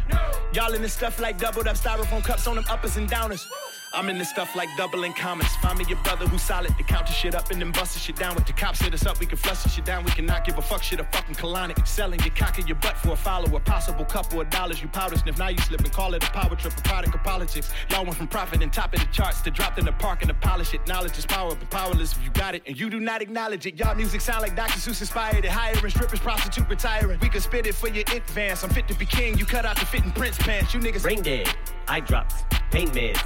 Y'all 0.52 0.72
in 0.72 0.82
this 0.82 0.92
stuff 0.92 1.20
like 1.20 1.38
doubled 1.38 1.66
up 1.66 1.76
styrofoam 1.76 2.22
cups 2.24 2.46
on 2.46 2.56
them 2.56 2.64
uppers 2.70 2.96
and 2.96 3.08
downers. 3.08 3.46
I'm 3.94 4.08
in 4.10 4.18
this 4.18 4.28
stuff 4.28 4.54
like 4.54 4.68
doubling 4.76 5.14
commas. 5.14 5.48
Find 5.56 5.78
me 5.78 5.84
your 5.88 5.98
brother 6.04 6.26
who's 6.26 6.42
solid 6.42 6.76
to 6.76 6.82
count 6.84 7.06
the 7.06 7.12
shit 7.12 7.34
up 7.34 7.50
and 7.50 7.60
then 7.60 7.72
bust 7.72 7.94
the 7.94 7.98
shit 7.98 8.16
down. 8.16 8.34
With 8.34 8.46
the 8.46 8.52
cops 8.52 8.80
hit 8.80 8.92
us 8.92 9.06
up, 9.06 9.18
we 9.18 9.26
can 9.26 9.38
flush 9.38 9.62
the 9.62 9.70
shit 9.70 9.84
down. 9.86 10.04
We 10.04 10.10
cannot 10.10 10.44
give 10.44 10.58
a 10.58 10.62
fuck 10.62 10.82
shit 10.82 11.00
a 11.00 11.04
fucking 11.04 11.36
colonic. 11.36 11.86
Selling 11.86 12.20
your 12.20 12.34
cock 12.34 12.58
in 12.58 12.66
your 12.66 12.76
butt 12.76 12.96
for 12.98 13.12
a 13.12 13.16
follower. 13.16 13.60
Possible 13.60 14.04
couple 14.04 14.40
of 14.40 14.50
dollars 14.50 14.82
you 14.82 14.88
powder 14.88 15.16
sniff. 15.16 15.38
Now 15.38 15.48
you 15.48 15.58
slip 15.58 15.80
and 15.80 15.92
call 15.92 16.12
it 16.14 16.22
a 16.22 16.30
power 16.30 16.54
trip, 16.54 16.76
a 16.76 16.82
product 16.82 17.14
of 17.14 17.22
politics. 17.24 17.70
Y'all 17.90 18.04
went 18.04 18.16
from 18.16 18.28
profit 18.28 18.62
and 18.62 18.72
top 18.72 18.92
of 18.92 19.00
the 19.00 19.06
charts 19.06 19.40
to 19.42 19.50
dropped 19.50 19.78
in 19.78 19.86
the 19.86 19.92
park 19.92 20.20
and 20.20 20.28
to 20.28 20.34
polish 20.34 20.74
it. 20.74 20.86
Knowledge 20.86 21.16
is 21.16 21.24
power, 21.24 21.54
but 21.54 21.70
powerless 21.70 22.12
if 22.12 22.22
you 22.22 22.30
got 22.30 22.54
it 22.54 22.62
and 22.66 22.78
you 22.78 22.90
do 22.90 23.00
not 23.00 23.22
acknowledge 23.22 23.64
it. 23.66 23.78
Y'all 23.78 23.94
music 23.94 24.20
sound 24.20 24.42
like 24.42 24.54
Dr. 24.54 24.78
Seuss 24.78 25.00
inspired 25.00 25.44
it. 25.44 25.50
Hiring 25.50 25.90
strippers, 25.90 26.20
prostitute 26.20 26.68
retiring. 26.68 27.18
We 27.20 27.30
could 27.30 27.42
spit 27.42 27.66
it 27.66 27.74
for 27.74 27.88
your 27.88 28.04
advance. 28.14 28.62
I'm 28.62 28.70
fit 28.70 28.86
to 28.88 28.94
be 28.94 29.06
king. 29.06 29.38
You 29.38 29.46
cut 29.46 29.64
out 29.64 29.78
the 29.78 29.86
fitting 29.86 30.12
Prince 30.12 30.36
pants. 30.38 30.74
You 30.74 30.80
niggas 30.80 31.02
Brain 31.02 31.22
dead, 31.22 31.48
eye 31.88 32.00
drops, 32.00 32.44
pain 32.70 32.88
meds, 32.88 33.18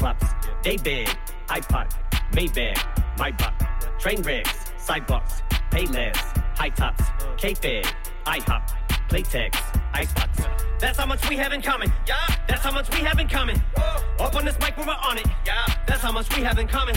cyclops, 0.00 0.26
day 0.62 0.76
bed, 0.78 1.08
iPod, 1.48 1.90
Maybach, 2.32 3.18
my 3.18 3.30
buck, 3.32 3.98
train 3.98 4.22
wrecks, 4.22 4.72
sidewalks, 4.78 5.42
payless, 5.70 6.16
high 6.56 6.70
tops, 6.70 7.04
K-Fed, 7.36 7.84
IHOP, 8.24 8.62
Playtex, 9.08 9.54
Icebox. 9.92 10.40
That's 10.80 10.98
how 10.98 11.04
much 11.04 11.28
we 11.28 11.36
have 11.36 11.52
in 11.52 11.60
common. 11.60 11.92
Yeah. 12.06 12.16
That's 12.48 12.62
how 12.62 12.72
much 12.72 12.88
we 12.90 13.00
have 13.00 13.18
in 13.18 13.28
common. 13.28 13.58
Whoa. 13.76 14.24
Up 14.24 14.34
on 14.34 14.46
this 14.46 14.58
mic, 14.60 14.76
we're 14.78 14.84
on 14.84 15.18
it. 15.18 15.26
Yeah. 15.46 15.54
That's 15.86 16.00
how 16.00 16.12
much 16.12 16.34
we 16.34 16.42
have 16.42 16.58
in 16.58 16.68
common. 16.68 16.94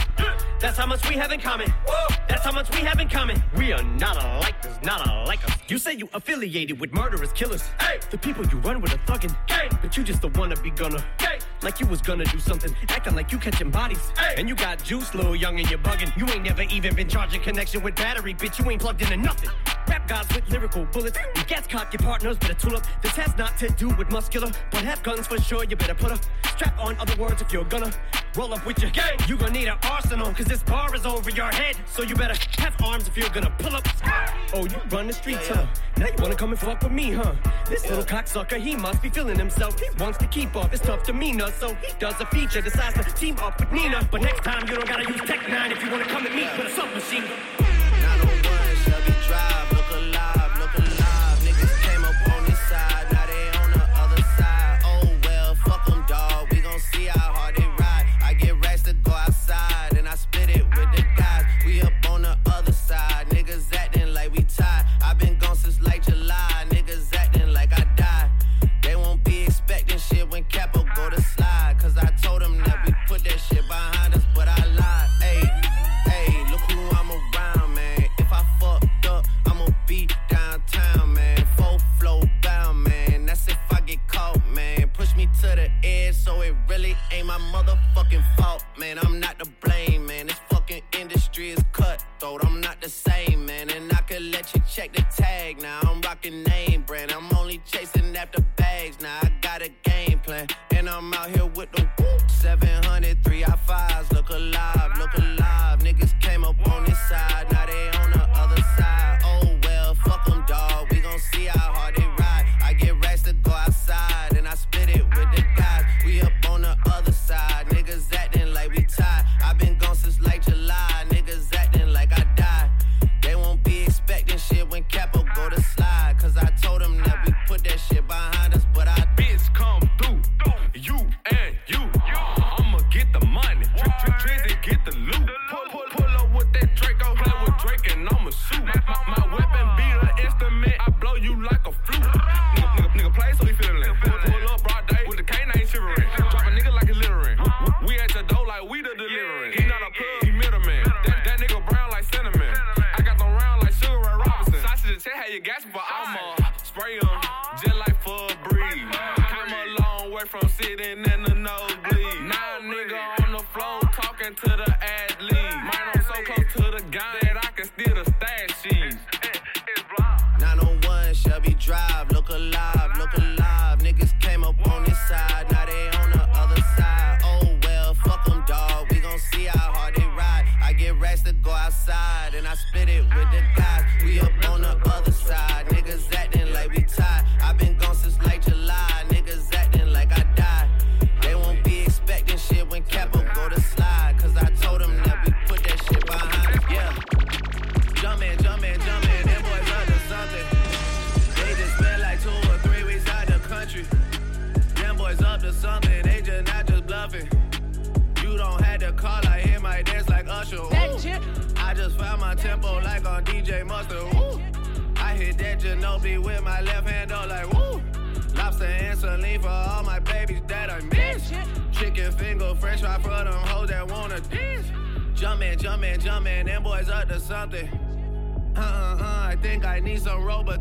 That's 0.60 0.78
how 0.78 0.86
much 0.86 1.08
we 1.10 1.16
have 1.16 1.32
in 1.34 1.42
common. 1.42 1.70
Whoa. 1.86 2.16
That's 2.30 2.46
how 2.46 2.54
much 2.54 2.70
we 2.72 2.80
have 2.86 3.00
in 3.02 3.10
common. 3.10 3.44
We 3.58 3.74
are 3.74 3.84
not 3.84 4.16
alike. 4.24 4.62
There's 4.62 4.82
not 4.84 5.06
alike 5.06 5.44
us. 5.44 5.58
You 5.68 5.78
say 5.78 5.94
you 5.96 6.08
affiliated 6.14 6.80
with 6.80 6.94
murderous 6.94 7.34
killers. 7.34 7.64
Hey. 7.80 8.00
The 8.10 8.18
people 8.18 8.46
you 8.46 8.58
run 8.60 8.80
with 8.80 8.94
are 8.94 8.98
thuggin'. 9.00 9.36
Hey. 9.50 9.68
But 9.82 9.98
you 9.98 10.04
just 10.04 10.22
the 10.22 10.30
wanna 10.30 10.56
be 10.58 10.72
gunner. 10.72 11.04
Hey. 11.20 11.40
Like 11.62 11.82
you 11.82 11.88
was 11.88 12.02
gonna 12.02 12.26
do 12.26 12.40
something. 12.40 12.74
Acting 12.88 13.16
like 13.16 13.34
you 13.34 13.38
catching 13.38 13.70
bodies. 13.70 14.12
Hey. 14.18 14.36
And 14.38 14.48
you 14.48 14.56
got 14.56 14.82
juice, 14.82 15.14
little 15.14 15.36
young, 15.36 15.60
and 15.60 15.70
you're 15.70 15.80
bugging. 15.80 16.16
You 16.18 16.26
ain't 16.30 16.44
never 16.44 16.62
even 16.64 16.96
been 16.96 17.10
charging 17.10 17.42
connection 17.42 17.84
with 17.84 17.96
battery, 17.96 18.34
bitch. 18.34 18.64
You 18.64 18.72
ain't 18.72 18.82
plugged 18.82 19.02
into 19.02 19.18
nothing. 19.18 19.50
Rap 19.90 20.08
gods 20.08 20.34
with 20.34 20.50
lyrical 20.50 20.86
bullets. 20.86 21.18
You 21.36 21.44
gas 21.44 21.68
cock 21.68 21.92
your 21.92 22.02
partners, 22.02 22.38
better 22.38 22.54
tool 22.54 22.78
up. 22.78 22.83
This 23.02 23.16
has 23.16 23.38
not 23.38 23.58
to 23.58 23.70
do 23.70 23.90
with 23.90 24.12
muscular, 24.12 24.52
but 24.72 24.82
have 24.84 25.02
guns 25.04 25.28
for 25.28 25.40
sure. 25.40 25.64
You 25.64 25.76
better 25.76 25.96
put 25.96 26.12
a 26.12 26.20
strap 26.50 26.78
on. 26.80 26.98
Other 27.00 27.16
words, 27.22 27.42
if 27.42 27.52
you're 27.52 27.64
gonna 27.66 27.92
roll 28.36 28.54
up 28.54 28.66
with 28.66 28.80
your 28.82 28.92
gang, 28.92 29.18
you 29.28 29.38
gonna 29.38 29.52
need 29.52 29.68
an 29.68 29.78
arsenal, 29.84 30.34
cause 30.34 30.46
this 30.46 30.64
bar 30.64 30.94
is 30.96 31.06
over 31.06 31.30
your 31.30 31.52
head. 31.52 31.76
So 31.86 32.02
you 32.04 32.16
better 32.16 32.36
have 32.60 32.76
arms 32.82 33.08
if 33.08 33.18
you're 33.18 33.30
gonna 33.30 33.54
pull 33.60 33.76
up. 33.76 33.88
Oh, 34.54 34.66
you 34.66 34.78
run 34.90 35.08
the 35.08 35.14
streets, 35.14 35.48
huh? 35.48 35.66
Now 35.98 36.08
you 36.08 36.14
wanna 36.20 36.36
come 36.36 36.52
and 36.52 36.60
fuck 36.60 36.82
with 36.82 36.92
me, 36.92 37.12
huh? 37.12 37.34
This 37.70 37.88
little 37.90 38.04
cocksucker, 38.04 38.60
he 38.60 38.76
must 38.76 39.02
be 39.02 39.10
feeling 39.10 39.38
himself. 39.38 39.80
He 39.80 39.88
wants 40.00 40.18
to 40.20 40.28
keep 40.28 40.56
up 40.56 40.72
his 40.72 40.82
tough 40.82 41.04
demeanor, 41.06 41.52
so 41.60 41.74
he 41.76 41.94
does 42.00 42.20
a 42.20 42.26
feature, 42.28 42.62
decides 42.62 42.96
to 42.96 43.14
team 43.16 43.38
up 43.40 43.60
with 43.60 43.72
Nina. 43.72 44.08
But 44.12 44.22
next 44.22 44.44
time, 44.44 44.68
you 44.68 44.76
don't 44.76 44.88
gotta 44.88 45.08
use 45.12 45.22
Tech 45.22 45.48
9 45.48 45.72
if 45.72 45.84
you 45.84 45.92
wanna 45.92 46.06
come 46.06 46.26
at 46.26 46.34
me 46.36 46.44
with 46.58 46.68
a 46.68 46.76
submachine 46.76 47.24
Not 47.24 48.20
gun. 48.22 48.28
901 48.44 48.76
Shelby 48.84 49.14
Drive, 49.28 49.83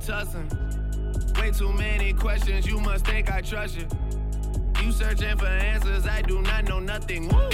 Robitussin. 0.03 1.38
Way 1.38 1.50
too 1.50 1.72
many 1.72 2.12
questions, 2.12 2.66
you 2.66 2.78
must 2.80 3.07
think 3.07 3.32
I 3.32 3.40
trust 3.40 3.76
you. 3.76 3.86
You 4.82 4.92
searching 4.92 5.36
for 5.36 5.46
answers, 5.46 6.07
I 6.07 6.22
do 6.22 6.42
not 6.42 6.64
know 6.64 6.80
nothing. 6.80 7.28
Woo! 7.28 7.48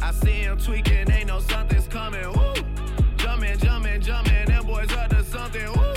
I 0.00 0.12
see 0.12 0.42
him 0.42 0.58
tweaking, 0.58 1.10
ain't 1.10 1.26
no 1.28 1.40
something's 1.40 1.88
coming. 1.88 2.26
Woo! 2.32 2.54
Jumpin', 3.16 3.58
jumpin', 3.58 4.00
jumpin', 4.00 4.46
them 4.46 4.64
boys 4.66 4.92
up 4.92 5.10
to 5.10 5.24
something. 5.24 5.72
Woo! 5.72 5.94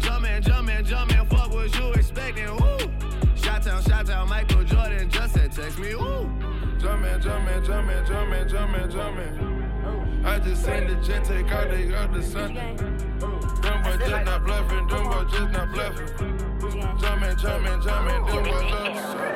Jumpin', 0.00 0.42
jumpin', 0.42 0.84
jumpin', 0.84 1.26
fuck 1.26 1.52
what 1.52 1.76
you 1.76 1.92
expecting. 1.92 2.56
Woo! 2.56 2.78
Shot 3.34 3.62
town, 3.62 3.82
shot 3.82 4.06
town, 4.06 4.28
Michael 4.28 4.64
Jordan 4.64 5.10
just 5.10 5.34
said 5.34 5.52
text 5.52 5.78
me. 5.78 5.94
Woo! 5.94 6.30
Jumpin', 6.78 7.20
jumpin', 7.20 7.64
jumpin', 7.64 8.06
jumpin', 8.06 8.48
jumpin', 8.48 8.90
jumpin'. 8.90 9.60
I 10.24 10.38
just 10.38 10.64
seen 10.64 10.86
the 10.86 10.94
jet 10.96 11.24
take 11.24 11.50
out, 11.50 12.24
something. 12.24 12.76
Them 12.76 13.18
boys 13.18 13.39
just 14.00 14.24
not 14.24 14.44
bluffing, 14.44 14.86
them 14.86 15.04
boys 15.04 15.30
just 15.30 15.50
not 15.52 15.72
bluffing. 15.72 16.06
Jumpin', 17.00 17.36
jumpin', 17.38 17.82
jumpin', 17.82 18.26
them 18.26 18.44
boys 18.44 18.70
something. 18.70 19.30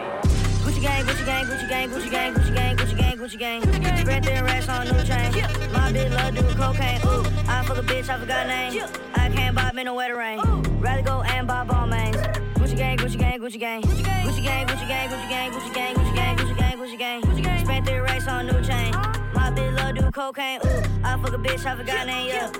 Gucci 0.65 0.81
gang, 0.81 1.05
Gucci 1.05 1.25
gang, 1.27 1.45
Gucci 1.45 1.69
gang, 1.69 1.91
Gucci 1.91 2.11
gang, 2.11 2.35
Gucci 2.35 2.55
gang, 2.55 2.77
Gucci 2.77 2.97
gang, 2.97 3.62
Gucci 3.62 3.83
gang. 3.83 3.99
Spread 3.99 4.25
their 4.25 4.45
racks 4.45 4.69
on 4.69 4.87
new 4.87 5.05
chain. 5.05 5.33
My 5.73 5.93
bitch 5.93 6.11
love 6.11 6.35
do 6.35 6.43
cocaine. 6.55 7.01
Ooh, 7.05 7.25
I 7.49 7.62
fuck 7.65 7.79
a 7.79 7.83
bitch, 7.83 8.09
I 8.09 8.19
forgot 8.19 8.47
name. 8.47 8.83
I 9.15 9.29
can't 9.31 9.55
buy 9.55 9.73
me 9.73 9.85
no 9.85 9.95
wetter 9.95 10.17
rain. 10.17 10.41
Rather 10.81 11.03
go 11.03 11.23
and 11.23 11.47
buy 11.47 11.65
Balmains. 11.67 12.17
Gucci 12.55 12.77
gang, 12.77 12.97
Gucci 12.97 13.19
gang, 13.19 13.39
Gucci 13.41 13.59
gang. 13.59 13.83
Gucci 13.83 14.03
gang, 14.03 14.27
Gucci 14.27 14.45
gang, 14.45 14.69
Gucci 14.69 14.89
gang, 15.29 15.51
Gucci 15.53 15.75
gang, 15.75 15.95
Gucci 15.95 16.15
gang, 16.15 16.37
Gucci 16.37 16.57
gang, 16.57 16.77
Gucci 16.79 16.99
gang, 16.99 17.23
Gucci 17.23 17.43
gang. 17.43 18.03
Racks 18.03 18.27
on 18.29 18.47
new 18.47 18.62
chain. 18.62 18.93
My 19.35 19.51
bitch 19.51 19.77
love 19.77 19.95
do 19.97 20.11
cocaine. 20.11 20.61
Ooh, 20.65 20.83
I 21.05 21.19
fuck 21.19 21.35
a 21.35 21.39
bitch, 21.39 21.67
I 21.67 21.77
forgot 21.77 22.07
name. 22.07 22.29
Yeah, 22.29 22.51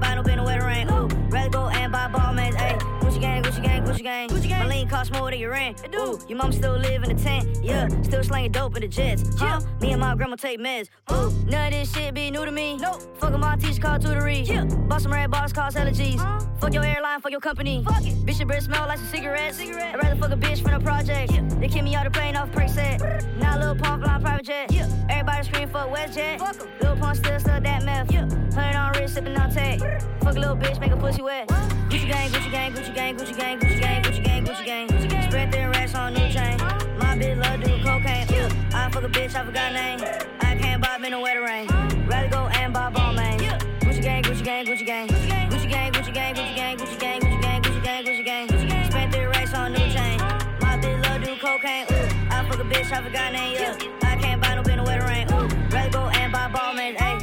bottle, 0.00 0.24
been 0.24 0.38
a 0.38 0.44
wetter 0.44 0.66
rain. 0.66 0.90
Ooh, 0.90 1.08
rather 1.28 1.50
go 1.50 1.68
and 1.68 1.92
buy 1.92 2.08
ball 2.08 2.34
ayy. 2.34 2.99
Gucci 3.20 3.22
gang, 3.22 3.42
Gucci 3.42 3.62
gang, 3.62 3.84
Gucci 3.84 4.02
gang. 4.02 4.28
Gucci 4.30 4.48
gang. 4.48 4.60
My 4.60 4.74
lean 4.74 4.88
cost 4.88 5.12
more 5.12 5.30
than 5.30 5.38
your 5.38 5.50
rent. 5.50 5.78
Ooh, 5.94 6.18
your 6.26 6.38
mom 6.38 6.52
still 6.52 6.78
live 6.78 7.02
in 7.02 7.14
the 7.14 7.22
tent. 7.22 7.48
Yeah, 7.62 7.86
still 8.02 8.24
slanging 8.24 8.52
dope 8.52 8.74
in 8.76 8.82
the 8.82 8.88
jets. 8.88 9.38
Huh? 9.38 9.60
Me 9.80 9.92
and 9.92 10.00
my 10.00 10.14
grandma 10.14 10.36
take 10.36 10.58
meds. 10.58 10.88
Ooh, 11.12 11.30
none 11.46 11.66
of 11.66 11.72
this 11.72 11.92
shit 11.92 12.14
be 12.14 12.30
new 12.30 12.46
to 12.46 12.50
me. 12.50 12.78
No, 12.78 12.94
fuck 13.18 13.38
my 13.38 13.56
teacher 13.56 13.80
called 13.82 14.02
tutory. 14.02 14.46
Yeah, 14.48 14.64
bought 14.64 15.02
some 15.02 15.12
red 15.12 15.30
bars, 15.30 15.52
cost 15.52 15.76
hella 15.76 15.92
G's. 15.92 16.20
Fuck 16.60 16.72
your 16.72 16.84
airline, 16.84 17.20
fuck 17.20 17.30
your 17.30 17.40
company. 17.40 17.84
Fuck 17.84 18.06
it. 18.06 18.14
Bitch, 18.24 18.38
your 18.38 18.46
breath 18.46 18.62
smell 18.62 18.86
like 18.86 18.98
some 18.98 19.08
cigarettes. 19.08 19.58
Cigarette. 19.58 19.94
I'd 19.94 20.02
rather 20.02 20.16
fuck 20.16 20.30
a 20.30 20.36
bitch 20.36 20.62
from 20.62 20.72
the 20.72 20.80
project. 20.80 21.32
Yeah. 21.32 21.42
They 21.58 21.68
kick 21.68 21.84
me 21.84 21.94
out 21.94 22.04
the 22.04 22.10
plane 22.10 22.36
off 22.36 22.50
Percocet. 22.52 23.36
Now 23.36 23.58
Lil 23.58 23.74
Pump 23.76 24.02
flying 24.02 24.22
private 24.22 24.46
jet. 24.46 24.72
Yeah. 24.72 24.88
Everybody 25.10 25.46
scream 25.46 25.68
fuck 25.68 25.90
WestJet. 25.90 26.38
Fuck 26.38 26.60
'em. 26.60 26.68
Lil 26.80 26.96
Pump 26.96 27.16
still 27.16 27.38
stuck 27.38 27.62
that 27.64 27.84
meth. 27.84 28.10
Yeah. 28.12 28.28
Hundred 28.54 28.76
on 28.76 28.92
wrist, 28.92 29.14
sipping 29.14 29.36
on 29.36 29.50
tech. 29.50 29.80
Fuck 30.22 30.36
a 30.36 30.40
little 30.40 30.56
bitch, 30.56 30.80
make 30.80 30.92
a 30.92 30.96
pussy 30.96 31.22
wet. 31.22 31.48
Gucci 31.48 32.06
gang, 32.06 32.30
Gucci 32.30 32.50
gang, 32.50 32.72
Gucci 32.72 32.94
gang, 32.94 33.09
gang, 33.16 33.26
Gucci 33.26 33.36
gang, 33.36 33.58
Gucci 33.58 33.80
gang, 33.80 34.02
Gucci 34.44 34.64
gang, 34.64 34.88
Gucci 34.88 35.10
gang. 35.10 35.22
Spread 35.22 35.52
their 35.52 35.70
racks 35.70 35.94
on 35.94 36.14
new 36.14 36.28
chain. 36.30 36.56
My 36.98 37.16
bitch 37.16 37.36
love 37.36 37.60
do 37.62 37.82
cocaine. 37.82 38.26
Ooh, 38.34 38.48
I 38.74 38.90
fuck 38.90 39.02
a 39.02 39.08
bitch, 39.08 39.34
I 39.34 39.44
forgot 39.44 39.72
name. 39.72 40.00
I 40.40 40.56
can't 40.56 40.82
buy 40.82 40.96
in 41.04 41.10
the 41.10 41.18
wetter 41.18 41.42
rain. 41.42 41.66
Rather 42.06 42.28
go 42.28 42.46
and 42.48 42.72
buy 42.72 42.92
on 42.94 43.16
main. 43.16 43.38
Gucci 43.80 44.02
gang, 44.02 44.22
Gucci 44.22 44.44
gang, 44.44 44.64
Gucci 44.66 44.86
gang. 44.86 45.08
Gucci 45.08 45.68
gang, 45.68 45.92
Gucci 45.92 46.14
gang, 46.14 46.34
Gucci 46.34 46.56
gang, 46.56 46.76
Gucci 46.76 46.98
gang, 47.00 47.20
Gucci 47.20 47.40
gang, 47.42 47.62
Gucci 47.62 47.82
gang, 47.82 48.04
Gucci 48.04 48.24
gang. 48.24 48.48
Gucci 48.48 48.68
gang. 48.68 49.28
Racks 49.30 49.54
on 49.54 49.72
new 49.72 49.78
chain. 49.90 50.18
My 50.60 50.78
bitch 50.78 51.02
love 51.04 51.24
do 51.24 51.36
cocaine. 51.36 51.86
Ooh, 51.90 52.30
I 52.30 52.46
fuck 52.48 52.60
a 52.60 52.64
bitch, 52.64 52.92
I 52.92 53.02
forgot 53.02 53.32
name. 53.32 53.54
Yeah, 53.54 53.76
I 54.02 54.16
can't 54.16 54.40
buy 54.40 54.54
no 54.54 54.62
bin 54.62 54.76
the 54.76 54.84
wetter 54.84 55.06
rain. 55.06 55.26
Ooh, 55.32 55.48
rather 55.70 55.90
go 55.90 56.08
and 56.08 56.32
buy 56.32 56.48
Balmain. 56.48 56.96
Ayy. 56.96 57.19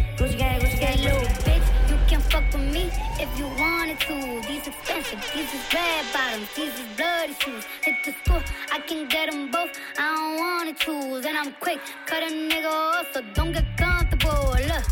If 3.20 3.39
you 3.39 3.45
wanted 3.59 3.99
to. 4.01 4.15
These 4.47 4.68
expensive, 4.68 5.20
these 5.34 5.53
is 5.53 5.74
red 5.74 6.05
bottoms, 6.13 6.47
these 6.55 6.74
is 6.74 6.88
bloody 6.95 7.34
shoes. 7.34 7.65
Hit 7.82 7.95
the 8.05 8.11
school, 8.24 8.41
I 8.72 8.80
can 8.80 9.07
get 9.07 9.32
them 9.32 9.51
both. 9.51 9.72
I 9.97 10.15
don't 10.15 10.38
wanna 10.39 10.74
choose, 10.74 11.26
and 11.26 11.38
I'm 11.38 11.53
quick, 11.59 11.80
cut 12.05 12.24
a 12.24 12.28
nigga 12.28 12.72
off, 12.72 13.07
so 13.13 13.22
don't 13.34 13.53
get 13.53 13.65
comfortable. 13.78 14.51
Look, 14.72 14.86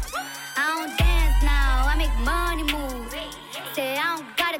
I 0.58 0.66
don't 0.76 0.98
dance 0.98 1.44
now, 1.44 1.86
I 1.88 1.96
make 1.98 2.16
money 2.20 2.64
move. 2.64 3.14
Say 3.74 3.98
I 3.98 4.16
don't 4.16 4.38
gotta 4.38 4.60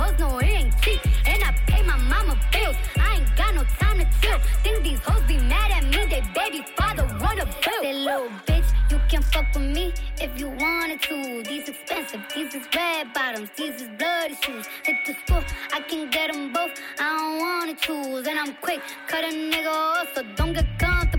hoes 0.00 0.18
know 0.18 0.38
it 0.38 0.46
ain't 0.46 0.80
cheap. 0.82 1.00
And 1.26 1.42
I 1.44 1.52
pay 1.66 1.82
my 1.82 1.96
mama 1.96 2.34
bills. 2.52 2.76
I 2.96 3.16
ain't 3.16 3.36
got 3.36 3.54
no 3.54 3.64
time 3.78 3.98
to 3.98 4.06
chill. 4.20 4.38
Think 4.64 4.82
these 4.82 5.00
hoes 5.00 5.22
be 5.28 5.36
mad 5.52 5.70
at 5.70 5.84
me. 5.84 6.00
They 6.12 6.22
baby 6.34 6.64
father 6.76 7.04
wanna 7.20 7.46
bill. 7.64 7.82
That 7.82 7.94
little 8.08 8.30
bitch, 8.46 8.68
you 8.90 8.98
can 9.10 9.22
fuck 9.22 9.46
with 9.54 9.68
me 9.76 9.92
if 10.24 10.30
you 10.40 10.48
wanted 10.48 11.02
to. 11.08 11.42
These 11.42 11.68
expensive, 11.68 12.22
these 12.34 12.54
is 12.54 12.66
red 12.74 13.12
bottoms, 13.12 13.50
these 13.56 13.76
is 13.82 13.88
bloody 13.98 14.36
shoes. 14.42 14.66
Hit 14.84 14.96
the 15.06 15.14
school, 15.22 15.44
I 15.72 15.80
can 15.80 16.10
get 16.10 16.32
them 16.32 16.52
both. 16.52 16.72
I 16.98 17.08
don't 17.18 17.38
wanna 17.44 17.74
choose. 17.74 18.26
And 18.26 18.38
I'm 18.38 18.54
quick, 18.66 18.80
cut 19.06 19.24
a 19.24 19.32
nigga 19.52 19.68
off, 19.68 20.08
so 20.14 20.22
don't 20.36 20.54
get 20.54 20.66
comfortable. 20.78 21.09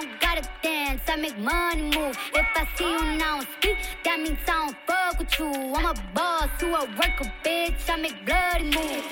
Don't 0.00 0.20
gotta 0.20 0.48
dance, 0.62 1.02
I 1.08 1.16
make 1.16 1.38
money 1.38 1.82
move. 1.82 2.16
If 2.34 2.46
I 2.56 2.66
see 2.76 2.90
you 2.90 3.18
now 3.18 3.40
speak, 3.40 3.76
that 4.04 4.20
means 4.20 4.38
I 4.48 4.66
don't 4.66 4.76
fuck 4.86 5.18
with 5.18 5.38
you. 5.38 5.50
I'm 5.74 5.86
a 5.86 5.94
boss, 6.14 6.48
you 6.60 6.74
a 6.74 6.84
worker, 6.98 7.30
bitch. 7.44 7.88
I 7.88 7.96
make 7.96 8.24
bloody 8.24 8.64
moves. 8.64 9.06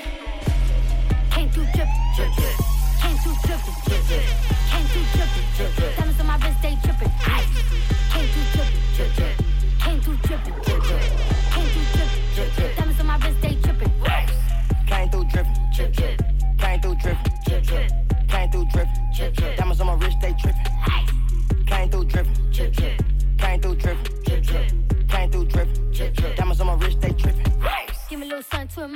Came 1.30 1.50
through 1.50 1.64
drippin', 1.74 2.12
drip, 2.16 2.32
drip. 2.36 2.56
Came 3.00 3.16
through 3.18 3.36
drippin', 3.44 3.74
drip, 3.86 4.06
drip. 4.06 4.24
Came 4.70 4.86
through 4.86 5.06
drippin', 5.12 5.44
drip, 5.56 5.76
drip. 5.76 6.17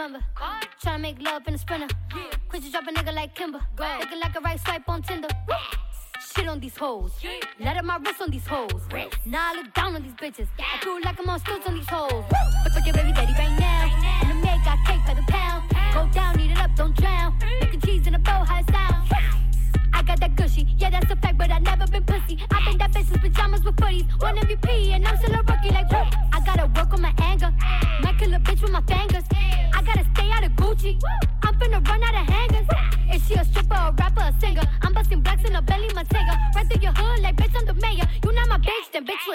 Something 0.03 0.21
to. 0.21 0.87
Tryna 0.87 1.01
make 1.01 1.23
love 1.23 1.47
in 1.47 1.55
a 1.55 1.59
sprinter. 1.59 1.87
Yeah. 2.15 2.23
Quit 2.49 2.63
you 2.65 2.73
drop 2.73 2.85
a 2.89 2.93
nigga 2.93 3.15
like 3.15 3.35
Kimber. 3.35 3.61
Looking 3.79 4.21
like 4.21 4.37
a 4.37 4.41
right 4.41 4.61
swipe 4.61 4.89
on 4.89 5.03
Tinder. 5.03 5.29
Shit 6.35 6.49
on 6.49 6.61
these 6.61 6.77
hoes. 6.77 7.13
Let 7.61 7.77
up 7.77 7.85
my 7.85 7.97
wrist 7.99 8.21
on 8.21 8.31
these 8.31 8.47
hoes. 8.47 8.83
Now 9.27 9.53
I 9.53 9.57
look 9.57 9.73
down 9.75 9.95
on 9.95 10.03
these 10.03 10.15
bitches. 10.15 10.49
I 10.59 10.83
feel 10.83 11.01
like 11.05 11.19
I'm 11.21 11.29
on 11.29 11.39
stilts 11.41 11.67
on 11.67 11.75
these 11.75 11.89
hoes. 11.89 12.25
But 12.31 12.73
fuck 12.73 12.87
your 12.87 12.95
baby 12.95 13.13
daddy 13.13 13.33
right 13.33 13.59
now. 13.61 13.83
And 14.23 14.31
the 14.31 14.35
maid 14.47 14.61
got 14.65 14.79
cake 14.87 15.05
by 15.07 15.15
the 15.15 15.23
pound. 15.29 15.71
Go 15.95 16.09
down, 16.13 16.41
eat 16.41 16.51
it 16.51 16.59
up, 16.59 16.71
don't 16.75 16.97
drown. 16.97 17.39
Making 17.61 17.81
cheese 17.81 18.07
in 18.07 18.15
a 18.15 18.19
bow, 18.19 18.45
how 18.45 18.61
it 18.61 18.71
sound. 18.71 19.11
I 19.95 20.03
got 20.03 20.21
that 20.21 20.35
gushy, 20.35 20.67
yeah, 20.79 20.91
that's 20.91 21.11
a 21.13 21.17
fact, 21.17 21.37
but 21.39 21.51
I 21.53 21.59
never 21.59 21.87
been 21.87 22.03
pussy. 22.03 22.39
I 22.51 22.65
been 22.65 22.79
that 22.79 22.93
bitch 22.93 23.07
since 23.07 23.19
pajamas 23.19 23.63
with 23.63 23.77
footies. 23.77 24.09
One 24.21 24.37
MVP, 24.37 24.89
and 24.95 25.07
I'm 25.07 25.17
still 25.19 25.35
a 25.35 25.43
rookie, 25.43 25.71
like, 25.71 25.93
whoop. 25.93 26.09
I 26.33 26.41
gotta 26.45 26.67
work 26.67 26.93
on 26.93 27.03
my 27.03 27.15
anger. 27.19 27.53
Might 28.01 28.19
kill 28.19 28.35
a 28.35 28.39
bitch 28.41 28.63
with 28.63 28.73
my 28.73 28.81
fingers. 28.83 29.12
Gucci. 30.83 30.99
I'm 31.45 31.55
finna 31.55 31.87
run 31.89 32.03
out 32.03 32.15
of 32.15 32.29
hangers. 32.29 32.67
Is 33.15 33.27
she 33.27 33.35
a 33.35 33.45
stripper, 33.45 33.75
a 33.75 33.95
rapper, 33.99 34.23
a 34.23 34.35
singer? 34.41 34.63
I'm 34.83 34.93
busting 34.93 35.21
blacks 35.21 35.45
in 35.49 35.55
a 35.55 35.63
belly, 35.63 35.89
Montega. 35.89 36.55
Right 36.55 36.67
through 36.69 36.83
your 36.83 36.93
hood, 36.93 37.21
like, 37.21 37.37
bitch, 37.37 37.55
I'm 37.57 37.67
the 37.67 37.75
mayor. 37.75 38.09
You 38.25 38.33
not 38.33 38.49
my 38.49 38.59
bitch, 38.59 38.91
then 38.93 39.07
bitch, 39.07 39.27
you 39.27 39.33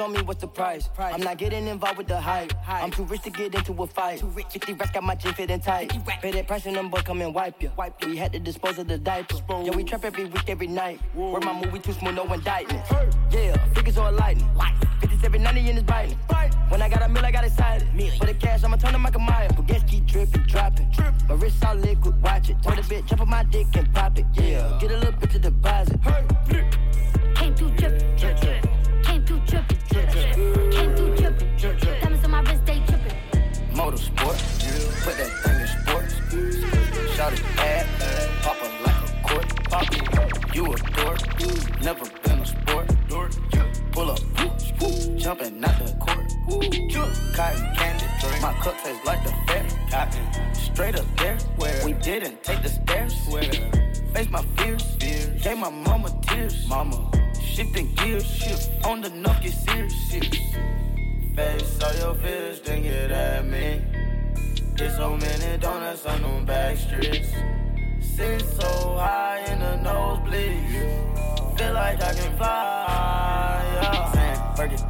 On 0.00 0.10
me, 0.10 0.22
what's 0.22 0.40
the 0.40 0.48
price? 0.48 0.88
I'm 0.98 1.20
not 1.20 1.36
getting 1.36 1.66
involved 1.66 1.98
with 1.98 2.06
the 2.08 2.18
hype. 2.18 2.52
I'm 2.66 2.90
too 2.90 3.04
rich 3.04 3.22
to 3.22 3.30
get 3.30 3.54
into 3.54 3.72
a 3.82 3.86
fight. 3.86 4.20
Too 4.20 4.26
rich. 4.28 4.46
50 4.50 4.72
racks 4.72 4.90
got 4.90 5.02
my 5.02 5.14
jeans 5.14 5.34
fitting 5.34 5.60
tight. 5.60 5.92
Pay 6.22 6.30
that 6.30 6.46
price 6.46 6.64
and 6.66 6.76
them 6.76 6.88
boys 6.88 7.02
come 7.02 7.20
and 7.20 7.34
wipe 7.34 7.62
you. 7.62 7.70
We 8.06 8.16
had 8.16 8.32
to 8.32 8.38
dispose 8.38 8.78
of 8.78 8.88
the 8.88 8.96
diaper. 8.96 9.36
Yeah, 9.50 9.76
we 9.76 9.84
trap 9.84 10.04
every 10.04 10.24
week, 10.24 10.48
every 10.48 10.66
night. 10.66 10.98
Where 11.14 11.40
my 11.40 11.52
movie 11.52 11.78
too 11.78 11.92
smooth, 11.92 12.14
no 12.14 12.32
indictment. 12.32 12.82
Yeah, 13.30 13.56
figures 13.74 13.98
are 13.98 14.10
lightning. 14.12 14.48
57, 15.00 15.42
90 15.42 15.60
in 15.60 15.76
his 15.76 15.84
biting. 15.84 16.18
When 16.68 16.80
I 16.80 16.88
got 16.88 17.02
a 17.02 17.08
meal, 17.08 17.24
I 17.24 17.30
got 17.30 17.44
excited. 17.44 17.86
For 18.18 18.26
the 18.26 18.34
cash, 18.34 18.64
I'ma 18.64 18.76
turn 18.76 18.92
to 18.92 18.98
Michael 18.98 19.20
Myers. 19.20 19.52
But 19.54 19.66
guess 19.66 19.82
keep 19.84 20.06
dripping, 20.06 20.44
dropping. 20.44 20.90
My 21.28 21.34
wrist 21.34 21.64
all 21.64 21.74
liquid, 21.74 22.22
watch 22.22 22.48
it. 22.48 22.56
Told 22.62 22.78
a 22.78 22.82
bitch, 22.82 23.06
jump 23.06 23.20
on 23.20 23.28
my 23.28 23.44
dick 23.44 23.66
and 23.74 23.92
pop 23.92 24.18
it. 24.18 24.24
Yeah, 24.34 24.78
get 24.80 24.90
a 24.90 24.96
little 24.96 25.12
bit 25.12 25.30
to 25.32 25.38
deposit. 25.38 26.00
Through 26.48 26.64
never 41.82 42.04
been 42.22 42.38
a 42.38 42.46
sport. 42.46 42.88
Pull 43.92 44.10
up, 44.10 44.20
jumping 45.16 45.62
out 45.64 45.78
the 45.78 45.94
court. 46.00 46.26
Cotton 47.34 47.74
candy, 47.76 48.06
my 48.40 48.52
cup 48.54 48.74
tastes 48.82 49.04
like 49.04 49.22
the 49.24 49.32
fair. 49.46 49.64
Cotton, 49.90 50.54
straight 50.54 50.96
up 50.98 51.06
there, 51.18 51.38
we 51.84 51.92
didn't 51.94 52.42
take 52.42 52.62
the 52.62 52.68
stairs. 52.68 53.14
Face 54.14 54.30
my 54.30 54.42
fears, 54.56 54.96
gave 55.42 55.58
my 55.58 55.70
mama 55.70 56.10
tears. 56.22 56.66
Mama, 56.68 57.10
shifting 57.40 57.92
gears, 57.94 58.24
shift 58.24 58.84
on 58.86 59.00
the 59.02 59.10
get 59.10 59.52
serious. 59.52 59.94
Face 61.36 61.82
all 61.82 61.94
your 61.94 62.14
fears, 62.14 62.60
then 62.60 62.82
get 62.82 63.10
at 63.10 63.46
me. 63.46 63.82
Get 64.76 64.92
so 64.96 65.16
many 65.16 65.58
donuts 65.58 66.06
on 66.06 66.22
them 66.22 66.44
back 66.44 66.76
streets. 66.78 67.28
Sit 68.00 68.40
so 68.40 68.96
high 68.96 69.42
in 69.50 69.58
the 69.60 69.88
nosebleeds. 69.88 71.11
Feel 71.56 71.74
like 71.74 72.02
I 72.02 72.14
can 72.14 72.36
fly. 72.36 72.82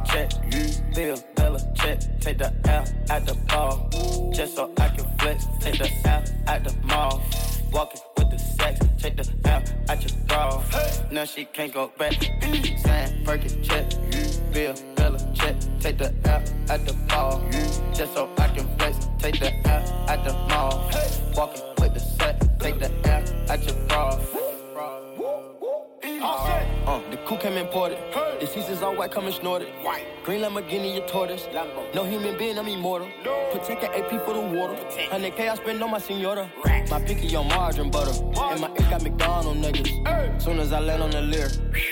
Check, 0.05 0.31
you 0.51 0.69
Bill 0.93 1.17
Bella 1.33 1.59
check. 1.73 1.99
Take 2.19 2.37
the 2.37 2.53
L 2.65 2.85
at 3.09 3.25
the 3.25 3.33
ball. 3.49 3.89
Just 4.31 4.55
so 4.55 4.71
I 4.77 4.89
can 4.89 5.05
flex. 5.17 5.47
Take 5.59 5.79
the 5.79 5.89
L 6.07 6.23
at 6.45 6.63
the 6.63 6.75
mall. 6.85 7.23
Walking 7.71 8.01
with 8.15 8.29
the 8.29 8.37
sex. 8.37 8.79
Take 8.99 9.17
the 9.17 9.27
L 9.45 9.63
at 9.89 10.03
your 10.03 10.15
bra. 10.27 10.63
Now 11.11 11.25
she 11.25 11.45
can't 11.45 11.73
go 11.73 11.91
back. 11.97 12.13
Saying, 12.13 13.25
Fergie 13.25 13.63
check, 13.63 13.91
you 14.13 14.23
Bill 14.53 14.75
Bella 14.95 15.17
check. 15.33 15.55
Take 15.79 15.97
the 15.97 16.13
L 16.25 16.43
at 16.69 16.85
the 16.85 16.93
ball. 17.09 17.41
Just 17.95 18.13
so 18.13 18.29
I 18.37 18.47
can 18.49 18.67
flex. 18.77 19.07
Take 19.17 19.39
the 19.39 19.51
L 19.67 20.05
at 20.07 20.23
the 20.23 20.33
mall. 20.47 20.91
Walking 21.35 21.63
with 21.79 21.95
the 21.95 21.99
set. 21.99 22.39
Take 22.59 22.77
the 22.77 22.91
L 23.09 23.23
at 23.49 23.63
your 23.65 23.75
bra. 23.87 24.42
All 26.23 26.45
set. 26.47 26.72
Uh, 26.85 26.99
the 27.09 27.17
coupe 27.17 27.39
came 27.39 27.53
imported. 27.53 27.97
The 28.39 28.45
seats 28.45 28.67
is 28.67 28.81
all 28.81 28.95
white, 28.95 29.11
coming 29.11 29.31
snorted. 29.31 29.69
White. 29.83 30.05
Green 30.25 30.41
Lamborghini, 30.41 30.95
your 30.95 31.07
tortoise. 31.07 31.47
No 31.93 32.03
human 32.03 32.37
being, 32.37 32.57
I'm 32.57 32.67
immortal. 32.67 33.07
Protect 33.51 33.83
an 33.83 33.91
AP 33.93 34.25
for 34.25 34.33
the 34.33 34.41
water. 34.41 34.73
100K 34.73 35.49
I 35.49 35.55
spend 35.55 35.81
on 35.81 35.91
my 35.91 35.99
senora. 35.99 36.49
My 36.89 37.01
picky 37.01 37.33
on 37.35 37.47
margarine 37.47 37.89
butter. 37.89 38.11
And 38.11 38.59
my 38.61 38.67
ink 38.67 38.89
got 38.89 39.01
McDonald 39.01 39.57
niggas. 39.57 40.41
Soon 40.41 40.59
as 40.59 40.73
I 40.73 40.79
land 40.79 41.03
on 41.03 41.11
the 41.11 41.21
Lear, 41.21 41.47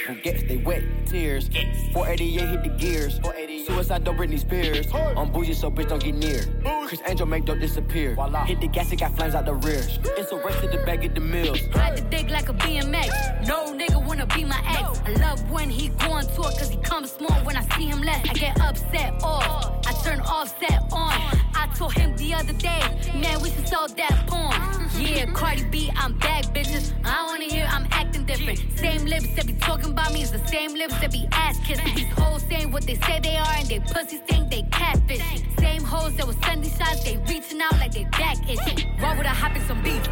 who 0.08 0.16
gets 0.16 0.44
they 0.44 0.58
wet 0.58 0.84
tears. 1.06 1.48
488 1.94 2.50
hit 2.50 2.64
the 2.64 2.70
gears. 2.70 3.20
Suicide 3.66 4.04
don't 4.04 4.18
Britney 4.18 4.39
Spears. 4.39 4.88
I'm 4.94 5.32
bougie, 5.32 5.54
so 5.54 5.72
bitch 5.72 5.88
don't 5.88 6.04
get 6.04 6.16
near. 6.16 6.44
Criss 6.88 7.02
Angel 7.08 7.26
make 7.26 7.46
dope 7.46 7.60
disappear. 7.60 8.16
Hit 8.46 8.60
the 8.60 8.68
gas, 8.68 8.92
it 8.92 8.98
got 8.98 9.16
flames 9.16 9.36
out 9.36 9.46
the 9.46 9.54
rear. 9.54 9.84
It's 10.18 10.32
a 10.32 10.38
race 10.38 10.60
to 10.62 10.68
the 10.68 10.84
bag, 10.86 11.02
get 11.02 11.16
the 11.16 11.22
mills. 11.22 11.62
Ride 11.76 11.98
the 11.98 12.02
dick 12.02 12.30
like 12.30 12.50
a 12.50 12.54
BMX. 12.54 13.48
No 13.48 13.74
nigga 13.74 14.06
wanna 14.06 14.26
be 14.26 14.44
my 14.44 14.60
I 14.84 15.12
love 15.20 15.50
when 15.52 15.70
he 15.70 15.90
go 15.90 16.12
on 16.12 16.26
tour 16.28 16.46
cause 16.46 16.70
he 16.70 16.78
comes 16.78 17.12
small 17.12 17.38
when 17.44 17.56
I 17.56 17.62
see 17.76 17.86
him 17.86 18.02
less. 18.02 18.28
I 18.30 18.34
get 18.34 18.60
upset 18.62 19.14
off. 19.24 19.86
I 19.88 19.94
turn 20.04 20.20
Offset 20.22 20.84
on. 20.92 21.12
I 21.56 21.68
told 21.76 21.94
him 21.94 22.16
the 22.18 22.34
other 22.34 22.54
day, 22.54 22.82
man, 23.14 23.42
we 23.42 23.50
should 23.52 23.68
sell 23.68 23.88
that 23.88 24.24
porn. 24.28 24.82
Yeah, 25.00 25.26
Cardi 25.26 25.64
B, 25.66 25.92
I'm 25.96 26.14
back, 26.18 26.46
bitches. 26.46 26.94
I 27.04 27.26
wanna 27.26 27.46
hear 27.46 27.68
I'm 27.70 27.88
acting 27.92 28.26
different. 28.26 28.60
Same 28.78 29.06
lips 29.06 29.28
that 29.36 29.48
be 29.48 29.54
talking 29.54 29.92
about 29.92 30.14
me 30.14 30.22
is 30.22 30.32
the 30.32 30.46
same 30.48 30.74
lips 30.74 30.98
that 31.00 31.12
be 31.12 31.28
ass 31.32 31.60
kissing. 31.66 31.94
These 31.96 32.12
hoes 32.14 32.44
saying 32.44 32.72
what 32.72 32.84
they 32.84 32.96
say 32.96 33.20
they 33.20 33.36
are 33.36 33.54
and 33.58 33.68
they 33.68 33.80
pussies 33.80 34.22
think 34.22 34.50
they 34.50 34.64
catfish. 34.72 35.22
Same 35.60 35.84
hoes 35.84 36.16
that 36.16 36.26
was 36.28 36.38
sending 36.44 36.72
shots, 36.72 37.04
they 37.04 37.18
reaching 37.28 37.62
out 37.62 37.74
like 37.74 37.92
they 37.92 38.06
back 38.06 38.38
itching. 38.50 38.88
Why 39.00 39.18
would 39.18 39.26
I 39.26 39.30
hop 39.30 39.56
in 39.56 39.62
some 39.68 39.82
beef? 39.84 40.06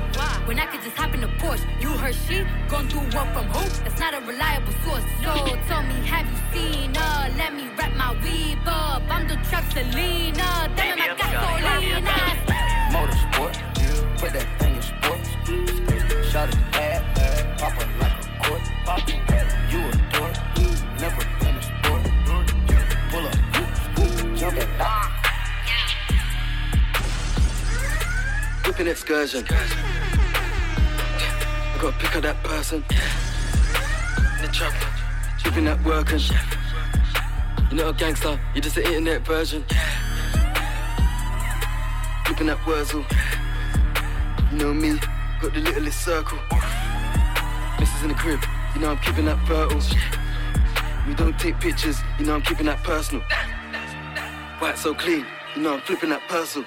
When 0.47 0.59
I 0.59 0.65
could 0.65 0.82
just 0.82 0.97
hop 0.97 1.13
in 1.13 1.24
a 1.24 1.28
Porsche. 1.39 1.65
You 1.82 1.89
heard 1.89 2.15
she 2.28 2.43
gon' 2.67 2.88
do 2.88 2.99
work 3.15 3.30
from 3.34 3.45
who? 3.53 3.84
That's 3.84 3.99
not 3.99 4.13
a 4.13 4.20
reliable 4.26 4.59
source. 4.84 5.03
So 5.24 5.34
tell 5.68 5.84
me, 5.84 5.95
have 6.07 6.28
you 6.30 6.38
seen 6.53 6.93
her? 6.95 7.30
Let 7.38 7.53
me 7.53 7.70
wrap 7.78 7.93
my 7.95 8.12
weave 8.24 8.68
up. 8.68 9.03
I'm 9.10 9.28
the 9.28 9.36
trap 9.49 9.66
Selena. 9.72 10.70
Damn, 10.76 10.99
I 10.99 11.07
gasolina. 11.18 12.16
Motorsport, 12.93 13.55
put 14.18 14.32
that 14.34 14.47
thing 14.60 14.76
in 14.76 14.82
sports. 14.82 15.30
Shot 16.32 16.49
it 16.49 16.60
bad, 16.72 17.01
pop 17.57 17.74
her 17.74 17.88
like 17.99 18.18
a 18.20 18.28
court. 18.43 18.64
Pop 18.86 19.07
you 19.10 19.16
a 19.80 19.89
dork, 20.12 20.36
never 20.99 21.24
been 21.39 21.55
a 21.55 21.62
sport. 21.62 22.03
Pull 23.12 23.26
up, 23.28 23.38
jump 24.38 24.57
dock. 24.78 25.12
Whipping 28.66 28.88
excursion. 28.88 29.45
I 29.49 29.53
gotta 31.82 31.97
pick 31.97 32.16
up 32.16 32.22
that 32.24 32.43
person. 32.43 32.84
In 34.39 34.45
the 34.45 34.51
trap, 34.53 34.73
shipping 35.37 35.65
that 35.65 35.83
working. 35.83 36.21
You 37.69 37.75
know 37.75 37.89
a 37.89 37.93
gangster, 37.93 38.39
you're 38.53 38.61
just 38.61 38.77
an 38.77 38.83
internet 38.83 39.25
version. 39.25 39.65
Flipping 42.25 42.47
that 42.47 42.57
Wurzel. 42.65 43.03
You 44.49 44.57
know 44.57 44.73
me, 44.73 44.97
got 45.41 45.53
the 45.53 45.59
littlest 45.59 46.05
circle. 46.05 46.39
Missus 47.81 48.01
in 48.01 48.07
the 48.07 48.13
crib, 48.13 48.39
you 48.75 48.79
know 48.79 48.91
I'm 48.91 48.97
keeping 48.99 49.25
that 49.25 49.45
fertile. 49.45 49.81
We 51.05 51.15
don't 51.15 51.37
take 51.37 51.59
pictures, 51.59 51.99
you 52.17 52.25
know 52.25 52.35
I'm 52.35 52.41
keeping 52.41 52.67
that 52.67 52.81
personal. 52.81 53.21
White 54.59 54.77
so 54.77 54.93
clean, 54.93 55.25
you 55.53 55.63
know 55.63 55.73
I'm 55.73 55.81
flipping 55.81 56.11
that 56.11 56.21
parcel. 56.29 56.63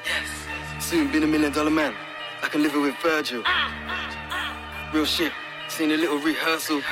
Soon 0.78 1.10
been 1.10 1.22
a 1.22 1.26
million 1.26 1.52
dollar 1.52 1.70
man, 1.70 1.94
like 2.42 2.54
I'm 2.54 2.62
living 2.62 2.82
with 2.82 2.96
Virgil. 2.96 3.42
Real 4.92 5.06
shit, 5.06 5.32
seen 5.68 5.90
a 5.90 5.96
little 5.96 6.18
rehearsal. 6.18 6.82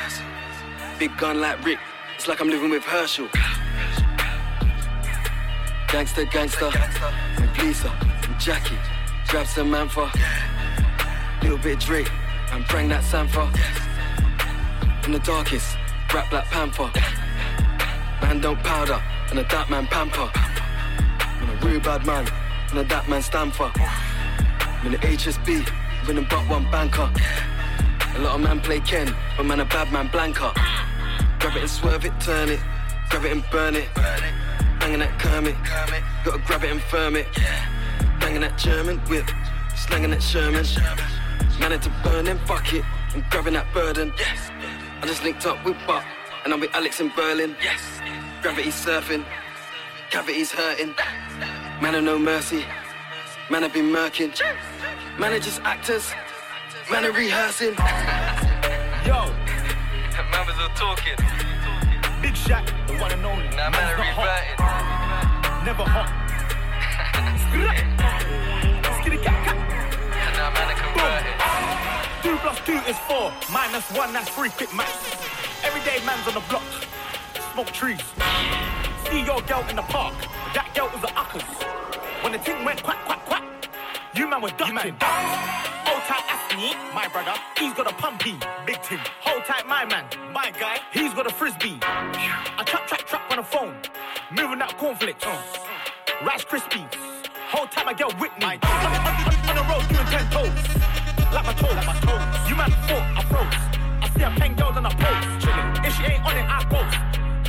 Big 1.01 1.17
gun 1.17 1.41
like 1.41 1.65
Rick, 1.65 1.79
it's 2.15 2.29
like 2.29 2.41
I'm 2.41 2.51
living 2.51 2.69
with 2.69 2.85
Herschel. 2.85 3.27
Gangster, 5.89 6.27
gangster, 6.27 6.67
with 6.67 7.59
Lisa, 7.63 7.89
and 8.23 8.39
Jackie. 8.39 8.77
Grab 9.27 9.47
some 9.47 9.71
man 9.71 9.89
for 9.89 10.11
little 11.41 11.57
bit 11.57 11.81
Drake, 11.81 12.11
and 12.53 12.67
bring 12.67 12.91
that 12.91 13.03
Sanfa. 13.03 13.49
In 15.07 15.13
the 15.13 15.21
darkest, 15.21 15.75
rap 16.13 16.29
Black 16.29 16.45
Panther. 16.51 16.91
Man 18.21 18.43
don't 18.43 18.63
powder, 18.63 19.03
and 19.31 19.39
a 19.39 19.45
that 19.45 19.71
man 19.71 19.87
pamper. 19.87 20.31
I'm 20.35 21.49
a 21.49 21.67
real 21.67 21.81
bad 21.81 22.05
man, 22.05 22.29
and 22.69 22.79
a 22.79 22.85
that 22.85 23.09
man 23.09 23.23
stand 23.23 23.55
for. 23.55 23.73
I'm 23.75 24.85
in 24.85 24.93
the 24.93 24.99
HSB, 24.99 25.67
winning 26.07 26.27
but 26.29 26.47
one 26.47 26.71
banker. 26.71 27.11
A 28.17 28.19
lot 28.19 28.35
of 28.35 28.43
man 28.43 28.61
play 28.61 28.81
Ken, 28.81 29.17
but 29.39 29.47
man 29.47 29.61
a 29.61 29.65
bad 29.65 29.91
man 29.93 30.09
blanker. 30.09 30.53
Grab 31.41 31.57
it 31.57 31.63
and 31.63 31.71
swerve 31.71 32.05
it, 32.05 32.13
turn 32.21 32.51
it, 32.51 32.61
grab 33.09 33.25
it 33.25 33.33
and 33.33 33.45
burn 33.51 33.75
it. 33.75 33.89
Banging 34.79 34.99
that 35.01 35.19
Kermit, 35.19 35.57
gotta 36.23 36.39
grab 36.47 36.65
it 36.65 36.71
and 36.71 36.83
firm 36.83 37.17
it. 37.17 37.27
Banging 38.21 38.43
that 38.43 38.59
German 38.59 38.99
whip, 39.09 39.29
slanging 39.75 40.11
that 40.11 40.23
Sherman. 40.23 40.67
Man 41.59 41.71
had 41.71 41.83
to 41.83 41.91
burn 42.05 42.27
them, 42.27 42.39
fuck 42.47 42.73
it, 42.75 42.85
and 43.15 43.25
grabbing 43.31 43.55
that 43.55 43.73
burden. 43.73 44.13
Yes. 44.19 44.51
I 45.03 45.07
just 45.07 45.25
linked 45.25 45.47
up 45.47 45.65
with 45.65 45.77
Buck, 45.87 46.05
and 46.45 46.53
I'm 46.53 46.61
with 46.61 46.75
Alex 46.75 47.01
in 47.01 47.11
Berlin. 47.17 47.57
Gravity 48.43 48.69
surfing, 48.69 49.25
cavities 50.11 50.53
hurting. 50.53 50.95
Man 51.81 51.95
of 51.95 52.05
no 52.05 52.19
mercy, 52.19 52.65
man 53.51 53.63
have 53.63 53.73
been 53.73 53.91
murking. 53.91 54.39
Man 55.19 55.33
are 55.33 55.39
just 55.39 55.63
actors, 55.63 56.13
man 56.91 57.07
are 57.07 57.13
rehearsing. 57.13 57.75
Yo, 59.07 59.35
man 60.31 60.47
was 60.47 60.57
all 60.59 60.69
talking. 60.77 61.17
Big 62.21 62.35
Shaq, 62.35 62.67
the 62.87 62.95
one 62.99 63.13
and 63.13 63.25
only. 63.25 63.49
Nah, 63.57 63.71
man 63.71 63.73
Man's 63.73 63.93
are 63.93 63.97
not 63.99 64.07
hot. 64.13 64.27
reverting. 64.29 65.65
Never 65.67 65.85
hot. 65.85 66.11
Skitty 69.01 69.23
cat 69.23 69.39
cat. 69.45 69.57
Nah, 70.37 70.51
man 70.53 70.67
are 70.69 70.81
converting. 70.81 71.37
Two 72.23 72.37
plus 72.45 72.59
two 72.67 72.81
is 72.91 72.99
four. 73.09 73.33
Minus 73.53 73.91
one, 73.93 74.13
that's 74.13 74.29
three. 74.31 74.51
Quick 74.51 74.75
maths. 74.75 75.17
Everyday 75.65 76.05
man's 76.05 76.27
on 76.29 76.35
the 76.35 76.45
block. 76.49 76.65
Smoke 77.53 77.71
trees. 77.73 78.01
See 79.09 79.25
your 79.25 79.41
girl 79.43 79.65
in 79.69 79.77
the 79.77 79.83
park. 79.83 80.15
That 80.55 80.71
girl 80.75 80.91
was 80.93 81.03
a 81.05 81.13
uckers. 81.17 81.43
When 82.23 82.33
the 82.33 82.39
ting 82.39 82.65
went 82.65 82.83
quack, 82.83 83.05
quack, 83.07 83.20
you 84.21 84.29
man 84.29 84.43
was 84.43 84.53
ducking. 84.53 84.77
Hold 84.77 86.03
tight, 86.05 86.25
Asznee, 86.29 86.77
my 86.95 87.09
brother. 87.09 87.33
He's 87.57 87.73
got 87.73 87.91
a 87.91 87.95
pumpy, 87.95 88.37
big 88.67 88.83
ting. 88.83 89.01
Hold 89.25 89.45
tight, 89.47 89.67
my 89.67 89.87
man, 89.87 90.05
my 90.35 90.53
guy. 90.61 90.77
He's 90.93 91.15
got 91.15 91.27
a 91.27 91.31
frisbee. 91.33 91.79
I 91.81 92.63
trap, 92.67 92.87
trap, 92.87 93.07
trap 93.09 93.31
on 93.31 93.39
the 93.39 93.43
phone. 93.43 93.75
Moving 94.31 94.61
out 94.61 94.77
cornflakes. 94.77 95.25
Uh. 95.25 95.41
Rice 96.23 96.45
Krispies. 96.45 96.93
Hold 97.49 97.73
tight, 97.73 97.87
my 97.87 97.95
girl 97.95 98.13
Whitney. 98.21 98.45
On, 98.45 98.61
on, 98.61 98.93
on, 99.09 99.49
on 99.49 99.57
the 99.57 99.65
road 99.73 99.85
doing 99.89 100.09
ten 100.13 100.29
toes. 100.29 100.53
Like 101.33 101.47
my 101.47 101.55
toes, 101.55 101.77
like 101.81 101.87
my 101.89 101.97
toes. 102.05 102.25
You 102.49 102.57
man 102.61 102.71
fought, 102.89 103.07
I 103.17 103.23
froze. 103.25 103.57
I 104.05 104.07
see 104.15 104.23
a 104.23 104.31
pen 104.39 104.55
girls 104.55 104.77
on 104.77 104.85
a 104.85 104.91
pose. 105.01 105.25
Chilling. 105.41 105.69
If 105.81 105.97
she 105.97 106.05
ain't 106.13 106.25
on 106.29 106.37
it, 106.37 106.45
I. 106.45 106.61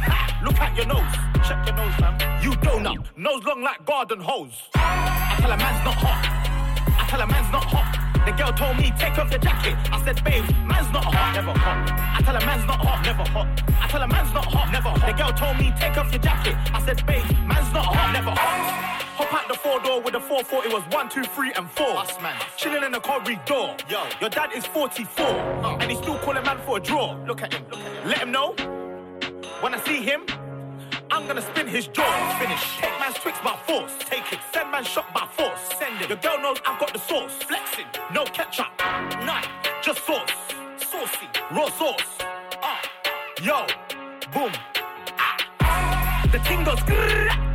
Ha, 0.07 0.39
Look 0.45 0.57
at 0.57 0.75
your 0.77 0.87
nose. 0.87 1.13
Check 1.45 1.67
your 1.67 1.75
nose, 1.75 1.99
man. 1.99 2.15
You 2.41 2.51
donut. 2.63 3.05
Nose 3.17 3.43
long 3.43 3.61
like 3.61 3.85
garden 3.85 4.21
hose. 4.21 4.69
I 4.75 5.35
tell 5.41 5.51
a 5.51 5.57
man's 5.57 5.83
not 5.83 5.95
hot. 5.95 6.50
I 7.11 7.17
tell 7.17 7.27
a 7.27 7.27
man's 7.27 7.51
not 7.51 7.65
hot. 7.65 7.91
The 8.25 8.31
girl 8.31 8.53
told 8.53 8.77
me, 8.77 8.93
take 8.97 9.17
off 9.19 9.29
your 9.29 9.39
jacket. 9.39 9.75
I 9.91 10.01
said, 10.05 10.23
babe, 10.23 10.47
man's 10.63 10.89
not 10.93 11.03
hot, 11.03 11.35
never 11.35 11.51
hot. 11.51 11.91
I 11.91 12.21
tell 12.23 12.37
a 12.37 12.45
man's 12.45 12.65
not 12.65 12.79
hot, 12.79 13.03
never 13.03 13.29
hot. 13.29 13.47
I 13.67 13.87
tell 13.89 14.01
a 14.01 14.07
man's 14.07 14.33
not 14.33 14.45
hot, 14.45 14.71
never 14.71 14.87
hot. 14.87 15.05
The 15.05 15.11
girl 15.11 15.33
told 15.33 15.57
me, 15.57 15.73
take 15.75 15.97
off 15.97 16.09
your 16.09 16.21
jacket. 16.21 16.55
I 16.73 16.81
said, 16.85 17.05
babe, 17.05 17.25
man's 17.45 17.67
not 17.73 17.83
hot, 17.83 18.13
never 18.13 18.31
hot. 18.31 19.03
Hop 19.19 19.33
out 19.33 19.47
the 19.49 19.55
four 19.55 19.81
door 19.81 19.99
with 19.99 20.15
a 20.15 20.21
440 20.21 20.69
it 20.69 20.73
was 20.73 20.83
one, 20.95 21.09
two, 21.09 21.25
three, 21.35 21.51
and 21.51 21.69
four. 21.71 21.97
Us, 21.97 22.15
man. 22.21 22.39
Chilling 22.55 22.81
in 22.81 22.93
the 22.93 23.01
corridor. 23.01 23.75
Yo, 23.89 24.07
your 24.21 24.29
dad 24.29 24.55
is 24.55 24.65
44, 24.67 25.27
and 25.81 25.91
he's 25.91 25.99
still 25.99 26.17
calling 26.19 26.45
man 26.45 26.59
for 26.65 26.77
a 26.77 26.79
draw. 26.79 27.21
Look 27.27 27.41
at 27.41 27.53
him. 27.53 27.65
Look 27.69 27.81
at 27.81 27.91
him. 27.91 28.07
Let 28.07 28.19
him 28.19 28.31
know. 28.31 28.55
When 29.59 29.73
I 29.73 29.83
see 29.83 30.01
him, 30.01 30.23
I'm 31.11 31.27
gonna 31.27 31.41
spin 31.41 31.67
his 31.67 31.87
jaw. 31.87 32.37
Finish. 32.39 32.77
Take 32.77 32.97
man's 32.99 33.15
tricks 33.15 33.39
by 33.43 33.57
force. 33.67 33.93
Take 33.99 34.31
it. 34.31 34.39
Send 34.53 34.71
man 34.71 34.85
shot 34.85 35.13
by 35.13 35.27
force. 35.27 35.59
Send 35.77 36.01
it. 36.01 36.07
Your 36.07 36.17
girl 36.17 36.39
knows 36.41 36.57
I've 36.65 36.79
got 36.79 36.93
the 36.93 36.99
sauce. 36.99 37.33
Flexing. 37.43 37.85
No 38.13 38.23
ketchup. 38.23 38.67
None. 39.25 39.43
Just 39.83 40.05
sauce. 40.05 40.31
Saucy. 40.77 41.27
Raw 41.51 41.69
sauce. 41.69 42.17
Ah. 42.63 42.79
Yo. 43.43 43.67
Boom. 44.33 44.51
Ah. 45.19 46.25
The 46.31 46.39
ting 46.39 46.63
goes. 46.63 46.79
ah. 46.79 47.47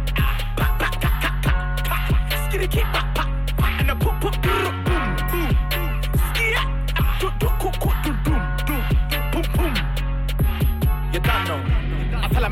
Skitty 2.51 2.71
kick. 2.71 3.06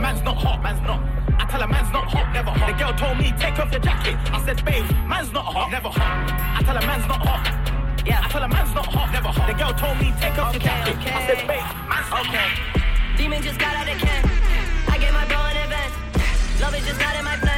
Man's 0.05 0.23
not 0.23 0.37
hot, 0.37 0.63
man's 0.63 0.83
not. 0.83 1.01
I 1.41 1.47
tell 1.51 1.63
a 1.63 1.67
man's 1.67 1.91
not 1.91 2.05
hot, 2.05 2.29
never 2.37 2.51
hot. 2.51 2.69
The 2.69 2.77
girl 2.77 2.93
told 2.93 3.17
me 3.17 3.33
take 3.41 3.59
off 3.59 3.73
your 3.73 3.81
jacket. 3.81 4.17
I 4.37 4.39
said, 4.45 4.63
babe, 4.63 4.85
man's 5.09 5.33
not 5.33 5.47
hot, 5.47 5.71
never 5.73 5.89
hot. 5.89 6.29
I 6.59 6.61
tell 6.63 6.77
a 6.77 6.85
man's 6.85 7.09
not 7.09 7.21
hot. 7.25 7.45
Yeah, 8.05 8.21
I 8.21 8.29
tell 8.29 8.43
a 8.43 8.49
man's 8.49 8.75
not 8.75 8.85
hot, 8.85 9.09
never 9.17 9.29
hot. 9.29 9.49
The 9.49 9.57
girl 9.57 9.73
told 9.73 9.97
me 9.97 10.13
take 10.21 10.37
off 10.37 10.53
your 10.53 10.61
jacket. 10.61 10.97
I 11.09 11.21
said, 11.27 11.41
babe, 11.49 11.65
man's 11.89 12.11
not 12.13 12.21
Okay. 12.21 12.37
hot. 12.37 13.17
Demon 13.17 13.41
just 13.41 13.59
got 13.59 13.73
out 13.81 13.89
of 13.89 13.97
can. 13.97 14.23
I 14.93 14.99
gave 15.01 15.15
my 15.17 15.25
bro 15.25 15.41
an 15.41 15.57
advance. 15.65 15.95
Love 16.61 16.75
is 16.77 16.85
just 16.85 17.01
not 17.01 17.17
in 17.17 17.25
my 17.25 17.37
plans. 17.41 17.54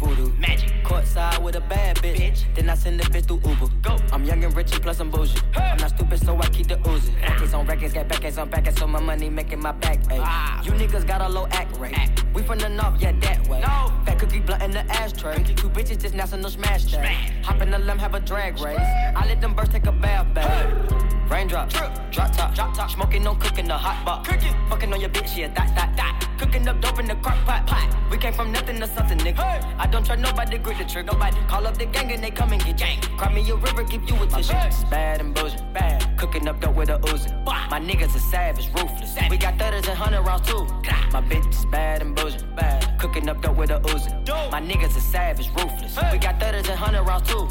Voodoo. 0.00 0.32
Magic. 0.38 0.70
Courtside 0.82 1.42
with 1.42 1.56
a 1.56 1.60
bad 1.60 1.96
bitch. 1.98 2.16
bitch. 2.16 2.54
Then 2.54 2.68
I 2.70 2.74
send 2.74 2.98
the 2.98 3.04
bitch 3.04 3.26
through 3.26 3.40
Uber. 3.48 3.68
Go. 3.82 3.96
I'm 4.12 4.24
young 4.24 4.42
and 4.42 4.56
rich 4.56 4.72
and 4.72 4.82
plus 4.82 4.98
I'm 5.00 5.10
bougie. 5.10 5.38
Hey. 5.54 5.70
I'm 5.72 5.78
not 5.78 5.90
stupid, 5.90 6.18
so 6.24 6.36
I 6.36 6.48
keep 6.48 6.66
the 6.66 6.78
oozing. 6.88 7.14
Records 7.16 7.54
on 7.54 7.66
records, 7.66 7.92
got 7.92 8.08
backers 8.08 8.38
on 8.38 8.48
backers, 8.48 8.76
so 8.76 8.86
my 8.86 9.00
money 9.00 9.28
making 9.28 9.60
my 9.60 9.72
back 9.72 9.98
ache. 10.10 10.20
Ah. 10.22 10.62
You 10.64 10.72
niggas 10.72 11.06
got 11.06 11.20
a 11.20 11.28
low 11.28 11.46
act 11.52 11.76
rate. 11.78 11.96
Act. 11.96 12.24
We 12.34 12.42
from 12.42 12.58
the 12.58 12.68
north, 12.68 13.00
yeah, 13.00 13.12
that 13.12 13.46
way. 13.48 13.60
No. 13.60 13.92
Fat 14.04 14.18
cookie 14.18 14.40
blunt 14.40 14.62
in 14.62 14.70
the 14.70 14.84
ashtray. 14.92 15.36
Cookie. 15.36 15.54
Two 15.54 15.68
bitches 15.68 16.00
just 16.00 16.14
national 16.14 16.50
smash 16.50 16.84
day. 16.84 16.98
Smash. 16.98 17.44
Hop 17.44 17.60
in 17.60 17.70
the 17.70 17.78
limb, 17.78 17.98
have 17.98 18.14
a 18.14 18.20
drag 18.20 18.60
race. 18.60 18.78
I 18.78 19.26
let 19.28 19.40
them 19.40 19.54
birds 19.54 19.70
take 19.70 19.86
a 19.86 19.92
bath, 19.92 20.32
babe. 20.34 20.44
Hey. 20.44 21.10
Raindrop, 21.30 21.70
drop 21.70 21.94
top, 22.10 22.54
drop 22.56 22.74
top, 22.74 22.90
smoking, 22.90 23.22
no 23.22 23.36
cooking, 23.36 23.68
the 23.68 23.78
hot 23.78 24.04
pot. 24.04 24.26
Cooking, 24.26 24.52
fucking 24.68 24.92
on 24.92 25.00
your 25.00 25.10
bitch, 25.10 25.36
yeah, 25.36 25.46
that, 25.54 25.74
that, 25.76 25.96
that. 25.96 26.28
Cooking 26.40 26.66
up 26.66 26.80
dope 26.80 26.98
in 26.98 27.06
the 27.06 27.14
crock 27.16 27.38
pot, 27.44 27.64
pot. 27.68 27.88
We 28.10 28.18
came 28.18 28.32
from 28.32 28.50
nothing 28.50 28.80
to 28.80 28.86
something, 28.88 29.18
nigga. 29.18 29.38
Hey. 29.38 29.74
I 29.78 29.86
don't 29.90 30.04
trust 30.04 30.22
nobody, 30.22 30.58
grip 30.58 30.78
the 30.78 30.84
trigger. 30.84 31.12
Nobody 31.12 31.36
call 31.48 31.66
up 31.66 31.76
the 31.76 31.86
gang 31.86 32.12
and 32.12 32.22
they 32.22 32.30
come 32.30 32.52
and 32.52 32.64
get 32.64 32.76
gang. 32.76 33.00
Cry 33.18 33.32
me 33.32 33.48
a 33.50 33.56
river, 33.56 33.82
give 33.82 34.08
you 34.08 34.22
a 34.22 34.26
tissue. 34.26 34.52
Bad 34.90 35.20
and 35.20 35.34
bullshit, 35.34 35.72
bad. 35.72 36.18
Cooking 36.18 36.46
up 36.48 36.60
dope 36.60 36.76
with 36.76 36.90
a 36.90 36.98
Uzi. 36.98 37.30
My 37.44 37.80
niggas 37.80 38.14
are 38.14 38.18
savage, 38.18 38.68
ruthless. 38.68 39.16
We 39.28 39.36
got 39.36 39.58
thudders 39.58 39.88
and 39.88 39.98
hundred 39.98 40.22
rounds 40.22 40.48
too. 40.48 40.64
My 41.12 41.20
bitch 41.20 41.48
is 41.50 41.64
bad 41.66 42.02
and 42.02 42.14
bullshit, 42.14 42.44
bad. 42.56 42.98
Cooking 42.98 43.28
up 43.28 43.42
dope 43.42 43.56
with 43.56 43.70
a 43.70 43.80
Uzi. 43.80 44.10
My 44.50 44.60
niggas 44.60 44.96
are 44.96 45.00
savage, 45.00 45.48
ruthless. 45.50 45.98
We 46.12 46.18
got 46.18 46.38
thudders 46.40 46.68
and 46.68 46.78
hundred 46.78 47.02
rounds 47.02 47.28
too. 47.28 47.48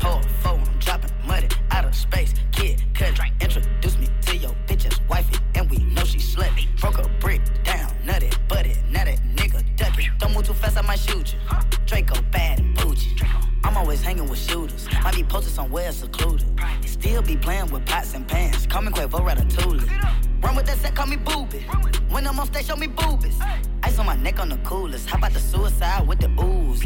Hold 0.00 0.24
phone, 0.42 0.62
dropping 0.78 1.10
money 1.26 1.48
out 1.70 1.84
of 1.84 1.94
space. 1.94 2.34
Kid, 2.52 2.82
cut, 2.94 3.18
introduce 3.40 3.98
me 3.98 4.08
to 4.26 4.36
your 4.36 4.54
bitch's 4.66 5.00
wifey, 5.08 5.38
and 5.54 5.70
we 5.70 5.78
know 5.78 6.04
she 6.04 6.18
slutty. 6.18 6.66
Broke 6.80 6.98
a 6.98 7.08
brick 7.20 7.40
shoot 10.98 11.32
you. 11.32 11.38
Draco 11.86 12.20
bad 12.30 12.58
and 12.60 12.76
bougie. 12.76 13.16
I'm 13.64 13.76
always 13.76 14.02
hanging 14.02 14.28
with 14.28 14.38
shooters. 14.38 14.88
Might 15.02 15.14
be 15.14 15.22
posted 15.22 15.54
somewhere 15.54 15.92
secluded. 15.92 16.46
Still 17.00 17.22
be 17.22 17.36
playing 17.36 17.70
with 17.70 17.86
pots 17.86 18.14
and 18.14 18.26
pans. 18.26 18.66
Call 18.66 18.82
me 18.82 18.90
Quavo 18.90 19.20
Ratatouille. 19.20 20.18
Run 20.42 20.56
with 20.56 20.66
that 20.66 20.78
set, 20.78 20.94
call 20.94 21.06
me 21.06 21.16
booby. 21.16 21.60
When 22.10 22.26
I'm 22.26 22.38
on 22.40 22.46
stage, 22.46 22.66
show 22.66 22.76
me 22.76 22.86
boobies. 22.86 23.38
Ice 23.82 23.98
on 23.98 24.06
my 24.06 24.16
neck 24.16 24.38
on 24.40 24.48
the 24.48 24.56
coolest. 24.58 25.08
How 25.08 25.18
about 25.18 25.32
the 25.32 25.40
suicide 25.40 26.06
with 26.06 26.20
the 26.20 26.28
ooze? 26.42 26.82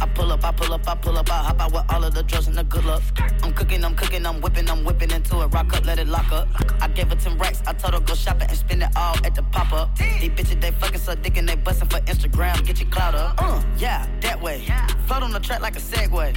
I 0.00 0.06
pull 0.06 0.32
up, 0.32 0.44
I 0.44 0.52
pull 0.52 0.72
up, 0.72 0.88
I 0.88 0.94
pull 0.94 1.18
up, 1.18 1.30
I 1.30 1.38
hop 1.38 1.60
out 1.60 1.72
with 1.72 1.84
all 1.92 2.04
of 2.04 2.14
the 2.14 2.22
drugs 2.22 2.46
and 2.46 2.56
the 2.56 2.64
good 2.64 2.84
luck. 2.84 3.02
I'm 3.42 3.52
cooking, 3.52 3.84
I'm 3.84 3.94
cooking, 3.94 4.24
I'm 4.24 4.40
whipping, 4.40 4.68
I'm 4.70 4.84
whipping 4.84 5.10
into 5.10 5.40
it. 5.42 5.46
Rock 5.48 5.76
up, 5.76 5.84
let 5.84 5.98
it 5.98 6.08
lock 6.08 6.30
up. 6.30 6.48
I 6.80 6.88
gave 6.88 7.08
her 7.08 7.16
10 7.16 7.38
racks, 7.38 7.62
I 7.66 7.72
told 7.72 7.94
her 7.94 8.00
go 8.00 8.14
shopping 8.14 8.48
and 8.48 8.58
spend 8.58 8.82
it 8.82 8.90
all 8.96 9.16
at 9.24 9.34
the 9.34 9.42
pop 9.42 9.72
up. 9.72 9.96
These 9.96 10.30
bitches, 10.30 10.60
they 10.60 10.70
fucking 10.70 11.00
so 11.00 11.14
dick 11.14 11.36
and 11.36 11.48
they 11.48 11.56
bustin' 11.56 11.88
for 11.88 12.00
Instagram. 12.00 12.64
Get 12.64 12.80
your 12.80 12.90
clout 12.90 13.14
up. 13.14 13.34
Uh, 13.38 13.62
yeah, 13.78 14.06
that 14.20 14.40
way. 14.40 14.64
Float 15.06 15.22
on 15.22 15.32
the 15.32 15.40
track 15.40 15.60
like 15.60 15.76
a 15.76 15.80
Segway. 15.80 16.36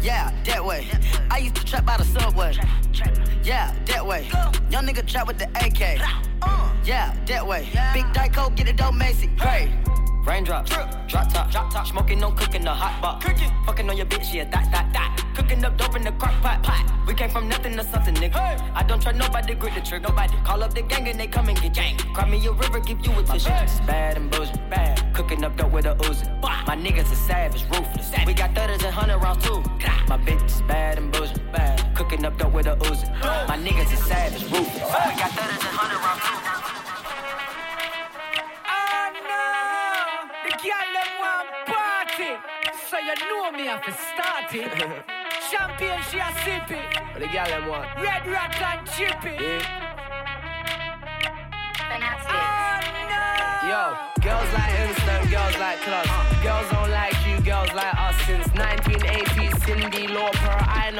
Yeah, 0.00 0.30
that 0.44 0.64
way. 0.64 0.86
I 1.30 1.38
used 1.38 1.54
to 1.56 1.64
trap 1.64 1.86
by 1.86 1.96
the 1.96 2.04
subway. 2.24 2.54
Yeah, 3.42 3.74
that 3.86 4.06
way. 4.06 4.26
Young 4.70 4.86
nigga 4.86 5.06
trap 5.06 5.26
with 5.26 5.38
the 5.38 5.48
AK. 5.56 6.00
Uh. 6.42 6.72
Yeah, 6.84 7.14
that 7.26 7.46
way. 7.46 7.68
Big 7.92 8.04
Dyko, 8.14 8.54
get 8.56 8.68
it 8.68 8.76
dope, 8.76 8.94
Macy. 8.94 9.28
Great. 9.36 9.70
Raindrops, 10.24 10.70
drop 10.70 11.30
top, 11.32 11.50
drop 11.50 11.70
top, 11.70 11.86
smoking, 11.86 12.18
no 12.18 12.30
cooking, 12.32 12.64
the 12.64 12.70
hot 12.70 13.00
pot. 13.02 13.22
Cooking, 13.22 13.50
fucking 13.66 13.90
on 13.90 13.96
your 13.96 14.06
bitch, 14.06 14.32
yeah, 14.32 14.44
that, 14.44 14.70
that, 14.72 14.90
that. 14.94 15.32
Cooking 15.36 15.62
up 15.64 15.76
dope 15.76 15.96
in 15.96 16.02
the 16.02 16.12
crock 16.12 16.32
pot, 16.40 16.62
pot. 16.62 16.90
We 17.06 17.12
came 17.12 17.28
from 17.28 17.46
nothing 17.46 17.76
to 17.76 17.84
something, 17.84 18.14
nigga. 18.14 18.32
Hey. 18.32 18.70
I 18.74 18.82
don't 18.84 19.02
trust 19.02 19.18
nobody, 19.18 19.54
grip 19.54 19.74
the 19.74 19.82
trigger. 19.82 20.08
Nobody 20.08 20.34
call 20.42 20.62
up 20.62 20.72
the 20.72 20.80
gang 20.80 21.06
and 21.08 21.20
they 21.20 21.26
come 21.26 21.48
and 21.50 21.60
get 21.60 21.74
gang. 21.74 21.98
Cry 22.14 22.28
me 22.28 22.44
a 22.46 22.52
river, 22.52 22.80
give 22.80 23.04
you 23.04 23.12
a 23.12 23.22
tissue. 23.22 23.50
Bad 23.86 24.16
and 24.16 24.30
bullshit, 24.30 24.70
bad. 24.70 25.14
Cooking 25.14 25.44
up 25.44 25.56
dope 25.56 25.72
with 25.72 25.84
a 25.84 25.94
Uzi. 25.96 26.26
My 26.40 26.74
niggas 26.74 27.12
are 27.12 27.26
savage, 27.26 27.64
ruthless. 27.64 28.10
We 28.26 28.32
got 28.32 28.54
thudders 28.54 28.82
and 28.82 28.94
hundred 28.94 29.18
rounds 29.18 29.44
too. 29.44 29.60
My 30.08 30.16
bitch 30.16 30.44
is 30.46 30.62
bad 30.62 30.96
and 30.96 31.12
bullshit, 31.12 31.52
bad. 31.52 31.94
Cooking 31.94 32.24
up 32.24 32.38
dope 32.38 32.54
with 32.54 32.66
a 32.66 32.76
Uzi. 32.76 33.06
My 33.46 33.58
niggas 33.58 33.92
are 33.92 33.96
savage, 33.96 34.42
ruthless. 34.44 34.74
We 34.74 35.14
got 35.20 35.30
thudders 35.32 35.64
and 35.68 35.76
hundred 35.76 35.98
rounds 35.98 36.22
too. 36.22 36.33
Girl, 40.64 40.88
them 40.96 41.12
want 41.20 41.48
party. 41.66 42.40
So 42.88 42.96
you 42.96 43.14
know 43.28 43.52
me 43.52 43.66
have 43.66 43.84
to 43.84 43.92
start 43.92 44.48
it. 44.54 44.72
Champagne, 45.50 46.00
she 46.08 46.16
a 46.16 46.32
sip 46.40 46.70
it. 46.70 46.80
What 47.12 47.20
the 47.20 47.28
girl 47.28 47.44
them 47.44 47.68
want? 47.68 47.84
Red 48.00 48.26
rat 48.26 48.56
and 48.64 48.88
chippy. 48.88 49.36
Yeah. 49.44 49.84
Oh 52.26 52.80
no. 53.12 53.24
Yo, 53.68 53.82
girls 54.24 54.50
like 54.54 54.72
instant, 54.80 55.30
girls 55.30 55.56
like 55.58 55.80
clubs. 55.84 56.08
Uh. 56.08 56.42
Girls 56.42 56.73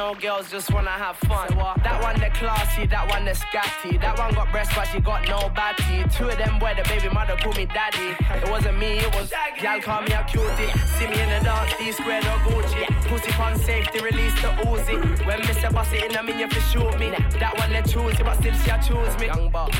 Know 0.05 0.13
girls 0.13 0.51
just 0.51 0.71
wanna 0.71 0.91
have 0.91 1.17
fun. 1.25 1.47
That 1.81 1.99
one 1.99 2.19
they 2.19 2.29
classy, 2.29 2.85
that 2.85 3.09
one 3.09 3.25
they 3.25 3.31
scatty. 3.31 3.99
That 3.99 4.19
one 4.19 4.35
got 4.35 4.51
breasts 4.51 4.75
but 4.75 4.85
she 4.85 4.99
got 4.99 5.27
no 5.27 5.49
batty. 5.49 6.05
Two 6.15 6.29
of 6.29 6.37
them 6.37 6.59
boy, 6.59 6.75
the 6.77 6.83
baby 6.87 7.09
mother 7.09 7.35
call 7.41 7.53
me 7.53 7.65
daddy. 7.65 8.13
It 8.37 8.47
wasn't 8.47 8.77
me, 8.77 8.99
it 8.99 9.11
was 9.15 9.33
y'all 9.63 9.81
call 9.81 10.03
me 10.03 10.13
a 10.13 10.23
cutie. 10.29 10.69
See 11.01 11.07
me 11.07 11.17
in 11.19 11.29
the 11.33 11.41
dance, 11.41 11.73
D 11.79 11.91
squared 11.91 12.23
or 12.25 12.37
Gucci. 12.45 12.85
Pussy 13.09 13.31
on 13.41 13.57
safety, 13.57 13.97
release 13.99 14.35
the 14.43 14.49
Uzi. 14.69 15.25
When 15.25 15.41
Mr. 15.41 15.73
Boss 15.73 15.91
it 15.91 16.03
in, 16.03 16.15
I 16.15 16.21
mean 16.21 16.37
you 16.37 16.49
for 16.49 16.61
shoot 16.69 16.99
me. 16.99 17.09
That 17.41 17.57
one 17.57 17.73
they 17.73 17.81
choose, 17.81 18.15
but 18.21 18.37
still 18.37 18.53
she 18.61 18.69
choose 18.85 19.17
me. 19.17 19.27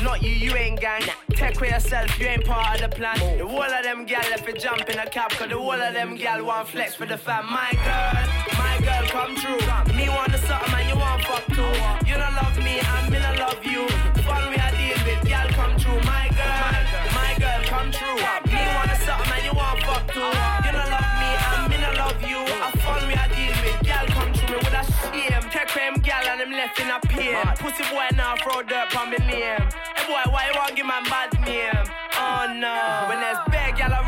Not 0.02 0.22
you, 0.24 0.32
you 0.32 0.56
ain't 0.56 0.80
gang. 0.80 1.02
Take 1.36 1.60
with 1.60 1.70
yourself, 1.70 2.18
you 2.18 2.26
ain't 2.26 2.44
part 2.44 2.74
of 2.74 2.90
the 2.90 2.96
plan. 2.96 3.38
The 3.38 3.46
whole 3.46 3.62
of 3.62 3.84
them 3.84 4.04
gal 4.04 4.28
left 4.30 4.48
it 4.48 4.58
jump 4.58 4.90
in 4.90 4.98
a 4.98 5.06
cab, 5.06 5.30
cause 5.38 5.50
the 5.50 5.56
whole 5.56 5.70
of 5.70 5.94
them 5.94 6.16
gal 6.16 6.44
want 6.44 6.66
flex 6.66 6.96
for 6.96 7.06
the 7.06 7.16
fam. 7.16 7.46
My 7.46 7.70
girl, 7.86 8.58
my 8.58 8.76
girl, 8.84 9.06
come 9.06 9.36
true. 9.36 9.60
Me 9.94 10.08
want 10.16 10.32
the 10.32 10.38
something 10.38 10.72
and 10.72 10.88
you 10.88 10.96
want 10.96 11.22
fuck 11.28 11.44
too. 11.52 11.72
You 12.08 12.16
don't 12.16 12.34
love 12.40 12.56
me, 12.56 12.80
me 13.12 13.18
don't 13.20 13.36
love 13.36 13.60
you. 13.60 13.84
Fun 14.24 14.48
we 14.48 14.56
are 14.56 14.72
deal 14.72 14.96
with, 15.04 15.22
gal 15.28 15.48
come 15.52 15.76
true. 15.76 16.00
My 16.08 16.32
girl, 16.32 16.72
my 17.12 17.36
girl, 17.36 17.60
come 17.68 17.92
true. 17.92 18.16
Me 18.48 18.62
want 18.72 18.88
the 18.88 18.96
something 19.04 19.32
and 19.36 19.44
you 19.44 19.52
want 19.52 19.78
fuck 19.84 20.04
too. 20.16 20.32
You 20.64 20.72
don't 20.72 20.88
love 20.88 21.10
me, 21.20 21.30
me 21.68 21.76
don't 21.84 22.00
love 22.00 22.20
you. 22.24 22.40
A 22.48 22.68
fun 22.80 23.02
we 23.08 23.14
are 23.14 23.30
deal 23.36 23.54
with, 23.60 23.78
gal 23.84 24.06
come 24.16 24.32
true. 24.32 24.56
Me 24.56 24.56
with 24.64 24.80
a 24.80 24.82
shame. 24.88 25.44
Take 25.52 25.70
him 25.76 25.94
gal 26.00 26.24
and 26.32 26.40
him 26.40 26.52
left 26.56 26.80
in 26.80 26.88
a 26.88 26.98
pain. 27.12 27.36
Pussy 27.60 27.84
boy 27.92 28.08
now 28.16 28.34
throw 28.40 28.64
dirt 28.64 28.96
on 28.96 29.10
me 29.12 29.20
name. 29.28 29.68
Hey 29.96 30.04
boy, 30.08 30.24
why 30.32 30.48
you 30.48 30.56
want 30.56 30.74
give 30.74 30.88
my 30.88 31.04
bad 31.12 31.36
name? 31.44 31.84
Oh 32.16 32.48
no. 32.56 33.04
When 33.08 33.20
there's 33.20 33.36
cool 33.44 33.92
that 33.92 34.06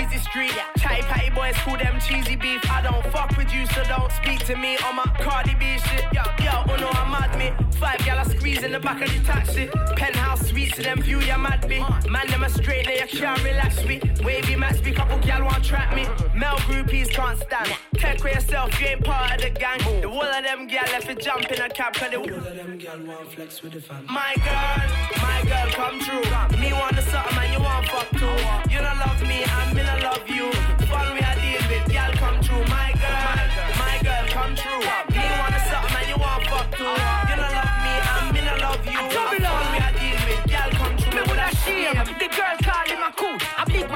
easy 0.00 0.18
street. 0.18 0.52
Chatty 0.78 1.02
patty 1.02 1.30
boys, 1.30 1.54
cool 1.64 1.76
them 1.76 2.00
cheesy 2.00 2.36
beef. 2.36 2.60
I 2.70 2.82
don't 2.82 3.04
fuck 3.12 3.36
with 3.36 3.52
you, 3.52 3.66
so 3.66 3.82
don't 3.84 4.10
speak 4.12 4.44
to 4.46 4.56
me 4.56 4.76
on 4.78 4.96
my 4.96 5.04
Cardi 5.20 5.54
B 5.54 5.78
shit. 5.78 6.04
Yo, 6.12 6.22
yo, 6.42 6.64
oh 6.68 6.76
no, 6.76 6.88
I'm 6.88 7.10
mad 7.10 7.36
me. 7.38 7.52
Five 7.78 7.98
gal 8.04 8.18
are 8.18 8.24
squeeze 8.24 8.62
in 8.62 8.72
the 8.72 8.80
back 8.80 9.02
of 9.02 9.08
the 9.12 9.20
taxi. 9.24 9.68
Penthouse 9.96 10.46
suites 10.48 10.76
to 10.76 10.82
them 10.82 11.00
view, 11.02 11.20
you 11.20 11.38
mad 11.38 11.68
me. 11.68 11.84
Man, 12.08 12.26
them 12.28 12.42
a 12.42 12.50
straight, 12.50 12.86
you 12.86 13.18
can't 13.18 13.42
relax 13.44 13.84
me. 13.84 14.00
Wavy 14.24 14.56
match 14.56 14.82
me, 14.82 14.92
couple 14.92 15.18
gal 15.18 15.44
want 15.44 15.64
trap 15.64 15.94
me. 15.94 16.04
Mel 16.34 16.56
groupies 16.68 17.10
can't 17.10 17.38
stand. 17.38 17.76
Take 17.94 18.22
with 18.24 18.34
yourself, 18.34 18.80
you 18.80 18.88
ain't 18.88 19.04
part 19.04 19.34
of 19.34 19.40
the 19.42 19.50
gang. 19.50 19.78
The 20.00 20.08
whole 20.08 20.22
of 20.22 20.44
them 20.44 20.66
gal 20.66 20.84
left 20.92 21.08
it 21.08 21.20
jump 21.20 21.50
in 21.50 21.60
a 21.60 21.68
cab, 21.68 21.94
cause 21.94 22.10
the 22.10 22.18
whole 22.18 22.34
of 22.34 22.56
them 22.56 22.78
gal 22.78 22.98
want 23.00 23.32
flex 23.32 23.62
with 23.62 23.72
the 23.72 23.80
fam. 23.80 24.06
My 24.06 24.34
girl, 24.36 25.20
my 25.22 25.42
girl, 25.48 25.68
come 25.72 26.00
true. 26.00 26.24
Me 26.58 26.72
want 26.72 26.96
the 26.96 27.02
something 27.02 27.38
and 27.38 27.52
you 27.52 27.60
want 27.60 27.86
fuck 27.86 28.10
too. 28.10 28.72
You 28.72 28.78
don't 28.78 28.98
love 28.98 29.22
me 29.22 29.42
and 29.42 29.74
me 29.74 29.82
don't 29.90 30.02
love 30.02 30.28
you. 30.28 30.52
Fun 30.86 31.14
we 31.14 31.20
are 31.20 31.34
deal 31.42 31.62
with, 31.68 31.86
come 32.22 32.40
true. 32.40 32.64
My 32.66 32.92
girl, 33.02 33.38
my 33.78 33.96
girl, 34.02 34.26
come 34.30 34.54
true. 34.54 34.80
Me 35.14 35.24
the 35.54 35.60
something 35.66 35.96
and 35.98 36.08
you 36.08 36.18
want 36.18 36.44
fuck 36.46 36.70
too. 36.76 36.84
You 36.84 37.36
don't 37.40 37.54
love 37.58 37.74
me 37.84 37.94
and 38.14 38.26
me 38.34 38.40
love 38.62 38.86
you. 38.86 39.00
Fun 39.10 39.30
we 39.30 39.78
are 39.86 39.94
deal 39.98 40.18
with, 40.26 40.42
come 40.78 40.96
true. 40.98 41.14
Me 41.14 41.22
woulda 41.26 41.48
shame. 41.62 41.98
The 42.20 42.28
girl 42.36 42.56
call 42.62 42.86
him 42.86 43.02
a 43.02 43.10
cool. 43.16 43.36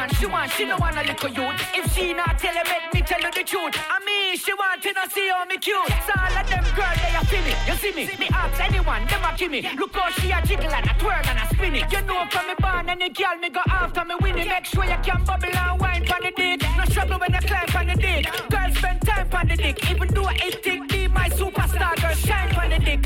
Man, 0.04 0.14
she 0.16 0.26
want, 0.26 0.50
she 0.52 0.64
no 0.66 0.76
want 0.76 0.98
a 0.98 1.02
little 1.02 1.30
youth. 1.30 1.60
If 1.72 1.94
she 1.94 2.12
not 2.12 2.38
tell 2.38 2.52
him, 2.52 2.66
make 2.68 2.92
me 2.92 3.00
tell 3.00 3.22
her 3.22 3.30
the 3.30 3.42
truth. 3.42 3.72
I 3.88 4.04
mean, 4.04 4.36
she 4.36 4.52
want 4.52 4.82
to 4.82 4.92
not 4.92 5.10
see 5.10 5.30
how 5.30 5.46
me 5.46 5.56
cute. 5.56 5.88
So 6.04 6.12
all 6.12 6.36
of 6.36 6.46
them 6.46 6.64
girls, 6.76 7.00
they 7.00 7.16
a 7.16 7.24
feel 7.24 7.40
me. 7.40 7.54
You 7.64 7.74
see 7.80 7.92
me? 7.96 8.04
Me 8.18 8.28
ask 8.28 8.60
anyone, 8.60 9.06
them 9.06 9.24
a 9.24 9.34
give 9.34 9.50
me. 9.50 9.62
Look 9.78 9.96
how 9.96 10.10
she 10.10 10.30
a 10.30 10.42
jiggle 10.44 10.68
and 10.68 10.84
a 10.84 10.94
twirl 11.00 11.24
and 11.24 11.38
a 11.40 11.54
spin 11.54 11.76
it. 11.76 11.90
You 11.90 12.02
know 12.02 12.22
from 12.28 12.48
me 12.48 12.54
born 12.60 12.90
and 12.90 13.00
the 13.00 13.08
girl 13.08 13.36
me 13.40 13.48
go 13.48 13.62
after 13.66 14.04
me 14.04 14.14
winning. 14.20 14.48
Make 14.48 14.66
sure 14.66 14.84
you 14.84 14.98
can 15.02 15.24
bubble 15.24 15.56
and 15.56 15.80
wine 15.80 16.04
on 16.12 16.20
the 16.20 16.32
dick. 16.36 16.60
No 16.76 16.84
struggle 16.84 17.18
when 17.18 17.32
you 17.32 17.40
climb 17.40 17.72
on 17.74 17.86
the 17.86 17.96
dick. 17.96 18.24
Girls 18.50 18.76
spend 18.76 19.00
time 19.00 19.28
on 19.32 19.48
the 19.48 19.56
dick. 19.56 19.90
Even 19.90 20.08
though 20.08 20.28
it 20.28 20.62
tick, 20.62 20.93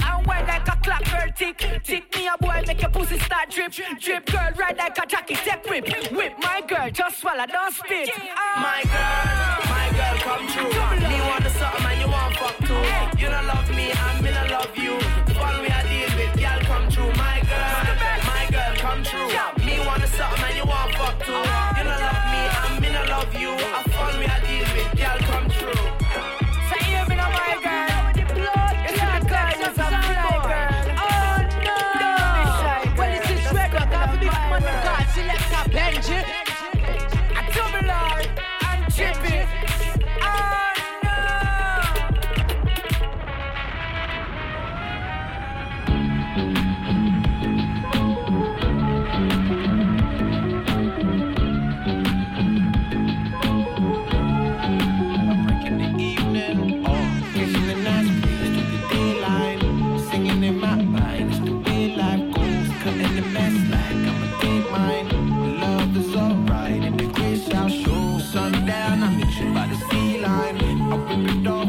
and 0.09 0.27
wine 0.27 0.47
like 0.47 0.69
a 0.69 0.77
clock 0.83 1.05
girl 1.05 1.31
tick. 1.37 1.59
Tick 1.85 2.17
me 2.17 2.29
a 2.29 2.37
boy, 2.39 2.63
make 2.67 2.81
your 2.83 2.91
pussy 2.91 3.19
start 3.19 3.51
drip. 3.51 3.73
Drip 3.73 4.27
girl, 4.27 4.51
ride 4.57 4.77
like 4.77 4.99
a 4.99 5.07
jockey, 5.07 5.35
take 5.35 5.65
whip. 5.69 5.85
Whip 6.13 6.33
my 6.41 6.61
girl, 6.67 6.91
just 6.91 7.21
swallow, 7.21 7.47
don't 7.47 7.75
spit. 7.75 8.11
Ah. 8.15 8.61
My 8.67 8.83
girl, 8.93 9.59
my 9.73 9.87
girl, 9.99 10.17
come 10.27 10.47
true. 10.49 11.09
Me 11.09 11.21
want 11.21 11.45
the 11.45 11.51
something 11.51 11.87
and 11.87 12.01
you 12.01 12.09
want 12.09 12.35
fuck 12.37 12.57
too. 12.59 12.83
You 13.21 13.29
don't 13.31 13.47
love 13.47 13.71
me 13.77 13.91
and 13.91 14.23
me 14.25 14.31
don't 14.31 14.51
love 14.51 14.77
you. 14.77 14.99
Fun 15.35 15.61
we 15.63 15.69
are 15.69 15.85
deal 15.89 16.11
with, 16.19 16.35
girl, 16.41 16.61
come 16.71 16.89
true. 16.91 17.13
My 17.17 17.41
girl, 17.51 17.95
my 18.31 18.45
girl, 18.51 18.75
come 18.77 19.03
true. 19.05 19.29
Me 19.67 19.75
want 19.87 20.01
the 20.03 20.09
something 20.09 20.45
and 20.45 20.57
you 20.57 20.65
want 20.65 20.93
fuck 20.95 21.17
too. 21.25 21.33
Uh-huh. 21.33 21.79
You 21.79 21.85
don't 21.85 22.01
love 22.01 22.25
me 22.33 22.43
and 22.59 22.75
me 22.83 22.89
don't 22.97 23.09
love 23.09 23.35
you. 23.35 23.53
A 23.53 23.81
fun 23.91 24.19
we 24.19 24.27
are 24.27 24.43
deal 24.47 24.67
with, 24.75 24.93
girl, 25.01 25.19
come 25.31 25.49
true. 25.57 25.83
Say 26.69 26.83
hear 26.91 27.05
me 27.09 27.15
now, 27.17 27.31
my 27.31 27.55
girl. 27.63 27.87
It's 28.89 28.99
not 29.01 29.23
girl, 29.29 29.69
it's 29.69 29.79
a 29.79 29.98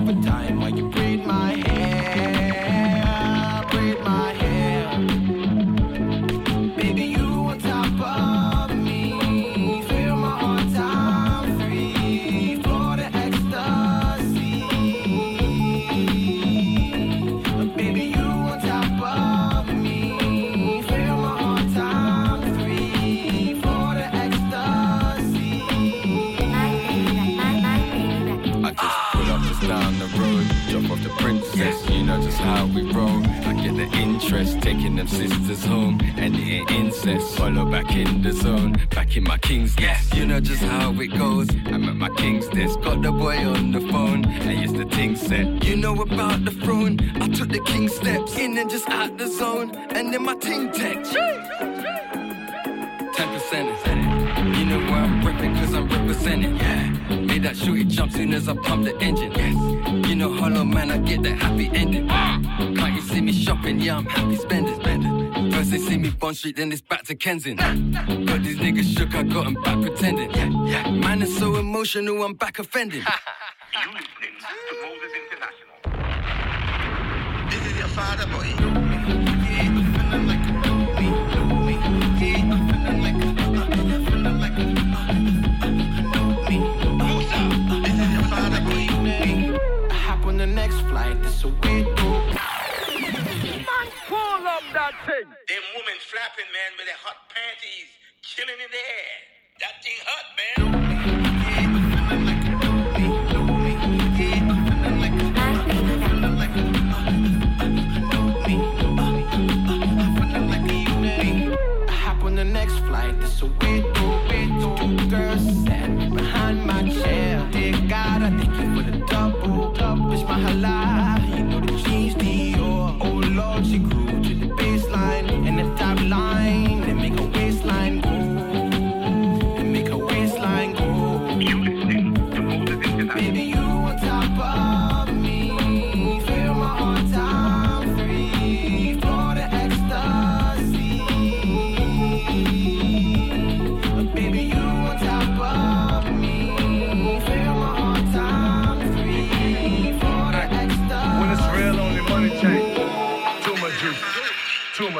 whip 0.09 0.48
back 39.09 39.17
in 39.17 39.23
my 39.23 39.37
king's 39.37 39.79
nest. 39.79 40.13
You 40.15 40.25
know 40.25 40.39
just 40.39 40.61
how 40.61 40.91
it 40.91 41.07
goes. 41.07 41.49
I'm 41.65 41.89
at 41.89 41.95
my 41.95 42.09
king's 42.09 42.47
desk, 42.49 42.79
got 42.81 43.01
the 43.01 43.11
boy 43.11 43.37
on 43.37 43.71
the 43.71 43.81
phone, 43.81 44.23
and 44.25 44.61
yes 44.61 44.71
the 44.71 44.85
thing 44.85 45.15
said, 45.15 45.63
you 45.63 45.75
know 45.75 45.99
about 46.01 46.45
the 46.45 46.51
throne. 46.51 46.99
I 47.15 47.27
took 47.27 47.49
the 47.49 47.61
king 47.61 47.89
steps 47.89 48.37
in 48.37 48.55
and 48.57 48.69
just 48.69 48.87
out 48.89 49.17
the 49.17 49.27
zone, 49.27 49.75
and 49.95 50.13
then 50.13 50.23
my 50.23 50.35
ting 50.35 50.71
text. 50.71 51.13
Ten 51.13 51.39
percent. 53.33 53.69
You 54.57 54.65
know 54.65 54.79
where 54.79 55.01
I'm 55.01 55.23
repping 55.23 55.59
cause 55.59 55.73
I'm 55.73 55.89
representing. 55.89 56.55
Yeah. 56.57 56.89
Made 57.09 57.41
that 57.43 57.57
shorty 57.57 57.85
jump 57.85 58.11
soon 58.11 58.33
as 58.33 58.47
I 58.47 58.53
pump 58.55 58.85
the 58.85 58.95
engine. 58.99 59.31
Yes. 59.31 59.55
You 60.07 60.15
know 60.15 60.31
hollow 60.33 60.63
man, 60.63 60.91
I 60.91 60.99
get 60.99 61.23
that 61.23 61.39
happy 61.39 61.71
ending. 61.73 62.07
Can't 62.07 62.95
you 62.95 63.01
see 63.01 63.21
me 63.21 63.31
shopping? 63.31 63.79
Yeah, 63.79 63.97
I'm 63.97 64.05
happy 64.05 64.35
spending. 64.35 64.78
First 65.69 65.85
they 65.85 65.91
see 65.91 65.97
me 65.99 66.09
Bond 66.09 66.35
Street, 66.35 66.55
then 66.55 66.71
it's 66.71 66.81
back 66.81 67.03
to 67.03 67.13
Kensington. 67.15 67.91
Got 67.91 68.41
these 68.41 68.57
niggas 68.57 68.97
shook, 68.97 69.13
I 69.13 69.21
got 69.21 69.45
'em 69.45 69.53
back 69.53 69.79
pretending. 69.81 70.31
Man 70.99 71.21
is 71.21 71.37
so 71.37 71.57
emotional, 71.57 72.23
I'm 72.23 72.33
back 72.33 72.57
offending. 72.57 73.03
women 96.37 96.45
flapping, 96.45 96.53
man, 96.53 96.77
with 96.77 96.85
their 96.87 96.95
hot 96.97 97.29
panties, 97.29 97.89
chilling 98.21 98.55
in 98.55 98.71
the 98.71 98.77
air. 98.77 99.17
That 99.61 99.83
thing 99.83 99.97
hot, 100.05 100.25
man. 100.37 100.88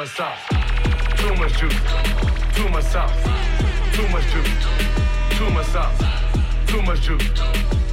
Much 0.00 0.16
sauce. 0.16 0.38
Too 1.18 1.34
much 1.34 1.58
juice. 1.58 1.74
Too 2.54 2.68
much 2.70 2.84
sauce. 2.84 3.22
Too 3.92 4.08
much 4.08 4.24
juice. 4.32 4.48
Too 5.36 5.50
much 5.50 5.66
sauce. 5.66 6.02
Too 6.66 6.80
much 6.80 7.02
juice. 7.02 7.28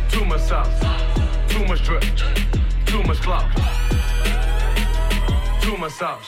Too 0.09 0.23
much 0.23 0.39
sauce. 0.39 0.79
Too 1.49 1.65
much 1.65 1.83
drip. 1.83 2.05
Too 2.85 3.03
much 3.03 3.19
clout. 3.19 3.45
Too 5.61 5.75
much 5.75 5.91
sauce. 5.91 6.27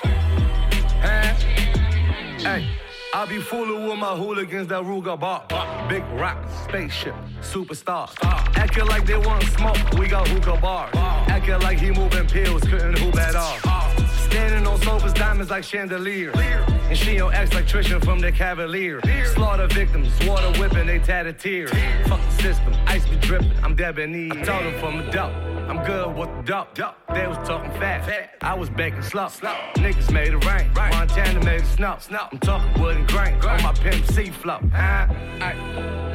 Hey. 2.41 2.67
I 3.13 3.25
be 3.25 3.39
fooling 3.39 3.87
with 3.87 3.97
my 3.99 4.17
hooligans 4.17 4.67
that 4.67 4.83
Ruger 4.83 5.17
bar. 5.17 5.45
Big 5.87 6.03
rock, 6.19 6.37
spaceship, 6.67 7.15
superstar. 7.39 8.09
Acting 8.57 8.85
like 8.85 9.05
they 9.05 9.17
want 9.17 9.43
smoke, 9.43 9.77
we 9.97 10.09
got 10.09 10.27
hookah 10.27 10.59
bars. 10.59 10.91
Acting 10.93 11.61
like 11.61 11.79
he 11.79 11.91
moving 11.91 12.27
pills, 12.27 12.63
couldn't 12.63 12.97
hoop 12.99 13.15
at 13.15 13.35
all. 13.35 13.88
Standing 14.29 14.67
on 14.67 14.79
sofas, 14.81 15.13
diamonds 15.13 15.49
like 15.49 15.63
chandelier. 15.63 16.31
And 16.37 16.97
she 16.97 17.15
your 17.15 17.33
ex 17.33 17.53
like 17.53 17.65
Trisha 17.65 18.03
from 18.03 18.19
the 18.19 18.31
Cavalier. 18.31 19.01
Slaughter 19.33 19.67
victims, 19.67 20.11
water 20.25 20.51
whipping, 20.59 20.87
they 20.87 20.99
tatted 20.99 21.39
tears. 21.39 21.71
Fuck 22.07 22.21
the 22.21 22.43
system, 22.43 22.73
ice 22.85 23.07
be 23.07 23.15
dripping, 23.17 23.51
I'm 23.63 23.75
debonair. 23.75 24.31
I 24.31 24.43
told 24.43 24.65
them 24.65 24.79
from 24.79 24.97
the 24.97 25.11
dope. 25.11 25.33
I'm 25.69 25.83
good 25.85 26.15
with 26.15 26.29
the 26.45 26.65
dope. 26.73 26.95
They 27.13 27.27
was 27.27 27.37
talking 27.47 27.71
fast. 27.79 28.09
I 28.41 28.53
was 28.53 28.69
baking 28.69 29.03
slow. 29.03 29.27
Niggas 29.27 30.11
made 30.11 30.33
it 30.33 30.45
rain. 30.45 30.71
Montana 30.73 31.43
made 31.43 31.61
it 31.61 31.67
snow. 31.67 31.97
I'm 32.11 32.39
talking 32.39 32.81
wood 32.81 32.97
and 32.97 33.07
grain 33.07 33.35
on 33.45 33.61
my 33.61 33.73
pimp 33.73 34.05
C 34.07 34.29
flow. 34.31 34.59
Uh, 34.73 35.07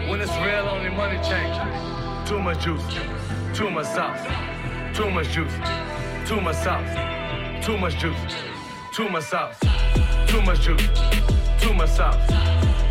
when 0.09 0.21
it's 0.21 0.37
real, 0.39 0.69
only 0.69 0.91
money 0.91 1.19
change. 1.29 1.57
Too 2.29 2.41
much 2.41 2.65
juice, 2.65 2.83
too 3.55 3.71
much 3.71 3.87
sauce, 3.87 4.27
too 4.97 5.11
much 5.11 5.29
juice, 5.29 5.53
too 6.27 6.41
much 6.41 6.57
sauce, 6.57 6.89
too 7.65 7.79
much 7.79 7.97
juice, 7.97 8.15
too 8.93 9.09
much 9.09 9.25
sauce, 9.25 9.59
too 10.27 10.43
much 10.43 10.61
juice, 10.61 10.87
too 11.59 11.73
much 11.73 11.89
sauce, 11.89 12.21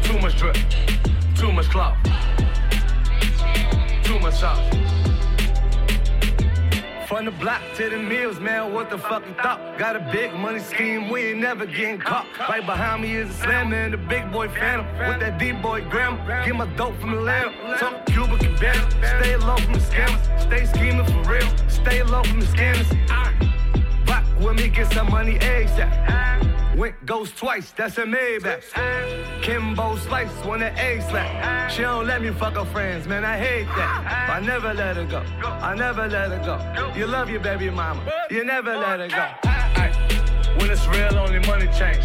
too 0.02 0.18
much 0.18 0.36
drip, 0.36 0.58
too 1.36 1.52
much 1.52 1.70
clout, 1.70 1.96
too 4.04 4.18
much 4.18 4.34
sauce. 4.34 4.68
From 7.08 7.26
the 7.26 7.32
block 7.40 7.62
to 7.76 7.88
the 7.88 8.00
mills, 8.00 8.40
man, 8.40 8.74
what 8.74 8.90
the 8.90 8.98
fuck 8.98 9.24
you 9.28 9.36
thought? 9.36 9.78
Got 9.78 9.96
a 9.96 10.10
big 10.12 10.34
money 10.34 10.60
scheme, 10.60 11.08
we 11.08 11.22
ain't 11.22 11.40
never 11.40 11.68
getting 11.68 12.00
caught. 12.00 12.26
Right 12.50 12.66
behind 12.66 13.04
me 13.04 13.14
is 13.14 13.30
a 13.30 13.34
slammer 13.34 13.76
and 13.76 13.94
the 13.94 13.98
big 13.98 14.32
boy 14.32 14.48
phantom. 14.48 14.88
With 15.08 15.20
that 15.20 15.38
D-boy 15.38 15.82
grammar, 15.92 16.44
get 16.44 16.56
my 16.56 16.66
dope 16.76 17.00
from 17.00 17.12
the 17.12 17.20
Atlanta. 17.20 17.78
Talk 17.78 18.08
Cuba 18.08 18.38
better. 18.60 18.90
Stay 19.20 19.36
low 19.36 19.56
from 19.58 19.74
the 19.74 19.80
scammers, 19.80 20.42
stay 20.42 20.66
scheming 20.66 21.06
for 21.06 21.32
real. 21.32 21.48
Stay 21.70 22.02
low 22.02 22.24
from 22.24 22.40
the 22.40 22.48
scammers. 22.48 23.53
With 24.40 24.58
me, 24.58 24.68
get 24.70 24.92
some 24.92 25.10
money 25.10 25.38
ASAP. 25.40 26.78
Went 26.78 27.06
goes 27.06 27.32
twice, 27.32 27.72
that's 27.72 27.98
a 28.00 28.04
Maybach. 28.04 28.64
Kimbo 29.44 29.96
slice 29.98 30.34
when 30.44 30.62
the 30.62 30.72
A 30.80 31.02
slap. 31.02 31.70
She 31.70 31.84
don't 31.84 32.08
let 32.08 32.22
me 32.22 32.32
fuck 32.32 32.56
her 32.56 32.66
friends, 32.66 33.08
man, 33.08 33.24
I 33.24 33.38
hate 33.38 33.68
that. 33.76 34.30
I 34.30 34.40
never 34.40 34.74
let 34.74 34.96
her 34.96 35.06
go, 35.06 35.20
I 35.44 35.76
never 35.76 36.08
let 36.08 36.32
her 36.32 36.40
go. 36.40 36.94
You 36.98 37.06
love 37.06 37.30
your 37.30 37.42
baby 37.42 37.70
mama, 37.70 38.02
you 38.32 38.44
never 38.44 38.76
let 38.76 39.00
her 39.00 39.08
go. 39.08 39.26
When 40.60 40.72
it's 40.72 40.88
real, 40.88 41.16
only 41.18 41.40
money 41.48 41.68
change. 41.78 42.04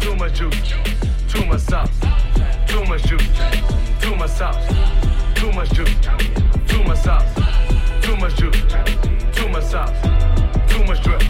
Too 0.00 0.14
much 0.14 0.34
juice, 0.34 0.74
too 1.28 1.44
much 1.46 1.60
sauce, 1.62 1.90
too 2.68 2.84
much 2.84 3.02
juice, 3.02 3.28
too 4.00 4.14
much 4.14 4.30
sauce, 4.30 4.64
too 5.34 5.50
much 5.52 5.72
juice, 5.72 5.94
too 6.68 6.84
much 6.84 6.98
sauce, 6.98 7.34
too 8.00 8.16
much 8.16 8.36
juice, 8.36 8.62
too 9.32 9.48
much 9.48 9.64
sauce, 9.64 10.00
too 10.68 10.84
much 10.84 11.02
drip, 11.02 11.22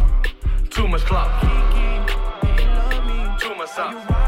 too 0.70 0.88
much 0.88 1.02
clout. 1.02 1.30
Too 3.40 3.54
much 3.54 3.68
sauce. 3.70 4.27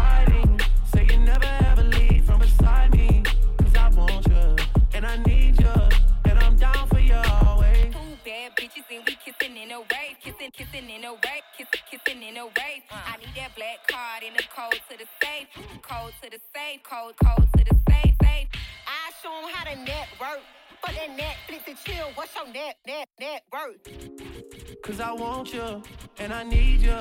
Kissing, 10.41 10.51
kissing 10.51 10.89
in 10.89 11.03
a 11.03 11.13
wave, 11.13 11.43
kissing, 11.57 11.81
kissing 11.89 12.23
in 12.23 12.37
a 12.37 12.45
wave. 12.45 12.81
I 12.89 13.17
need 13.17 13.29
that 13.35 13.55
black 13.55 13.87
card 13.87 14.23
in 14.23 14.33
the 14.33 14.43
code 14.55 14.79
to 14.89 14.97
the 14.97 15.05
safe, 15.21 15.47
code 15.81 16.13
to 16.23 16.29
the 16.29 16.39
safe, 16.55 16.81
code, 16.83 17.13
code 17.23 17.47
to 17.57 17.63
the 17.63 17.75
safe, 17.89 18.15
safe. 18.23 18.47
I 18.87 19.11
show 19.21 19.33
'em 19.37 19.53
how 19.53 19.65
to 19.65 19.75
network. 19.75 20.41
For 20.83 20.91
that 20.93 21.09
Netflix 21.15 21.67
and 21.67 21.77
chill, 21.77 22.07
what's 22.15 22.33
your 22.33 22.47
net, 22.47 22.77
net, 22.87 23.07
net 23.19 23.43
worth? 23.53 24.81
Cause 24.81 24.99
I 24.99 25.11
want 25.11 25.53
you 25.53 25.83
and 26.17 26.33
I 26.33 26.41
need 26.41 26.81
you. 26.81 26.99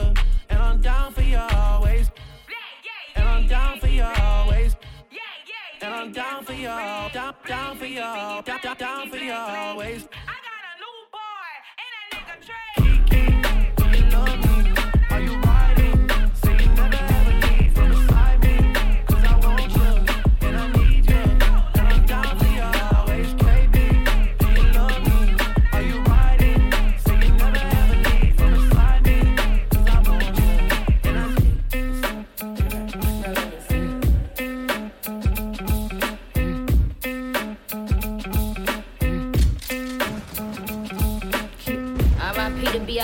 And 0.51 0.59
I'm 0.63 0.83
down 0.83 1.15
for 1.15 1.23
you 1.23 1.39
always. 1.39 2.11
And 3.17 3.27
I'm 3.27 3.47
down 3.47 3.81
for 3.81 3.89
you 3.89 4.03
always. 4.03 4.77
And 5.81 5.95
I'm 5.95 6.13
down 6.13 6.45
for 6.45 6.53
you, 6.53 6.67
down, 6.67 7.35
down 7.47 7.79
for 7.79 7.87
you, 7.87 8.01
down, 8.01 8.77
down 8.77 9.11
for 9.11 9.17
you 9.17 9.33
always. 9.33 10.07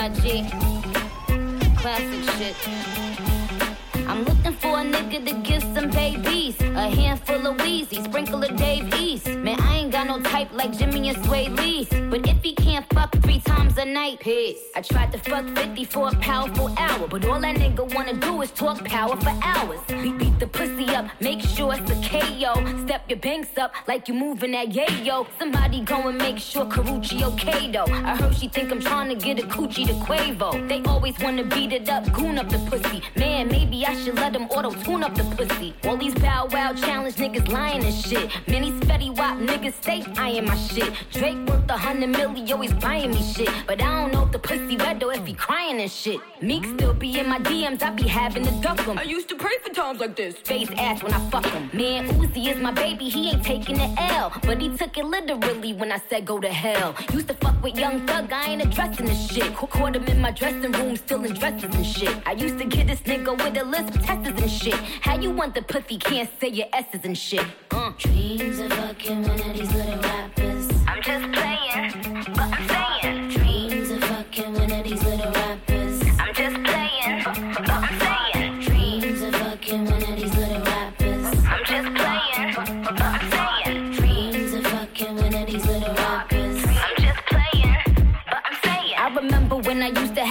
To 0.06 0.12
Classic 1.78 2.30
shit. 2.38 2.56
I'm 4.06 4.22
looking 4.24 4.52
for 4.52 4.78
a 4.78 4.84
nigga 4.84 5.26
to 5.26 5.34
give 5.42 5.64
some 5.74 5.90
babies. 5.90 6.60
A 6.60 6.88
handful 6.88 7.44
of 7.44 7.60
Wheezy, 7.60 8.04
sprinkle 8.04 8.44
of 8.44 8.54
Dave 8.54 8.94
East. 8.94 9.26
Man, 9.26 9.60
I 9.60 9.78
ain't 9.78 9.90
got 9.90 10.06
no 10.06 10.22
type 10.22 10.52
like 10.52 10.78
Jimmy 10.78 11.08
and 11.08 11.24
Sway 11.24 11.48
Lee. 11.48 11.88
But 12.16 12.28
if 12.28 12.42
he 12.42 12.54
can't 12.54 12.86
fuck 12.94 13.14
three 13.20 13.40
times 13.40 13.76
a 13.76 13.84
night, 13.84 14.20
piss. 14.20 14.56
I 14.74 14.80
tried 14.80 15.12
to 15.12 15.18
fuck 15.18 15.44
50 15.54 15.84
for 15.84 16.08
a 16.08 16.12
powerful 16.16 16.72
hour. 16.78 17.06
But 17.06 17.26
all 17.26 17.38
that 17.40 17.56
nigga 17.56 17.94
wanna 17.94 18.14
do 18.14 18.40
is 18.40 18.50
talk 18.52 18.82
power 18.86 19.14
for 19.16 19.34
hours. 19.42 19.80
Beat, 19.88 20.16
beat 20.16 20.38
the 20.38 20.46
pussy 20.46 20.86
up, 20.94 21.10
make 21.20 21.42
sure 21.42 21.74
it's 21.74 21.90
a 21.90 21.96
KO. 22.08 22.54
Step 22.86 23.02
your 23.10 23.18
banks 23.18 23.58
up 23.58 23.74
like 23.86 24.08
you 24.08 24.14
moving 24.14 24.52
that 24.52 24.70
yayo. 24.70 25.26
Somebody 25.38 25.82
go 25.82 26.08
and 26.08 26.16
make 26.16 26.38
sure 26.38 26.64
Karuchi 26.64 27.22
okay 27.22 27.70
though. 27.70 27.84
I 27.92 28.16
heard 28.16 28.34
she 28.34 28.48
think 28.48 28.72
I'm 28.72 28.80
trying 28.80 29.10
to 29.10 29.14
get 29.14 29.38
a 29.38 29.46
coochie 29.46 29.86
to 29.86 29.92
Quavo. 30.06 30.66
They 30.70 30.80
always 30.88 31.18
wanna 31.18 31.44
beat 31.44 31.74
it 31.74 31.90
up, 31.90 32.10
goon 32.14 32.38
up 32.38 32.48
the 32.48 32.58
pussy. 32.70 33.02
Man, 33.16 33.48
maybe 33.48 33.84
I 33.84 33.94
should 33.94 34.14
let 34.14 34.32
them 34.32 34.44
auto 34.44 34.70
tune 34.84 35.02
up 35.02 35.14
the 35.14 35.24
pussy. 35.36 35.74
All 35.84 35.98
these 35.98 36.14
bow 36.14 36.48
wow 36.50 36.72
challenge 36.72 37.16
niggas 37.16 37.48
lying 37.52 37.84
and 37.84 37.94
shit. 37.94 38.30
Many 38.48 38.70
spetty 38.80 39.14
wop 39.14 39.36
niggas 39.36 39.74
stay 39.82 40.02
eyeing 40.16 40.46
my 40.46 40.56
shit. 40.56 40.94
Drake 41.12 41.36
worth 41.46 41.68
a 41.68 41.76
hundred 41.76 42.05
a 42.06 42.08
milli, 42.08 42.50
always 42.52 42.72
buying 42.74 43.10
me 43.10 43.22
shit. 43.22 43.50
But 43.66 43.82
I 43.82 44.00
don't 44.00 44.12
know 44.12 44.24
if 44.24 44.32
the 44.32 44.38
pussy 44.38 44.76
wet 44.76 45.02
or 45.02 45.12
if 45.12 45.26
he 45.26 45.34
crying 45.34 45.80
and 45.80 45.90
shit. 45.90 46.20
Meek 46.40 46.64
still 46.64 46.94
be 46.94 47.18
in 47.18 47.28
my 47.28 47.38
DMs, 47.40 47.82
I 47.82 47.90
be 47.90 48.06
having 48.06 48.44
to 48.44 48.50
duck 48.60 48.80
him. 48.80 48.98
I 48.98 49.02
used 49.02 49.28
to 49.30 49.36
pray 49.36 49.56
for 49.62 49.70
times 49.72 50.00
like 50.00 50.14
this. 50.16 50.36
Face 50.36 50.70
ass 50.76 51.02
when 51.02 51.12
I 51.12 51.20
fuck 51.30 51.46
him. 51.46 51.70
Man, 51.72 52.08
Uzi 52.20 52.46
is 52.52 52.58
my 52.60 52.70
baby, 52.70 53.08
he 53.08 53.30
ain't 53.30 53.44
taking 53.44 53.76
the 53.76 53.90
L. 53.98 54.32
But 54.42 54.60
he 54.60 54.68
took 54.76 54.96
it 54.96 55.04
literally 55.04 55.72
when 55.72 55.90
I 55.92 56.00
said 56.08 56.24
go 56.24 56.38
to 56.40 56.48
hell. 56.48 56.94
Used 57.12 57.28
to 57.28 57.34
fuck 57.34 57.60
with 57.62 57.76
Young 57.76 58.06
Thug, 58.06 58.32
I 58.32 58.50
ain't 58.50 58.62
addressing 58.62 59.06
this 59.06 59.30
shit. 59.32 59.54
Caught 59.54 59.96
him 59.96 60.04
in 60.04 60.20
my 60.20 60.30
dressing 60.30 60.72
room, 60.72 60.96
still 60.96 61.24
in 61.24 61.34
dresses 61.34 61.74
and 61.74 61.86
shit. 61.86 62.14
I 62.26 62.32
used 62.32 62.58
to 62.58 62.64
get 62.64 62.86
this 62.86 63.00
nigga 63.00 63.32
with 63.42 63.56
a 63.56 63.64
list 63.64 63.96
of 63.96 64.02
testers 64.02 64.40
and 64.40 64.50
shit. 64.50 64.74
How 65.00 65.18
you 65.18 65.30
want 65.30 65.54
the 65.54 65.62
pussy, 65.62 65.98
can't 65.98 66.30
say 66.40 66.48
your 66.48 66.68
S's 66.72 67.00
and 67.04 67.18
shit. 67.18 67.44
Uh. 67.70 67.92
Dreams 67.98 68.58
of 68.58 68.72
fucking 68.72 69.22
one 69.22 69.40
of 69.40 69.52
these 69.54 69.72
little 69.72 69.98
rappers. 70.00 70.55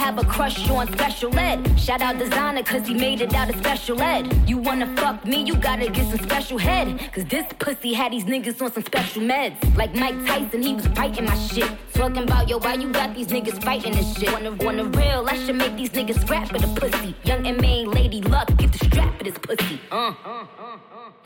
Have 0.06 0.18
a 0.18 0.24
crush 0.24 0.70
on 0.70 0.86
special 0.92 1.36
ed. 1.36 1.58
Shout 1.76 2.00
out 2.00 2.16
designer, 2.16 2.62
cause 2.62 2.86
he 2.86 2.94
made 2.94 3.20
it 3.20 3.34
out 3.34 3.50
of 3.50 3.56
special 3.56 4.00
ed. 4.00 4.24
You 4.48 4.56
wanna 4.56 4.86
fuck 4.94 5.26
me, 5.26 5.42
you 5.42 5.56
gotta 5.56 5.90
get 5.90 6.06
some 6.08 6.20
special 6.20 6.58
head. 6.58 6.86
Cause 7.12 7.24
this 7.24 7.44
pussy 7.58 7.92
had 7.92 8.12
these 8.12 8.24
niggas 8.24 8.62
on 8.62 8.72
some 8.72 8.84
special 8.84 9.22
meds. 9.22 9.56
Like 9.76 9.96
Mike 9.96 10.18
Tyson, 10.24 10.62
he 10.62 10.74
was 10.74 10.86
biting 10.86 11.24
my 11.24 11.36
shit. 11.36 11.68
Talking 11.92 12.22
about, 12.22 12.48
yo, 12.48 12.58
why 12.58 12.74
you 12.74 12.92
got 12.92 13.16
these 13.16 13.26
niggas 13.26 13.60
fighting 13.64 13.94
this 13.94 14.16
shit? 14.16 14.32
Wanna, 14.32 14.52
wanna 14.52 14.84
real, 14.84 15.26
I 15.28 15.36
should 15.44 15.56
make 15.56 15.74
these 15.76 15.90
niggas 15.90 16.20
scrap 16.20 16.50
for 16.50 16.58
the 16.58 16.68
pussy. 16.80 17.16
Young 17.24 17.44
and 17.44 17.60
main 17.60 17.90
lady 17.90 18.20
luck, 18.20 18.46
get 18.58 18.70
the 18.72 18.78
strap 18.86 19.18
for 19.18 19.24
this 19.24 19.38
pussy. 19.38 19.80
Uh. 19.90 20.14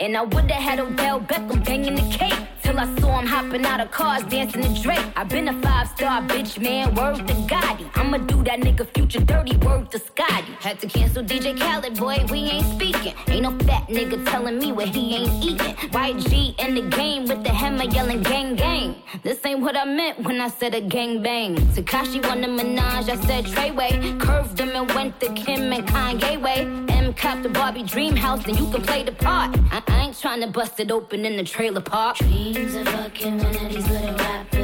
And 0.01 0.17
I 0.17 0.23
would've 0.23 0.51
had 0.51 0.81
Odell 0.81 1.21
Beckham 1.21 1.63
banging 1.63 1.95
the 1.95 2.17
cake. 2.17 2.33
Till 2.63 2.79
I 2.79 2.87
saw 3.01 3.19
him 3.19 3.27
hopping 3.27 3.67
out 3.67 3.81
of 3.81 3.91
cars, 3.91 4.23
dancing 4.25 4.63
to 4.63 4.83
Drake. 4.83 5.05
i 5.15 5.25
been 5.25 5.49
a 5.49 5.61
five 5.61 5.89
star 5.89 6.23
bitch, 6.23 6.59
man, 6.59 6.95
word 6.95 7.17
to 7.17 7.35
Gotti. 7.51 7.87
I'ma 7.97 8.19
do 8.19 8.43
that 8.45 8.61
nigga 8.61 8.87
future 8.95 9.21
dirty, 9.21 9.59
word 9.59 9.91
to 9.91 9.99
Scotty. 9.99 10.53
Had 10.61 10.81
to 10.81 10.87
cancel 10.87 11.23
DJ 11.23 11.59
Khaled, 11.59 11.99
boy, 11.99 12.25
we 12.31 12.39
ain't 12.39 12.65
speaking. 12.75 13.13
Ain't 13.29 13.43
no 13.43 13.51
fat 13.67 13.89
nigga 13.89 14.25
telling 14.31 14.59
me 14.59 14.73
what 14.73 14.89
he 14.89 15.17
ain't 15.17 15.45
eating. 15.45 15.75
YG 15.91 16.59
in 16.65 16.75
the 16.77 16.97
game 16.97 17.27
with 17.27 17.43
the 17.45 17.51
hammer 17.51 17.85
yelling 17.85 18.23
gang 18.23 18.55
gang. 18.55 18.95
This 19.23 19.45
ain't 19.45 19.61
what 19.61 19.77
I 19.77 19.85
meant 19.85 20.21
when 20.21 20.41
I 20.41 20.49
said 20.49 20.75
a 20.75 20.81
gang 20.81 21.23
bang. 21.23 21.57
Takashi 21.75 22.27
won 22.27 22.41
the 22.41 22.47
Minaj, 22.47 23.11
I 23.11 23.17
said 23.27 23.45
Treyway. 23.45 24.19
Curved 24.21 24.61
him 24.61 24.71
and 24.71 24.91
went 24.93 25.21
the 25.21 25.29
Kim 25.35 25.73
and 25.73 25.87
Kanye 25.87 26.41
way. 26.41 27.00
Cop 27.17 27.43
the 27.43 27.49
Barbie 27.49 27.83
dream 27.83 28.17
house, 28.17 28.45
then 28.45 28.57
you 28.57 28.71
can 28.71 28.83
play 28.83 29.03
the 29.03 29.13
part. 29.13 29.57
I, 29.71 29.83
I 29.89 30.07
ain't 30.07 30.19
trying 30.19 30.41
to 30.41 30.47
bust 30.47 30.79
it 30.81 30.91
open 30.91 31.25
in 31.25 31.37
the 31.37 31.45
trailer 31.45 31.81
park. 31.81 32.17
Dreams 32.19 32.75
of 32.75 32.89
fucking 32.89 33.39
one 33.39 33.57
of 33.57 33.69
these 33.69 33.89
little 33.89 34.15
rappers. 34.17 34.60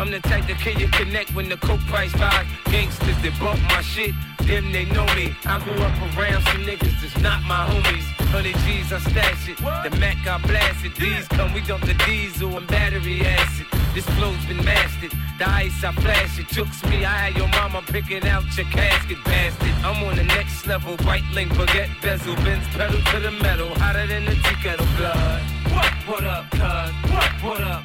I'm 0.00 0.12
the 0.12 0.20
type 0.20 0.46
that 0.46 0.58
kill 0.58 0.78
you 0.78 0.86
connect 0.88 1.34
when 1.34 1.48
the 1.48 1.56
coke 1.56 1.80
price 1.90 2.14
rise. 2.14 2.46
Gangsters 2.66 3.18
that 3.22 3.34
bump 3.40 3.60
my 3.62 3.82
shit, 3.82 4.14
them 4.46 4.70
they 4.70 4.84
know 4.84 5.06
me. 5.16 5.34
I 5.44 5.58
grew 5.58 5.74
up 5.82 6.16
around 6.16 6.42
some 6.44 6.62
niggas 6.62 7.00
that's 7.02 7.18
not 7.18 7.42
my 7.42 7.66
homies. 7.66 8.06
100 8.30 8.54
G's, 8.62 8.92
I 8.92 8.98
stash 9.00 9.48
it. 9.48 9.58
The 9.58 9.96
Mac, 9.98 10.24
I 10.26 10.38
blast 10.46 10.84
it. 10.84 10.94
These 10.94 11.26
come, 11.28 11.52
we 11.52 11.62
dump 11.62 11.84
the 11.84 11.94
diesel 12.06 12.56
and 12.56 12.66
battery 12.68 13.26
acid. 13.26 13.66
This 13.92 14.06
flow's 14.14 14.44
been 14.46 14.64
mastered. 14.64 15.12
The 15.38 15.48
ice, 15.48 15.82
I 15.82 15.90
flash 15.92 16.38
it. 16.38 16.46
Chooks 16.46 16.88
me, 16.88 17.04
I 17.04 17.30
had 17.30 17.36
your 17.36 17.48
mama 17.48 17.82
picking 17.86 18.22
out 18.28 18.44
your 18.56 18.66
casket, 18.66 19.18
bastard. 19.24 19.74
I'm 19.82 20.04
on 20.04 20.14
the 20.14 20.24
next 20.24 20.66
level. 20.66 20.96
White 20.98 21.26
link, 21.32 21.50
baguette, 21.52 21.90
bezel, 22.00 22.36
Benz, 22.36 22.66
pedal 22.68 23.00
to 23.02 23.18
the 23.20 23.32
metal. 23.32 23.68
Hotter 23.80 24.06
than 24.06 24.26
the 24.26 24.34
tea 24.34 24.58
kettle 24.62 24.86
blood. 24.96 25.42
What? 25.72 25.92
What 26.06 26.24
up, 26.24 26.50
cuz? 26.50 27.10
What? 27.10 27.32
What 27.42 27.60
up, 27.62 27.77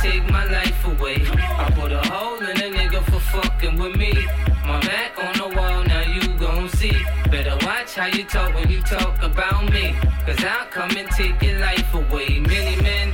take 0.00 0.24
my 0.30 0.44
life 0.46 0.84
away. 0.86 1.16
I 1.64 1.70
put 1.74 1.92
a 1.92 2.00
hole 2.08 2.38
in 2.38 2.56
a 2.56 2.76
nigga 2.76 3.02
for 3.10 3.20
fucking 3.20 3.78
with 3.78 3.96
me. 3.96 4.12
My 4.66 4.80
back 4.80 5.12
on 5.22 5.34
the 5.36 5.56
wall, 5.56 5.84
now 5.84 6.00
you 6.00 6.26
gon' 6.38 6.68
see. 6.70 6.96
Better 7.30 7.56
watch 7.66 7.94
how 7.94 8.06
you 8.06 8.24
talk 8.24 8.54
when 8.54 8.70
you 8.70 8.80
talk 8.80 9.22
about 9.22 9.70
me. 9.70 9.94
Cause 10.26 10.42
I'll 10.44 10.66
come 10.66 10.96
and 10.96 11.08
take 11.10 11.42
your 11.42 11.58
life 11.58 11.92
away. 11.94 12.38
Many 12.40 12.80
men, 12.82 13.12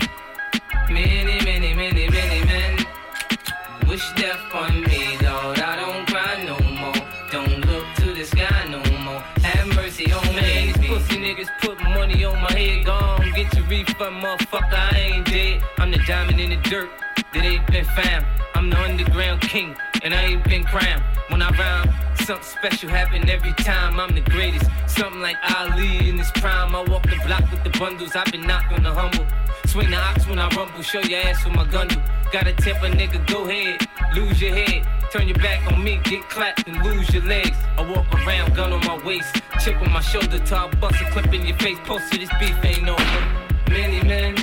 dirt 16.68 16.90
that 17.32 17.44
ain't 17.44 17.66
been 17.66 17.84
found. 17.84 18.26
I'm 18.54 18.70
the 18.70 18.78
underground 18.78 19.40
king, 19.42 19.76
and 20.02 20.14
I 20.14 20.22
ain't 20.24 20.44
been 20.44 20.64
crowned. 20.64 21.02
When 21.28 21.42
I 21.42 21.50
rhyme, 21.50 21.90
something 22.24 22.44
special 22.44 22.88
happen 22.88 23.28
every 23.28 23.52
time. 23.54 24.00
I'm 24.00 24.14
the 24.14 24.20
greatest. 24.20 24.70
Something 24.86 25.20
like 25.20 25.36
Ali 25.56 26.08
in 26.08 26.18
his 26.18 26.30
prime. 26.32 26.74
I 26.74 26.82
walk 26.84 27.02
the 27.04 27.20
block 27.26 27.50
with 27.50 27.62
the 27.64 27.70
bundles. 27.78 28.16
I've 28.16 28.30
been 28.32 28.46
knocked 28.46 28.72
on 28.72 28.82
the 28.82 28.92
humble. 28.92 29.26
Swing 29.66 29.90
the 29.90 29.96
ox 29.96 30.26
when 30.26 30.38
I 30.38 30.48
rumble. 30.56 30.82
Show 30.82 31.00
your 31.00 31.20
ass 31.20 31.44
with 31.44 31.54
my 31.54 31.66
gun 31.66 31.88
do. 31.88 31.96
Got 32.32 32.48
a 32.48 32.52
nigga, 32.52 33.24
go 33.26 33.44
ahead. 33.48 33.86
Lose 34.14 34.40
your 34.40 34.54
head. 34.54 34.86
Turn 35.12 35.28
your 35.28 35.38
back 35.38 35.70
on 35.72 35.82
me, 35.82 36.00
get 36.04 36.28
clapped 36.28 36.66
and 36.66 36.82
lose 36.84 37.12
your 37.14 37.22
legs. 37.22 37.56
I 37.78 37.82
walk 37.88 38.12
around, 38.12 38.54
gun 38.54 38.72
on 38.72 38.84
my 38.86 38.98
waist. 39.04 39.40
Chip 39.60 39.80
on 39.80 39.92
my 39.92 40.00
shoulder, 40.00 40.40
I 40.50 40.68
bust 40.80 41.00
a 41.00 41.10
clip 41.10 41.32
in 41.32 41.46
your 41.46 41.56
face. 41.58 41.78
Post 41.84 42.12
to 42.12 42.18
this 42.18 42.30
beef 42.40 42.56
ain't 42.64 42.88
over. 42.88 43.22
Many 43.70 44.02
men, 44.06 44.34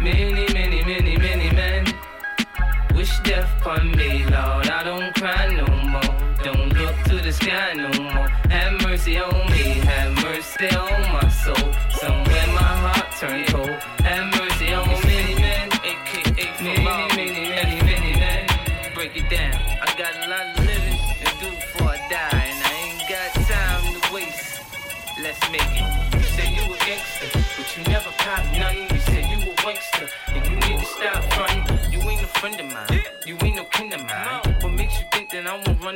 many, 0.00 0.52
many, 0.52 0.67
upon 3.68 3.90
me, 3.92 4.24
Lord. 4.24 4.68
I 4.68 4.82
don't 4.82 5.14
cry 5.14 5.46
no 5.48 5.66
more. 5.92 6.34
Don't 6.42 6.72
look 6.72 6.94
to 7.08 7.16
the 7.22 7.32
sky 7.32 7.74
no 7.74 7.88
more. 8.02 8.07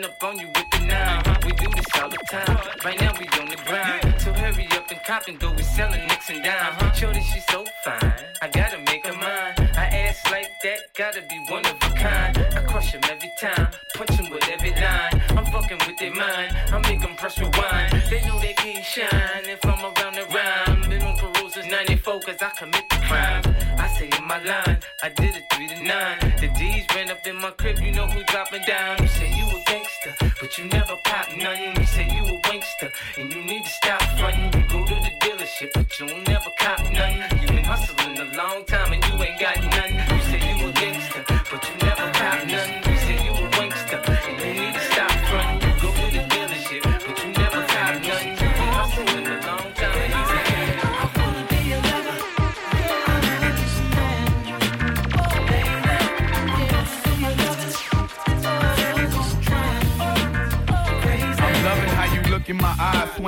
Run 0.02 0.10
up 0.10 0.24
on 0.24 0.38
you 0.38 0.46
with 0.48 0.70
the 0.70 0.80
nine. 0.80 1.22
We 1.44 1.52
do 1.52 1.68
this 1.74 1.86
all 2.00 2.08
the 2.08 2.18
time. 2.30 2.58
Right 2.84 3.00
now 3.00 3.12
we 3.18 3.26
on 3.40 3.48
the 3.48 3.56
grind. 3.66 4.20
So 4.20 4.32
hurry 4.32 4.66
up 4.72 4.90
and 4.90 5.00
cop 5.04 5.28
and 5.28 5.38
go. 5.38 5.52
We 5.52 5.62
selling 5.62 6.00
nicks 6.06 6.30
and 6.30 6.42
dimes. 6.42 6.82
Uh-huh. 6.82 6.92
Shorty, 6.92 7.20
she's 7.20 7.46
so 7.46 7.64
fine. 7.84 8.14
I 8.40 8.48
gotta 8.48 8.78
make 8.78 9.06
her 9.06 9.14
mine. 9.14 9.54
I 9.76 9.86
ass 10.04 10.20
like 10.30 10.50
that, 10.64 10.78
gotta 10.96 11.22
be 11.22 11.38
one 11.48 11.64
of 11.66 11.76
a 11.76 11.90
kind. 11.94 12.36
I 12.56 12.62
crush 12.62 12.94
'em 12.94 13.02
every 13.10 13.32
time, 13.40 13.68
punch 13.94 14.18
'em 14.18 14.30
with 14.30 14.48
every 14.48 14.70
line. 14.70 15.22
I'm 15.36 15.46
fucking 15.46 15.80
with 15.86 15.98
their 15.98 16.14
mind. 16.14 16.56
I 16.72 16.78
make 16.78 17.00
make 17.00 17.08
'em 17.08 17.16
press 17.16 17.38
rewind. 17.38 17.92
They 18.10 18.20
know 18.26 18.38
they 18.40 18.54
can't 18.54 18.84
shine 18.84 19.44
if 19.54 19.64
I'm 19.64 19.82
around 19.90 20.14
the 20.14 20.26
rhyme. 20.34 20.80
Been 20.90 21.02
on 21.02 21.16
parole 21.16 21.50
since 21.50 21.66
94 21.66 22.20
cause 22.20 22.42
I 22.42 22.50
commit 22.58 22.84
the 22.90 23.00
crime. 23.08 23.42
I 23.78 23.88
say 23.96 24.08
in 24.18 24.24
my 24.26 24.38
line, 24.42 24.78
I 25.02 25.08
did 25.08 25.34
it 25.36 25.44
3 25.52 25.68
to 25.68 25.82
9. 25.82 26.18
The 26.40 26.48
D's 26.58 26.84
ran 26.94 27.10
up 27.10 27.26
in 27.26 27.36
my 27.36 27.50
crib, 27.52 27.78
you 27.78 27.92
know 27.92 28.06
who 28.06 28.22
dropping 28.24 28.51
but 30.52 30.58
you 30.58 30.64
never 30.66 30.91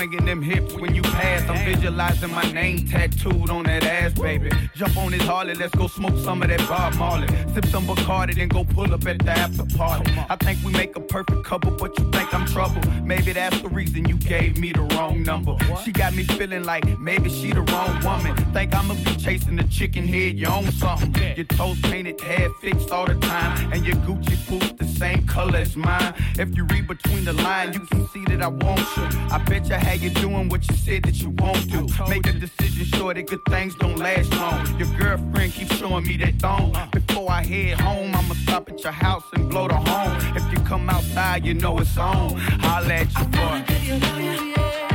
swinging 0.05 0.27
them 0.27 0.43
hips 0.43 0.75
when 0.75 0.95
you 0.95 1.03
pass. 1.03 1.49
I'm 1.49 1.65
visualizing 1.65 2.31
my 2.31 2.51
name 2.53 2.87
tattooed 2.87 3.49
on 3.51 3.65
that 3.65 3.85
ass, 3.85 4.13
baby. 4.13 4.51
Jump 4.75 4.97
on 4.99 5.13
this 5.13 5.23
Harley, 5.23 5.55
let's 5.55 5.75
go 5.75 5.87
smoke 5.87 6.17
some 6.19 6.43
of 6.43 6.49
that 6.49 6.61
Bob 6.69 6.95
Marley. 6.97 7.29
Sip 7.55 7.65
some 7.67 7.87
Bacardi, 7.87 8.35
then 8.35 8.49
go 8.49 8.65
pull 8.65 8.93
up 8.93 9.07
at 9.07 9.19
the 9.19 9.31
after 9.31 9.65
party. 9.77 10.13
I 10.29 10.37
think 10.37 10.59
we 10.65 10.73
make 10.73 10.97
a 10.97 11.01
perfect 11.01 11.45
couple, 11.45 11.71
but 11.73 11.99
you 11.99 12.11
think 12.11 12.35
I'm 12.35 12.47
trouble. 12.47 12.83
Maybe 13.03 13.33
that's 13.33 13.61
the 13.63 13.69
reason 13.69 14.07
you 14.09 14.17
gave 14.17 14.59
me 14.59 14.73
the 14.73 14.83
wrong 14.95 15.23
number. 15.23 15.57
She 15.85 15.93
got 15.93 16.15
me 16.15 16.25
feeling 16.25 16.65
like 16.65 16.99
maybe 16.99 17.31
she 17.31 17.53
the 17.53 17.63
wrong 17.63 18.03
woman. 18.05 18.37
Think 18.53 18.75
I'ma 18.75 18.95
be 18.95 19.17
chasing 19.17 19.57
the 19.57 19.65
chicken 19.65 20.07
head, 20.07 20.39
you 20.39 20.47
own 20.47 20.71
something. 20.73 21.15
Your 21.37 21.47
toes 21.47 21.81
painted, 21.83 22.21
hair 22.21 22.51
fixed 22.61 22.91
all 22.91 23.07
the 23.07 23.15
time, 23.15 23.73
and 23.73 23.87
your 23.87 23.97
Gucci 23.97 24.37
boots 24.49 24.73
the 24.73 24.87
same 24.87 25.27
color 25.27 25.59
as 25.59 25.77
mine. 25.77 26.15
If 26.39 26.57
you 26.57 26.65
read 26.65 26.89
between 26.89 27.25
the 27.25 27.33
lines, 27.33 27.75
you 27.75 27.87
can 27.87 28.07
see 28.09 28.25
that 28.27 28.43
I 28.43 28.49
want 28.49 28.81
you. 28.97 29.05
I 29.31 29.39
bet 29.39 29.69
you 29.69 29.77
how 29.77 29.94
you 30.03 30.11
doing 30.11 30.49
what 30.49 30.69
you 30.69 30.77
said 30.77 31.03
that 31.05 31.21
you 31.21 31.31
won't 31.31 31.71
do. 31.71 31.87
Make 32.09 32.27
a 32.27 32.33
decision 32.33 32.85
sure 32.87 33.15
that 33.15 33.27
good 33.27 33.41
things 33.49 33.75
don't 33.77 33.97
last 33.97 34.33
long. 34.35 34.79
Your 34.79 34.89
girlfriend 34.99 35.53
keeps 35.53 35.77
showing 35.77 36.05
me 36.07 36.17
that 36.19 36.35
thong. 36.41 36.77
Before 36.93 37.31
I 37.31 37.45
head 37.45 37.81
home, 37.81 38.15
I'ma 38.15 38.35
stop 38.35 38.69
at 38.71 38.83
your 38.83 38.93
house 38.93 39.25
and 39.35 39.49
blow 39.49 39.69
the 39.69 39.77
horn. 39.77 40.37
If 40.37 40.53
you 40.53 40.59
come 40.65 40.89
outside, 40.91 41.45
you 41.45 41.55
know 41.55 41.79
it's 41.79 41.97
on. 41.97 42.35
I'll 42.61 42.85
let 42.85 43.09
you 43.19 43.25
boy. 43.27 44.94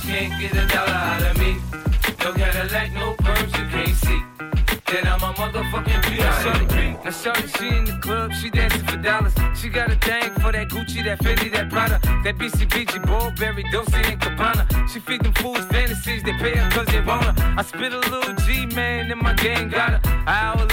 This 0.00 0.08
can't 0.08 0.40
get 0.40 0.52
a 0.52 0.66
dollar 0.66 0.92
out 0.92 1.22
of 1.22 1.38
me, 1.38 1.56
no 2.94 3.14
perms 3.16 3.52
you 3.58 3.66
can't 3.68 3.96
see. 3.96 4.22
I'm 5.06 5.20
a 5.20 5.32
motherfucking 5.34 6.02
P.I.M.P. 6.04 7.04
Now 7.04 7.10
shorty, 7.10 7.46
she 7.48 7.68
in 7.68 7.84
the 7.84 7.98
club, 8.00 8.32
she 8.32 8.48
dancing 8.48 8.86
for 8.86 8.96
dollars. 8.96 9.34
She 9.54 9.68
got 9.68 9.90
a 9.90 9.96
thing 9.96 10.30
for 10.40 10.52
that 10.52 10.68
Gucci, 10.70 11.04
that 11.04 11.18
Fendi, 11.18 11.52
that 11.52 11.68
Prada, 11.68 12.00
that 12.24 12.38
BCBG, 12.38 13.02
Burberry, 13.06 13.64
Dolce 13.70 14.02
and 14.02 14.20
Cabana. 14.20 14.66
She 14.90 15.00
feed 15.00 15.22
them 15.22 15.34
fools 15.34 15.64
fantasies, 15.66 16.22
they 16.22 16.32
pay 16.32 16.56
her 16.56 16.70
cause 16.70 16.86
they 16.86 17.00
want 17.02 17.24
her. 17.24 17.54
I 17.58 17.62
spit 17.62 17.92
a 17.92 17.98
little 17.98 18.34
G, 18.46 18.66
man, 18.74 19.10
and 19.10 19.20
my 19.20 19.34
gang 19.34 19.68
got 19.68 19.90
her. 19.90 20.00
An 20.26 20.69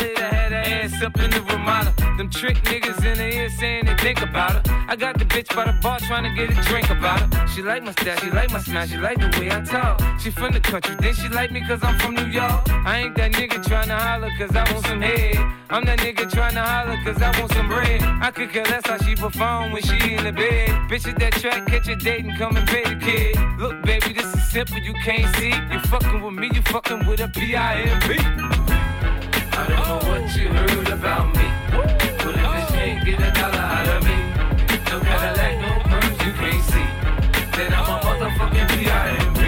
Them 2.17 2.31
trick 2.31 2.57
niggas 2.63 3.05
in 3.05 3.19
the 3.19 3.31
ear 3.31 3.47
saying 3.47 3.85
they 3.85 3.95
think 3.97 4.23
about 4.23 4.65
her. 4.67 4.85
I 4.89 4.95
got 4.95 5.19
the 5.19 5.25
bitch 5.25 5.55
by 5.55 5.71
the 5.71 5.77
bar 5.83 5.99
trying 5.99 6.23
to 6.23 6.33
get 6.33 6.49
a 6.49 6.59
drink 6.67 6.89
about 6.89 7.21
her. 7.21 7.47
She 7.49 7.61
like 7.61 7.83
my 7.83 7.91
style, 7.91 8.17
she 8.17 8.31
like 8.31 8.51
my 8.51 8.59
smile, 8.59 8.87
she 8.87 8.97
like 8.97 9.19
the 9.19 9.29
way 9.39 9.51
I 9.51 9.61
talk. 9.61 10.01
She 10.19 10.31
from 10.31 10.53
the 10.53 10.59
country, 10.59 10.95
then 10.99 11.13
she 11.13 11.29
like 11.29 11.51
me 11.51 11.61
cause 11.61 11.83
I'm 11.83 11.99
from 11.99 12.15
New 12.15 12.25
York. 12.25 12.67
I 12.71 13.01
ain't 13.01 13.15
that 13.17 13.33
nigga 13.33 13.63
trying 13.63 13.89
to 13.89 13.95
holler 13.95 14.31
cause 14.35 14.55
I 14.55 14.73
want 14.73 14.87
some 14.87 14.99
head. 14.99 15.35
I'm 15.69 15.85
that 15.85 15.99
nigga 15.99 16.27
trying 16.31 16.55
to 16.55 16.61
holler 16.61 16.97
cause 17.05 17.21
I 17.21 17.39
want 17.39 17.51
some 17.53 17.67
bread. 17.67 18.01
I 18.01 18.31
could 18.31 18.49
care 18.49 18.65
less 18.65 18.87
how 18.87 18.97
she 18.97 19.13
perform 19.13 19.71
when 19.71 19.83
she 19.83 20.15
in 20.15 20.23
the 20.23 20.31
bed. 20.31 20.69
Bitch 20.89 21.07
at 21.07 21.19
that 21.19 21.33
track, 21.33 21.67
catch 21.67 21.87
a 21.87 21.95
date 21.95 22.25
and 22.25 22.35
come 22.35 22.57
and 22.57 22.67
pay 22.67 22.81
the 22.81 22.95
kid. 22.95 23.37
Look, 23.59 23.83
baby, 23.83 24.13
this 24.13 24.25
is 24.33 24.43
simple, 24.49 24.79
you 24.79 24.95
can't 25.05 25.35
see. 25.35 25.53
You 25.71 25.79
fucking 25.81 26.23
with 26.23 26.33
me, 26.33 26.49
you 26.51 26.63
fucking 26.63 27.05
with 27.05 27.19
a 27.19 27.27
P-I-M-P. 27.27 28.17
I 29.53 29.67
don't 29.67 30.03
know 30.03 30.09
what 30.09 30.35
you 30.35 30.47
heard 30.47 30.87
about 30.89 31.35
me. 31.35 31.56
Get 33.07 33.21
a 33.21 33.31
dollar 33.39 33.55
out 33.55 33.87
of 33.87 34.03
me, 34.03 34.17
no 34.91 34.99
Cadillac, 34.99 35.53
no 35.63 35.71
perms 35.87 36.17
you 36.25 36.31
can't 36.39 36.63
see. 36.69 36.87
Then 37.55 37.71
I'm 37.73 37.87
a 37.87 37.97
motherfucking 38.03 38.67
P.I.M.P. 38.75 39.39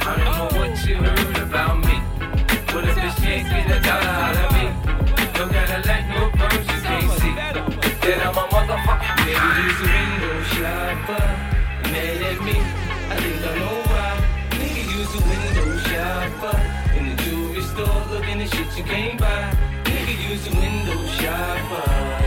I 0.00 0.16
don't 0.16 0.24
know 0.24 0.48
what 0.56 0.72
you 0.86 0.96
heard 0.96 1.36
about 1.36 1.76
me. 1.84 1.96
But 2.72 2.88
if 2.88 2.94
this 2.96 3.14
can't 3.20 3.44
get 3.44 3.76
a 3.76 3.80
dollar 3.84 4.14
out 4.24 4.36
of 4.40 4.48
me, 4.56 4.64
no 5.36 5.44
Cadillac, 5.52 6.02
no 6.16 6.22
perms 6.38 6.66
you 6.72 6.80
can't 6.88 7.12
see. 7.20 7.34
Then 8.04 8.20
I'm 8.26 8.38
a 8.40 8.44
motherfucking 8.56 9.16
he's 9.20 9.80
a 9.84 9.88
window 9.92 10.36
shopper. 10.56 11.26
Mad 11.92 12.22
at 12.30 12.38
me, 12.40 12.56
I 13.12 13.16
think 13.20 13.38
I 13.44 13.52
know 13.60 13.76
why. 13.90 14.10
Nigga 14.56 14.82
use 14.96 15.12
a 15.12 15.20
window 15.28 15.68
shopper. 15.88 16.56
In 16.96 17.04
the 17.10 17.22
jewelry 17.22 17.62
store 17.68 18.00
looking 18.12 18.40
at 18.40 18.48
shit 18.48 18.78
you 18.78 18.84
can't 18.84 19.20
buy. 19.20 19.52
Nigga 19.84 20.30
use 20.30 20.46
a 20.46 20.52
window 20.56 20.98
shopper. 21.20 22.17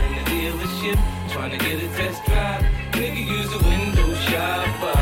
In 1.42 1.48
trying 1.48 1.58
to 1.58 1.66
get 1.66 1.82
a 1.82 1.88
test 1.96 2.24
drive. 2.24 2.62
Nigga 2.92 3.26
use 3.26 3.52
a 3.52 3.58
window 3.66 4.14
shopper. 4.14 4.96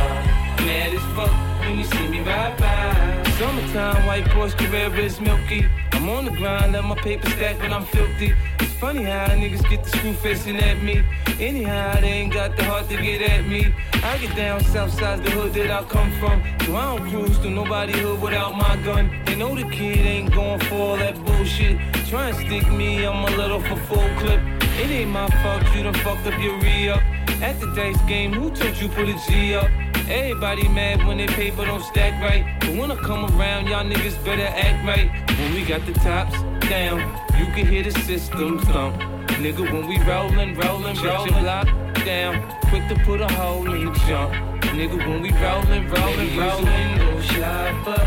Mad 0.65 0.95
as 0.95 1.03
fuck 1.15 1.61
when 1.61 1.79
you 1.79 1.85
see 1.85 2.09
me 2.09 2.21
ride 2.21 2.57
by. 2.57 3.31
Summertime, 3.33 4.07
white 4.07 4.25
Porsche 4.25 4.57
Carrera 4.57 5.01
is 5.01 5.21
milky. 5.21 5.67
I'm 5.93 6.09
on 6.09 6.25
the 6.25 6.31
grind, 6.31 6.73
let 6.73 6.85
my 6.85 6.95
paper 6.95 7.29
stack 7.29 7.61
when 7.61 7.75
I'm 7.75 7.85
filthy. 7.85 8.33
It's 8.59 8.73
funny 8.73 9.03
how 9.03 9.27
niggas 9.27 9.69
get 9.69 9.85
the 9.85 9.91
screw 9.91 10.15
facing 10.15 10.57
at 10.57 10.83
me. 10.83 11.05
Anyhow, 11.39 12.01
they 12.01 12.09
ain't 12.09 12.33
got 12.33 12.57
the 12.57 12.65
heart 12.65 12.89
to 12.89 12.97
get 12.97 13.21
at 13.21 13.47
me. 13.47 13.75
I 14.03 14.17
get 14.17 14.35
down 14.35 14.65
south 14.65 14.95
side 14.99 15.23
the 15.23 15.31
hood 15.33 15.53
that 15.53 15.71
I 15.71 15.85
come 15.85 16.11
from. 16.21 16.43
So 16.65 16.75
I 16.75 16.97
don't 16.97 17.11
cruise 17.11 17.39
to 17.41 17.51
nobody 17.51 17.93
hood 17.93 18.23
without 18.23 18.57
my 18.57 18.77
gun. 18.79 19.11
They 19.27 19.37
know 19.37 19.55
the 19.55 19.65
kid 19.65 19.99
ain't 19.99 20.33
going 20.33 20.61
for 20.61 20.75
all 20.77 20.97
that 20.97 21.23
bullshit. 21.23 21.79
Try 22.07 22.31
and 22.31 22.37
stick 22.39 22.67
me, 22.73 23.05
I'm 23.05 23.31
a 23.31 23.37
little 23.37 23.61
for 23.61 23.77
full 23.77 24.09
clip. 24.21 24.60
It 24.79 24.91
ain't 24.91 25.11
my 25.11 25.29
fault, 25.43 25.63
you 25.75 25.83
done 25.83 25.95
fucked 25.95 26.27
up 26.27 26.41
your 26.41 26.59
re-up. 26.61 27.03
At 27.43 27.59
the 27.59 27.67
dice 27.75 28.01
game, 28.03 28.33
who 28.33 28.51
told 28.51 28.77
you 28.77 28.89
put 28.89 29.09
a 29.09 29.17
G 29.27 29.55
up? 29.55 29.71
Everybody 30.11 30.69
mad 30.69 31.07
when 31.07 31.19
their 31.19 31.29
paper 31.29 31.65
don't 31.65 31.83
stack 31.83 32.21
right. 32.21 32.45
But 32.61 32.77
when 32.77 32.91
I 32.91 32.97
come 32.97 33.25
around, 33.39 33.69
y'all 33.69 33.85
niggas 33.85 34.23
better 34.25 34.47
act 34.47 34.85
right. 34.85 35.09
When 35.39 35.55
we 35.55 35.65
got 35.65 35.87
the 35.87 35.93
tops 35.93 36.35
down, 36.69 36.99
you 37.39 37.47
can 37.55 37.67
hear 37.67 37.83
the 37.83 37.93
system 37.93 38.59
thump. 38.59 38.97
Nigga, 39.41 39.73
when 39.73 39.87
we 39.87 39.99
rollin', 39.99 40.55
rollin', 40.57 40.97
rollin', 41.03 41.43
block 41.43 41.67
down, 42.05 42.43
quick 42.69 42.87
to 42.89 42.97
put 43.05 43.21
a 43.21 43.33
hole 43.33 43.71
in 43.73 43.87
the 43.87 43.93
jump. 44.07 44.35
Nigga, 44.75 44.99
when 44.99 45.23
we 45.23 45.31
rollin', 45.33 45.89
rollin', 45.89 46.37
rollin', 46.37 46.65
window 46.65 47.21
shopper, 47.23 48.03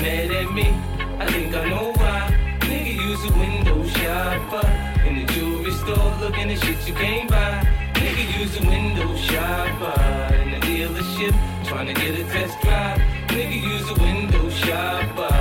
mad 0.00 0.30
at 0.30 0.52
me. 0.52 0.68
I 1.18 1.26
think 1.30 1.54
I 1.54 1.68
know 1.68 1.92
why. 1.96 2.58
Nigga, 2.60 2.94
use 2.94 3.24
a 3.24 3.38
window 3.38 3.84
shopper 3.84 4.68
in 4.68 4.70
the 4.72 4.82
jewelry 4.82 4.91
store, 5.82 6.16
looking 6.20 6.50
at 6.50 6.58
shit 6.62 6.86
you 6.86 6.94
can't 6.94 7.28
buy. 7.28 7.66
Nigga, 7.94 8.40
use 8.40 8.54
a 8.60 8.64
window 8.66 9.14
shopper 9.16 10.34
in 10.42 10.50
the 10.52 10.60
dealership, 10.66 11.34
trying 11.66 11.88
to 11.88 11.94
get 11.94 12.18
a 12.18 12.24
test 12.24 12.60
drive. 12.62 12.98
Nigga, 13.28 13.58
use 13.72 13.88
a 13.90 13.94
window 13.94 14.48
shopper. 14.50 15.34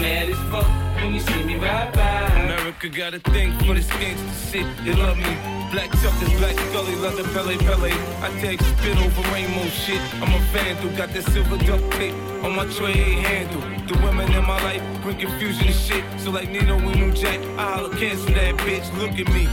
Mad 0.00 0.28
as 0.28 0.40
fuck 0.50 0.70
when 0.96 1.14
you 1.14 1.20
see 1.20 1.44
me 1.44 1.56
ride 1.56 1.92
by. 1.92 2.26
America 2.44 2.88
got 2.88 3.14
a 3.14 3.20
thing 3.20 3.58
for 3.60 3.74
this 3.74 3.88
gangsta 3.88 4.52
shit. 4.52 4.66
They 4.84 4.94
love 4.94 5.16
me. 5.16 5.59
Black 5.70 5.90
Chuckers, 6.02 6.32
Black 6.38 6.58
Scully, 6.58 6.96
leather 6.96 7.22
Pele 7.32 7.56
Pele. 7.58 7.92
I 8.22 8.30
take 8.40 8.60
spit 8.60 8.98
over 8.98 9.22
rainbow 9.32 9.68
shit. 9.68 10.00
I'm 10.14 10.34
a 10.34 10.40
fan 10.46 10.74
vandal, 10.74 10.96
got 10.96 11.10
that 11.14 11.22
silver 11.30 11.58
duct 11.58 11.92
tape 11.92 12.14
on 12.42 12.56
my 12.56 12.66
tray 12.66 12.92
handle. 13.22 13.60
The 13.86 13.94
women 14.04 14.32
in 14.32 14.44
my 14.46 14.60
life 14.64 14.82
bring 15.02 15.18
confusion 15.18 15.68
and 15.68 15.74
shit. 15.74 16.04
So 16.18 16.32
like 16.32 16.50
Nino 16.50 16.76
and 16.76 16.96
New 16.96 17.12
Jack, 17.12 17.38
I 17.56 17.74
holla 17.74 17.96
cancel 17.96 18.34
that 18.34 18.56
bitch. 18.56 18.86
Look 18.98 19.12
at 19.12 19.32
me. 19.32 19.46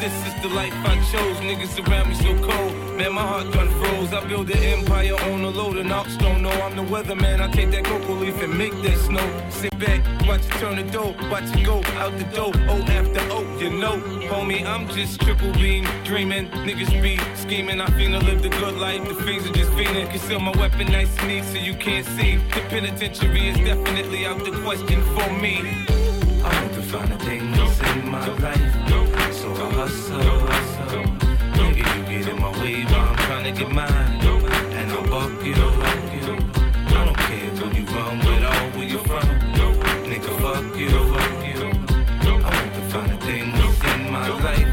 This 0.00 0.14
is 0.26 0.42
the 0.42 0.48
life 0.48 0.74
I 0.84 0.96
chose. 1.12 1.36
Niggas 1.38 1.78
around 1.86 2.08
me 2.08 2.14
so 2.16 2.34
cold. 2.44 2.81
Man, 2.96 3.14
my 3.14 3.22
heart 3.22 3.50
done 3.52 3.68
froze. 3.80 4.12
I 4.12 4.26
build 4.28 4.50
an 4.50 4.58
empire 4.58 5.14
on 5.14 5.40
a 5.42 5.50
load 5.50 5.78
of 5.78 5.86
knocks. 5.86 6.16
Don't 6.16 6.42
know 6.42 6.50
I'm 6.50 6.76
the 6.76 6.82
weatherman. 6.82 7.40
I 7.40 7.50
take 7.50 7.70
that 7.70 7.84
cocoa 7.84 8.14
leaf 8.14 8.40
and 8.42 8.56
make 8.56 8.72
that 8.82 8.98
snow. 8.98 9.26
Sit 9.50 9.78
back, 9.78 10.00
watch 10.26 10.44
it 10.44 10.52
turn 10.60 10.76
the 10.76 10.84
dough. 10.92 11.14
Watch 11.30 11.44
it 11.56 11.64
go 11.64 11.82
out 11.96 12.16
the 12.18 12.24
door. 12.36 12.52
O 12.68 12.82
after 12.82 13.20
O, 13.32 13.40
you 13.58 13.70
know. 13.70 13.96
Homie, 14.30 14.64
I'm 14.64 14.88
just 14.88 15.20
triple 15.20 15.52
beam 15.54 15.86
dreaming. 16.04 16.48
Niggas 16.66 16.90
be 17.02 17.18
scheming. 17.36 17.80
I 17.80 17.86
finna 17.86 18.22
live 18.22 18.42
the 18.42 18.50
good 18.50 18.76
life. 18.76 19.06
The 19.08 19.14
fiends 19.14 19.48
are 19.48 19.52
just 19.52 19.70
fiending. 19.72 20.10
Conceal 20.10 20.40
my 20.40 20.52
weapon 20.58 20.86
nice 20.92 21.16
and 21.18 21.28
neat 21.28 21.44
so 21.44 21.58
you 21.58 21.74
can't 21.74 22.06
see. 22.06 22.36
The 22.36 22.60
penitentiary 22.68 23.48
is 23.48 23.56
definitely 23.58 24.26
out 24.26 24.44
the 24.44 24.52
question 24.62 25.02
for 25.14 25.32
me. 25.40 25.86
I 26.44 26.60
want 26.60 26.74
to 26.74 26.82
find 26.82 27.10
the 27.10 27.18
things 27.18 27.80
in 27.80 28.08
my 28.10 28.26
life. 28.38 28.82
So 29.32 29.50
I 29.50 29.70
hustle, 29.72 30.22
trying 33.42 33.54
to 33.54 33.60
get 33.60 33.72
mine. 33.72 33.90
And 33.90 34.92
I'll 34.92 35.02
buck 35.08 35.44
you. 35.44 35.54
I 35.54 37.04
don't 37.04 37.16
care 37.16 37.50
who 37.58 37.66
you 37.76 37.84
run 37.86 38.18
with 38.18 38.44
or 38.44 38.78
where 38.78 38.88
you 38.88 38.98
from. 38.98 39.26
Nigga, 40.06 40.32
fuck 40.40 40.76
you. 40.78 40.88
I 42.24 42.42
want 42.42 42.74
to 42.74 42.80
find 42.90 43.10
the 43.10 43.16
things 43.26 43.58
in 43.94 44.12
my 44.12 44.28
life. 44.28 44.70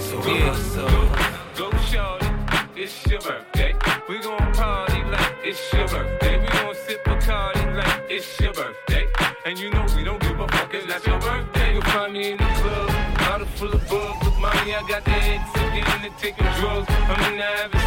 So 0.00 0.16
I 0.20 0.22
hustle. 0.40 1.08
Go 1.56 1.66
shorty, 1.78 2.28
it's 2.76 3.06
your 3.06 3.20
birthday. 3.20 3.74
We 4.08 4.18
gon' 4.20 4.52
party 4.54 5.02
like 5.04 5.34
it's 5.44 5.72
your 5.72 5.88
birthday. 5.88 6.40
We 6.40 6.46
gon' 6.46 6.74
sip 6.86 7.04
Bacardi 7.04 7.76
like 7.76 8.10
it's 8.10 8.40
your 8.40 8.52
birthday. 8.54 9.06
And 9.44 9.58
you 9.58 9.70
know 9.70 9.86
we 9.96 10.04
don't 10.04 10.20
give 10.20 10.38
a 10.40 10.48
fuck, 10.48 10.72
it's 10.72 10.86
not 10.86 11.06
your 11.06 11.20
birthday. 11.20 11.74
You'll 11.74 11.82
find 11.82 12.12
me 12.12 12.32
in 12.32 12.38
the 12.38 12.44
club, 12.44 12.90
bottle 13.18 13.46
full 13.46 13.72
of 13.72 13.88
bug. 13.88 14.24
Look, 14.24 14.34
I 14.44 14.82
got 14.88 15.04
the 15.04 15.10
head 15.10 15.40
sick, 15.52 15.74
into 16.04 16.10
taking 16.20 16.46
drugs. 16.60 16.86
I'm 16.88 17.32
into 17.32 17.42
having 17.42 17.72
sex, 17.72 17.77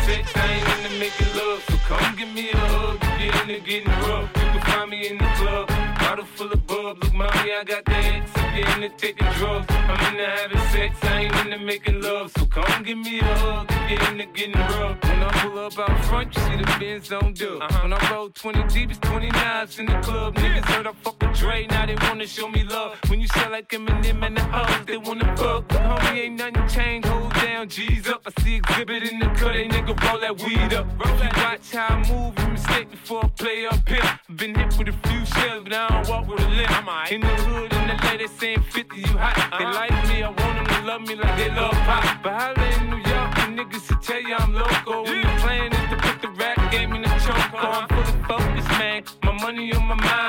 into 3.53 3.65
getting 3.65 3.90
rough. 3.90 4.30
You 4.36 4.41
can 4.41 4.61
find 4.61 4.90
me 4.90 5.07
in 5.07 5.18
the 5.18 5.30
club, 5.36 5.68
bottle 5.99 6.26
full 6.26 6.52
of 6.52 6.68
bug. 6.68 7.03
Look, 7.03 7.14
mommy, 7.14 7.52
I 7.52 7.64
got 7.65 7.86
the 7.86 7.91
head 7.91 8.28
sick, 8.30 8.76
into 8.76 8.90
taking 8.98 9.28
drugs. 9.34 9.68
I'm 9.69 10.14
into 10.14 10.26
having 10.26 10.57
sex, 10.72 10.98
I 11.03 11.22
ain't 11.22 11.36
into 11.45 11.60
making 11.60 12.02
love. 12.02 12.32
So 12.38 12.45
come 12.45 12.84
give 12.84 12.98
me 12.98 13.19
a 13.19 13.23
hug, 13.23 13.69
you're 13.90 14.11
into 14.11 14.26
getting 14.34 14.53
rough. 14.53 15.03
When 15.03 15.23
I 15.23 15.32
pull 15.41 15.60
up 15.60 15.80
out 15.80 16.06
front, 16.06 16.36
you 16.36 16.41
see 16.44 16.57
the 16.57 16.78
Benz 16.80 17.11
on 17.11 17.34
dub. 17.34 17.61
Uh-huh. 17.61 17.80
When 17.84 17.94
I 17.94 18.11
roll 18.11 18.30
20 18.30 18.64
deep, 18.73 18.91
it's 18.91 18.99
29s 18.99 19.80
in 19.80 19.86
the 19.88 19.99
club. 19.99 20.36
Niggas 20.36 20.65
heard 20.65 20.88
I 20.88 20.94
fuck 21.03 21.20
Dre, 21.41 21.65
now 21.72 21.88
they 21.88 21.95
wanna 21.95 22.27
show 22.27 22.47
me 22.47 22.63
love. 22.63 22.99
When 23.07 23.19
you 23.19 23.27
sell 23.30 23.49
like 23.49 23.68
Eminem 23.69 24.23
and 24.23 24.38
the 24.38 24.43
hoes, 24.43 24.85
they 24.85 24.97
wanna 24.97 25.35
fuck. 25.35 25.68
But 25.69 25.81
homie, 25.81 26.26
ain't 26.26 26.38
nothing 26.38 26.68
changed, 26.68 27.07
hold 27.07 27.34
down, 27.34 27.68
G's 27.68 28.07
up. 28.07 28.22
I 28.27 28.43
see 28.43 28.57
exhibit 28.57 29.11
in 29.11 29.18
the 29.18 29.26
cut, 29.26 29.53
they 29.53 29.68
nigga 29.68 29.99
roll 30.05 30.19
that 30.19 30.39
weed 30.43 30.72
up. 30.72 30.85
Roll 31.03 31.18
that. 31.18 31.35
Watch 31.38 31.72
how 31.72 31.95
I 31.95 32.11
move, 32.11 32.38
you 32.38 32.47
mistake 32.47 32.91
before 32.91 33.26
I 33.26 33.27
play 33.30 33.65
up 33.65 33.89
here. 33.89 34.19
Been 34.35 34.53
hit 34.53 34.77
with 34.77 34.89
a 34.89 35.07
few 35.07 35.26
shells, 35.26 35.63
but 35.63 35.73
I 35.73 35.88
don't 35.89 36.09
walk 36.09 36.27
with 36.27 36.41
a 36.41 36.49
limp. 36.49 37.11
In 37.11 37.22
the 37.22 37.27
hood, 37.27 37.73
in 37.73 37.88
the 37.88 37.97
lady 38.05 38.27
saying 38.27 38.61
50, 38.61 38.97
you 38.97 39.07
hot. 39.18 39.35
They 39.35 39.65
uh-huh. 39.65 39.73
like 39.73 40.07
me, 40.09 40.22
I 40.22 40.30
want 40.30 40.38
them 40.38 40.65
to 40.68 40.81
love 40.85 41.01
me 41.01 41.15
like 41.15 41.38
they 41.38 41.49
love 41.49 41.73
pop. 41.89 42.22
But 42.22 42.34
holla 42.34 42.65
in 42.77 42.89
New 42.91 42.97
York, 42.97 43.30
the 43.34 43.47
niggas 43.57 43.89
will 43.89 44.01
tell 44.01 44.22
you 44.22 44.35
I'm 44.38 44.53
loco. 44.53 45.05
And 45.05 45.23
the 45.23 45.41
plan 45.41 45.73
is 45.73 45.89
to 45.89 45.97
put 45.97 46.22
the 46.22 46.30
rap 46.38 46.72
game 46.72 46.93
in 46.93 47.01
the 47.01 47.09
choke. 47.26 47.49
I'm 47.53 47.88
fully 47.89 48.23
focused, 48.30 48.69
man. 48.77 49.03
My 49.23 49.31
money 49.41 49.73
on 49.73 49.85
my 49.88 49.95
mind, 49.95 50.20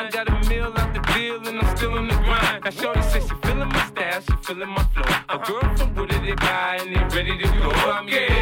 feeling 4.43 4.69
my 4.69 4.83
flow. 4.95 5.05
A 5.29 5.39
girl 5.39 5.77
from 5.77 5.95
Wooded, 5.95 6.23
they 6.23 6.35
buy, 6.35 6.79
and 6.81 6.95
they 6.95 7.17
ready 7.17 7.39
to 7.39 7.47
go. 7.59 7.71
I'm 7.71 8.09
in 8.09 8.42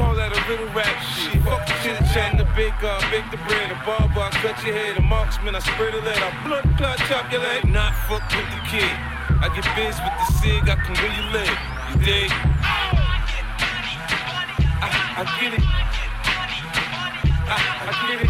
Call 0.00 0.16
that 0.16 0.32
a 0.32 0.40
little 0.48 0.72
rap 0.72 0.96
shit. 1.04 1.36
Fuck 1.44 1.60
the 1.68 1.74
chit 1.84 2.00
chat. 2.16 2.32
The 2.40 2.48
big 2.56 2.72
uh, 2.80 2.96
bake 3.12 3.28
the 3.30 3.36
bread. 3.44 3.68
A 3.68 3.76
barber, 3.84 4.24
I 4.24 4.30
cut 4.40 4.56
your 4.64 4.72
head. 4.72 4.96
A 4.96 5.02
marksman, 5.02 5.54
I 5.54 5.58
spread 5.60 5.92
the 5.92 6.00
lead. 6.00 6.16
I 6.16 6.32
blood 6.40 6.64
clot, 6.78 6.96
chop 7.04 7.30
your 7.30 7.42
leg. 7.42 7.68
Not 7.68 7.92
fuck 8.08 8.24
with 8.32 8.48
the 8.48 8.64
kid. 8.64 8.96
I 9.44 9.52
get 9.52 9.68
biz 9.76 10.00
with 10.00 10.16
the 10.16 10.26
cig. 10.40 10.64
I 10.72 10.80
can 10.80 10.96
you 10.96 11.24
live. 11.36 11.52
You 11.92 12.00
dig? 12.00 12.32
I, 14.80 15.28
get 15.36 15.52
it. 15.52 15.64
I 17.52 17.92
get 18.08 18.24
it. 18.24 18.29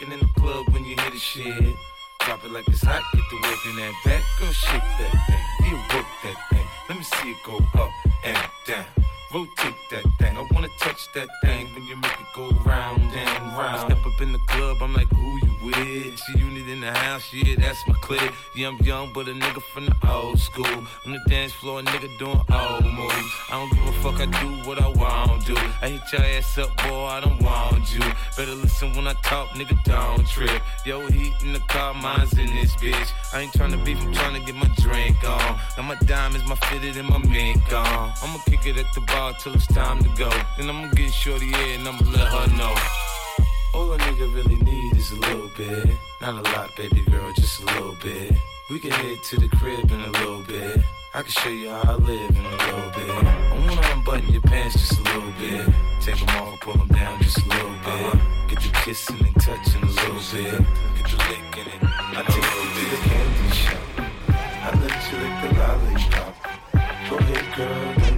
In 0.00 0.10
the 0.10 0.28
club 0.38 0.68
when 0.68 0.84
you 0.84 0.94
hear 0.94 1.10
the 1.10 1.18
shit. 1.18 1.74
Drop 2.20 2.44
it 2.44 2.52
like 2.52 2.68
it's 2.68 2.84
hot, 2.84 3.02
get 3.12 3.22
the 3.30 3.36
work 3.42 3.58
in 3.66 3.76
that 3.76 3.92
back. 4.04 4.22
Girl, 4.38 4.52
shake 4.52 4.80
that 4.80 5.10
thing, 5.26 5.70
you 5.70 5.76
work 5.92 6.06
that 6.22 6.36
thing. 6.50 6.66
Let 6.88 6.98
me 6.98 7.04
see 7.04 7.30
it 7.32 7.36
go 7.44 7.56
up 7.74 7.90
and 8.22 8.38
down. 8.64 8.84
Rotate 9.34 9.74
that 9.90 10.04
thing. 10.20 10.36
I 10.38 10.46
wanna 10.52 10.68
touch 10.78 11.12
that 11.14 11.28
thing 11.42 11.66
when 11.74 11.84
you 11.88 11.96
make 11.96 12.12
it 12.12 12.26
go 12.36 12.48
round 12.64 13.02
and 13.02 13.58
round. 13.58 13.76
I 13.76 13.86
step 13.86 14.06
up 14.06 14.20
in 14.20 14.32
the 14.32 14.38
club, 14.46 14.76
I'm 14.80 14.94
like, 14.94 15.08
who 15.08 15.36
you 15.36 15.57
with? 15.68 16.20
G-Unit 16.26 16.68
in 16.68 16.80
the 16.80 16.92
house, 16.92 17.32
yeah, 17.32 17.54
that's 17.58 17.86
my 17.86 17.94
clique. 18.00 18.32
Yeah, 18.54 18.68
I'm 18.68 18.78
young, 18.78 19.12
but 19.12 19.28
a 19.28 19.32
nigga 19.32 19.62
from 19.72 19.86
the 19.86 19.96
old 20.10 20.38
school. 20.38 20.66
On 21.06 21.12
the 21.12 21.20
dance 21.28 21.52
floor, 21.52 21.80
a 21.80 21.82
nigga 21.82 22.08
doing 22.18 22.40
old 22.50 22.84
moves. 22.84 23.32
I 23.50 23.52
don't 23.52 23.70
give 23.72 23.86
a 23.86 23.92
fuck, 24.02 24.20
I 24.20 24.26
do 24.26 24.68
what 24.68 24.80
I 24.80 24.88
want 24.88 25.46
to. 25.46 25.56
I 25.82 25.88
hit 25.88 26.12
your 26.12 26.22
ass 26.22 26.58
up, 26.58 26.76
boy, 26.78 27.04
I 27.06 27.20
don't 27.20 27.40
want 27.42 27.92
you. 27.94 28.00
Better 28.36 28.54
listen 28.54 28.94
when 28.94 29.06
I 29.06 29.14
talk, 29.22 29.48
nigga, 29.50 29.82
don't 29.84 30.26
trip. 30.26 30.62
Yo, 30.84 31.06
heat 31.08 31.34
in 31.42 31.52
the 31.52 31.60
car, 31.68 31.94
mine's 31.94 32.32
in 32.32 32.46
this 32.56 32.74
bitch. 32.76 33.10
I 33.32 33.40
ain't 33.40 33.52
tryna 33.52 33.84
beef, 33.84 34.00
I'm 34.00 34.12
tryna 34.12 34.44
get 34.46 34.54
my 34.54 34.70
drink 34.78 35.16
on. 35.24 35.60
Now 35.76 35.82
my 35.82 35.96
diamonds, 36.06 36.46
my 36.46 36.56
fitted, 36.56 36.96
and 36.96 37.08
my 37.08 37.18
mink 37.18 37.72
on. 37.72 38.12
I'ma 38.22 38.38
kick 38.46 38.66
it 38.66 38.78
at 38.78 38.92
the 38.94 39.00
bar 39.02 39.34
till 39.40 39.54
it's 39.54 39.66
time 39.66 40.02
to 40.02 40.08
go. 40.16 40.30
Then 40.56 40.70
I'ma 40.70 40.90
get 40.92 41.12
shorty 41.12 41.46
here 41.46 41.78
and 41.78 41.88
I'ma 41.88 42.10
let 42.10 42.28
her 42.28 42.56
know. 42.56 42.74
All 43.74 43.92
a 43.92 43.98
nigga 43.98 44.34
really 44.34 44.56
need 44.56 44.96
is 44.96 45.12
a 45.12 45.16
little 45.16 45.50
bit. 45.56 45.88
Not 46.20 46.34
a 46.34 46.50
lot, 46.50 46.74
baby 46.76 47.02
girl, 47.10 47.32
just 47.34 47.62
a 47.62 47.66
little 47.66 47.96
bit. 48.02 48.32
We 48.70 48.78
can 48.78 48.90
head 48.90 49.22
to 49.24 49.36
the 49.36 49.48
crib 49.48 49.90
in 49.90 50.00
a 50.00 50.10
little 50.10 50.42
bit. 50.42 50.80
I 51.14 51.22
can 51.22 51.30
show 51.30 51.50
you 51.50 51.70
how 51.70 51.92
I 51.92 51.94
live 51.96 52.30
in 52.30 52.44
a 52.44 52.50
little 52.50 52.90
bit. 52.90 53.10
I 53.26 53.66
wanna 53.66 53.88
unbutton 53.94 54.32
your 54.32 54.42
pants 54.42 54.74
just 54.74 55.00
a 55.00 55.02
little 55.02 55.32
bit. 55.38 55.74
Take 56.00 56.18
them 56.18 56.28
off, 56.36 56.60
pull 56.60 56.74
them 56.74 56.88
down 56.88 57.20
just 57.22 57.38
a 57.38 57.48
little 57.48 57.74
bit. 57.84 58.20
Get 58.48 58.60
the 58.60 58.70
kissing 58.84 59.20
and 59.20 59.34
touching 59.40 59.82
a 59.82 59.86
little 59.86 60.22
bit. 60.32 60.58
Get 60.96 61.06
the 61.10 61.16
licking 61.28 61.72
it. 61.72 61.82
I 61.82 62.22
take 62.26 62.36
you 62.36 62.68
to 62.76 62.84
the 62.90 63.00
candy 63.08 63.50
shop. 63.54 63.82
I 64.28 64.70
let 64.82 64.96
you 65.12 65.18
lick 65.22 65.36
the 65.42 65.48
lollipop. 65.58 66.34
Go 67.08 67.16
ahead, 67.16 67.56
girl, 67.56 68.17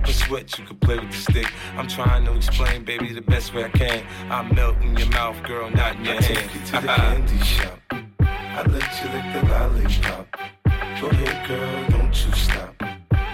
a 0.07 0.13
sweat, 0.13 0.57
you 0.57 0.65
can 0.65 0.77
play 0.77 0.99
with 0.99 1.11
the 1.11 1.17
stick. 1.17 1.51
I'm 1.75 1.87
trying 1.87 2.25
to 2.25 2.35
explain, 2.35 2.83
baby, 2.83 3.13
the 3.13 3.21
best 3.21 3.53
way 3.53 3.65
I 3.65 3.69
can. 3.69 4.03
I 4.29 4.41
melt 4.53 4.77
in 4.81 4.95
your 4.97 5.09
mouth, 5.09 5.41
girl, 5.43 5.69
not 5.69 5.95
in 5.95 6.05
your 6.05 6.15
I 6.15 6.21
hand. 6.21 6.37
take 6.37 6.53
you 6.55 6.61
to 6.65 6.71
the 6.71 6.87
candy 6.87 7.39
shop. 7.39 7.79
I 8.21 8.63
let 8.63 9.03
you 9.03 9.09
lick 9.09 9.27
the 9.33 9.41
lollipop. 9.49 10.27
Go 11.01 11.07
ahead, 11.09 11.47
girl, 11.47 11.89
don't 11.89 12.25
you 12.25 12.31
stop. 12.33 12.75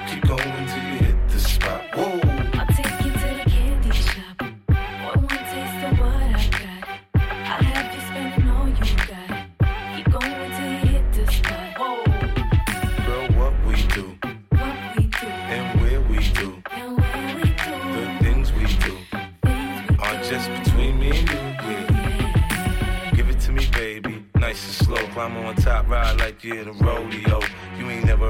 Keep 0.07 0.27
going 0.27 0.67
Climb 25.17 25.35
on 25.37 25.55
top, 25.55 25.89
ride 25.89 26.19
like 26.19 26.43
you're 26.43 26.59
in 26.59 26.67
a 26.67 26.73
rodeo. 26.73 27.39
You 27.79 27.89
ain't 27.89 28.05
never 28.05 28.29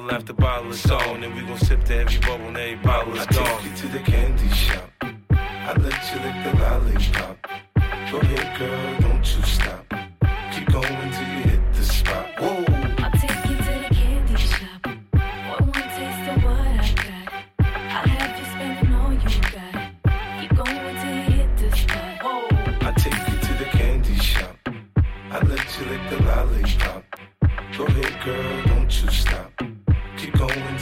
Bottle 0.00 0.16
after 0.16 0.32
bottle 0.32 0.70
is 0.70 0.90
on, 0.90 1.22
and 1.24 1.34
we 1.34 1.42
gon' 1.42 1.58
sip 1.58 1.84
to 1.84 1.94
every 1.94 2.18
bubble 2.20 2.46
and 2.46 2.56
every 2.56 2.76
bottle 2.76 3.14
is 3.14 3.20
I 3.20 3.32
gone. 3.32 3.44
take 3.44 3.64
you 3.64 3.76
to 3.76 3.88
the 3.88 3.98
candy 3.98 4.48
shop. 4.48 4.90
I 5.30 5.74
let 5.74 6.00
you 6.10 6.20
lick 6.24 6.36
the 6.42 6.52
lollipop. 6.58 7.36
Go 8.10 8.18
ahead, 8.20 8.58
girl, 8.58 9.00
don't 9.00 9.36
you 9.36 9.42
stop. 9.42 9.84
Keep 10.52 10.72
going 10.72 11.10
till 11.12 11.28
you 11.28 11.42
hit 11.50 11.74
the 11.74 11.84
spot. 11.84 12.26
Whoa. 12.38 12.64
I'll 13.04 13.10
take 13.12 13.44
you 13.50 13.56
to 13.56 13.72
the 13.84 13.94
candy 13.94 14.36
shop. 14.36 14.86
One 14.86 15.66
more 15.66 15.84
taste 15.98 16.28
of 16.32 16.44
what 16.44 16.56
I 16.56 16.94
got. 16.96 17.26
I'll 17.60 18.08
have 18.08 18.38
you 18.38 18.46
spending 18.54 18.94
all 18.94 19.12
you 19.12 19.40
got. 19.52 19.74
Keep 20.40 20.56
going 20.56 20.96
till 21.02 21.14
you 21.14 21.28
hit 21.38 21.50
the 21.58 21.76
spot. 21.76 22.22
Whoa. 22.22 22.48
I 22.88 22.92
take 22.96 23.28
you 23.28 23.38
to 23.38 23.52
the 23.58 23.68
candy 23.76 24.14
shop. 24.14 24.56
I 25.30 25.40
let 25.40 25.78
you 25.78 25.84
lick 25.92 26.00
the 26.08 26.22
lollipop. 26.24 27.04
Go 27.76 27.84
ahead, 27.84 28.24
girl, 28.24 28.62
don't 28.66 29.02
you 29.02 29.10
stop 29.10 29.69
going 30.40 30.79